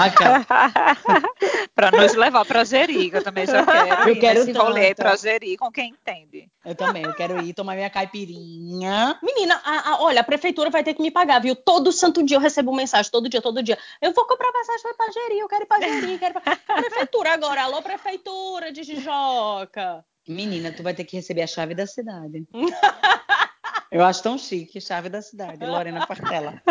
Para 1.75 1.91
nos 1.91 2.15
levar 2.15 2.43
para 2.45 2.63
Jerico, 2.63 3.17
eu 3.17 3.23
também 3.23 3.45
já 3.45 3.63
quero 3.63 4.09
Eu 4.09 4.15
ir 4.15 4.19
quero 4.19 4.53
rolê 4.57 4.88
tanto. 4.95 4.97
para 4.97 5.15
Jerico 5.15 5.63
com 5.65 5.71
quem 5.71 5.89
entende. 5.91 6.49
Eu 6.65 6.73
também, 6.75 7.03
eu 7.03 7.13
quero 7.13 7.39
ir 7.43 7.53
tomar 7.53 7.75
minha 7.75 7.89
caipirinha. 7.89 9.19
Menina, 9.21 9.61
a- 9.63 9.91
a- 9.91 10.01
olha, 10.01 10.21
a 10.21 10.23
prefeitura 10.23 10.71
vai 10.71 10.84
ter 10.84 10.95
que 10.95 11.01
me 11.03 11.11
pagar, 11.11 11.39
viu? 11.39 11.55
Todo 11.55 11.91
santo 11.91 12.23
dia 12.23 12.38
eu 12.38 12.41
recebo 12.41 12.73
mensagem, 12.73 13.11
todo 13.11 13.30
dia, 13.30 13.41
todo 13.41 13.61
dia. 13.61 13.78
Eu 14.01 14.11
vou 14.11 14.25
comprar 14.25 14.51
passagem 14.51 14.95
pra 14.97 15.11
Jeri, 15.11 15.39
eu 15.39 15.47
quero 15.47 15.63
ir 15.63 15.67
pra 15.67 15.80
Jeri, 15.82 16.17
quero 16.17 16.39
ir 16.39 16.41
pra... 16.41 16.55
Prefeitura 16.82 17.34
agora, 17.34 17.61
alô, 17.63 17.82
prefeitura 17.84 18.71
de 18.71 18.82
Jijoca. 18.84 20.03
Menina, 20.28 20.71
tu 20.71 20.84
vai 20.84 20.93
ter 20.93 21.05
que 21.05 21.15
receber 21.15 21.41
a 21.41 21.47
chave 21.47 21.73
da 21.73 21.88
cidade. 21.88 22.45
Eu 23.91 24.03
acho 24.03 24.21
tão 24.21 24.38
chique, 24.38 24.81
chave 24.81 25.09
da 25.09 25.21
cidade, 25.21 25.65
Lorena 25.65 26.05
Portela. 26.05 26.61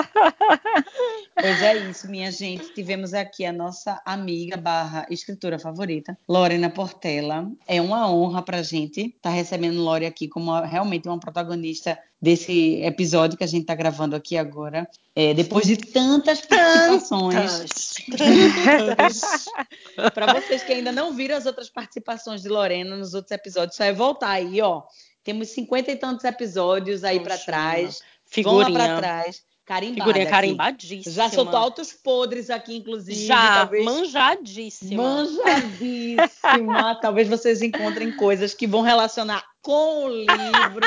Pois 1.39 1.63
é 1.63 1.77
isso, 1.77 2.09
minha 2.09 2.31
gente. 2.31 2.73
Tivemos 2.73 3.13
aqui 3.13 3.45
a 3.45 3.53
nossa 3.53 4.01
amiga 4.07 4.57
barra 4.57 5.07
escritora 5.11 5.59
favorita, 5.59 6.19
Lorena 6.27 6.71
Portela. 6.71 7.51
É 7.67 7.79
uma 7.81 8.11
honra 8.11 8.43
pra 8.43 8.63
gente 8.63 9.15
estar 9.15 9.31
recebendo 9.31 9.83
Lore 9.83 10.07
aqui 10.07 10.29
como 10.29 10.59
realmente 10.63 11.07
uma 11.07 11.21
protagonista 11.21 11.99
desse 12.21 12.83
episódio 12.83 13.37
que 13.37 13.45
a 13.45 13.47
gente 13.47 13.63
está 13.63 13.75
gravando 13.75 14.17
aqui 14.17 14.37
agora. 14.37 14.89
É, 15.15 15.35
depois 15.35 15.67
de 15.67 15.77
tantas 15.77 16.41
participações. 16.41 17.95
Para 20.15 20.35
vocês 20.35 20.63
que 20.63 20.73
ainda 20.73 20.91
não 20.91 21.15
viram 21.15 21.37
as 21.37 21.45
outras 21.45 21.69
participações 21.69 22.41
de 22.43 22.49
Lorena 22.49 22.97
nos 22.97 23.13
outros 23.13 23.33
episódios, 23.33 23.77
só 23.77 23.85
é 23.85 23.93
voltar 23.93 24.31
aí, 24.31 24.61
ó. 24.63 24.83
Temos 25.27 25.49
cinquenta 25.49 25.91
e 25.91 25.97
tantos 25.97 26.25
episódios 26.25 27.03
aí 27.03 27.19
para 27.19 27.37
trás. 27.37 28.01
Figurinha. 28.27 28.65
Vão 28.65 28.73
lá 28.73 28.79
para 28.79 28.97
trás. 28.97 29.43
Carimbada 29.65 30.05
Figurinha 30.05 30.31
carimbadíssima. 30.31 31.13
Já 31.13 31.29
soltou 31.29 31.57
altos 31.59 31.93
podres 31.93 32.49
aqui, 32.49 32.77
inclusive. 32.77 33.27
Já, 33.27 33.57
talvez... 33.57 33.85
manjadíssima. 33.85 35.03
Manjadíssima. 35.03 36.95
talvez 37.03 37.27
vocês 37.27 37.61
encontrem 37.61 38.17
coisas 38.17 38.55
que 38.55 38.69
vão 38.69 38.83
relacionar 38.83 39.45
com 39.61 40.05
o 40.05 40.09
livro. 40.11 40.87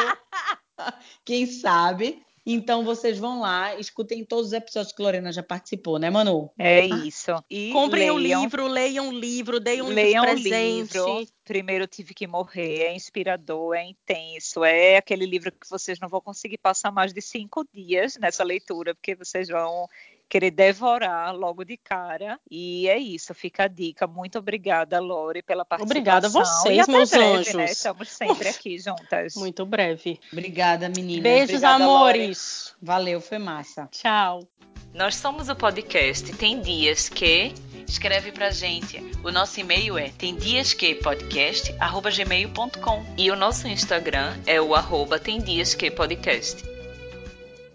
Quem 1.25 1.45
sabe? 1.45 2.23
Então 2.51 2.83
vocês 2.83 3.19
vão 3.19 3.41
lá, 3.41 3.75
escutem 3.75 4.25
todos 4.25 4.47
os 4.47 4.53
episódios 4.53 4.91
que 4.91 5.03
Lorena 5.03 5.31
já 5.31 5.43
participou, 5.43 5.99
né, 5.99 6.09
Manu? 6.09 6.49
É 6.57 6.83
isso. 6.83 7.31
E 7.47 7.71
Comprem 7.71 8.09
o 8.09 8.15
leiam, 8.15 8.41
livro, 8.41 8.65
leiam 8.67 9.09
o 9.09 9.11
livro, 9.11 9.59
deem 9.59 9.83
um 9.83 9.89
leiam 9.89 10.23
o 10.23 10.27
presente. 10.27 10.97
livro. 10.97 11.27
Primeiro 11.45 11.83
eu 11.83 11.87
tive 11.87 12.15
que 12.15 12.25
morrer. 12.25 12.85
É 12.85 12.95
inspirador, 12.95 13.75
é 13.75 13.83
intenso. 13.83 14.63
É 14.63 14.97
aquele 14.97 15.27
livro 15.27 15.51
que 15.51 15.69
vocês 15.69 15.99
não 15.99 16.09
vão 16.09 16.21
conseguir 16.21 16.57
passar 16.57 16.91
mais 16.91 17.13
de 17.13 17.21
cinco 17.21 17.63
dias 17.71 18.17
nessa 18.17 18.43
leitura, 18.43 18.95
porque 18.95 19.13
vocês 19.13 19.47
vão 19.47 19.87
querer 20.29 20.51
devorar 20.51 21.35
logo 21.35 21.65
de 21.65 21.75
cara. 21.75 22.39
E 22.49 22.87
é 22.87 22.97
isso, 22.97 23.33
fica 23.33 23.63
a 23.63 23.67
dica. 23.67 24.05
Muito 24.05 24.37
obrigada, 24.37 24.99
Lore, 24.99 25.41
pela 25.41 25.65
participação. 25.65 25.99
Obrigada 25.99 26.27
a 26.27 26.29
vocês, 26.29 26.77
e 26.77 26.79
até 26.79 26.91
meus 26.91 27.09
breve, 27.09 27.25
anjos. 27.25 27.55
Né? 27.55 27.65
Estamos 27.65 28.09
sempre 28.09 28.47
aqui 28.47 28.77
juntas. 28.77 29.33
Muito 29.35 29.65
breve. 29.65 30.19
Obrigada, 30.31 30.87
menina. 30.87 31.23
Beijos, 31.23 31.55
Obrigada, 31.55 31.83
amores. 31.83 32.75
Valeu, 32.81 33.19
foi 33.19 33.39
massa. 33.39 33.89
Tchau. 33.91 34.47
Nós 34.93 35.15
somos 35.15 35.49
o 35.49 35.55
podcast 35.55 36.31
Tem 36.33 36.61
Dias 36.61 37.09
Que. 37.09 37.51
Escreve 37.87 38.31
pra 38.31 38.51
gente. 38.51 39.03
O 39.23 39.31
nosso 39.31 39.59
e-mail 39.59 39.97
é 39.97 40.09
temdiasquepodcast.gmail.com 40.09 43.05
e 43.17 43.31
o 43.31 43.35
nosso 43.35 43.67
Instagram 43.67 44.37
é 44.45 44.61
o 44.61 44.75
arroba 44.75 45.17
Tem 45.19 45.41
Dias 45.41 45.75
Que 45.75 45.91
Podcast. 45.91 46.78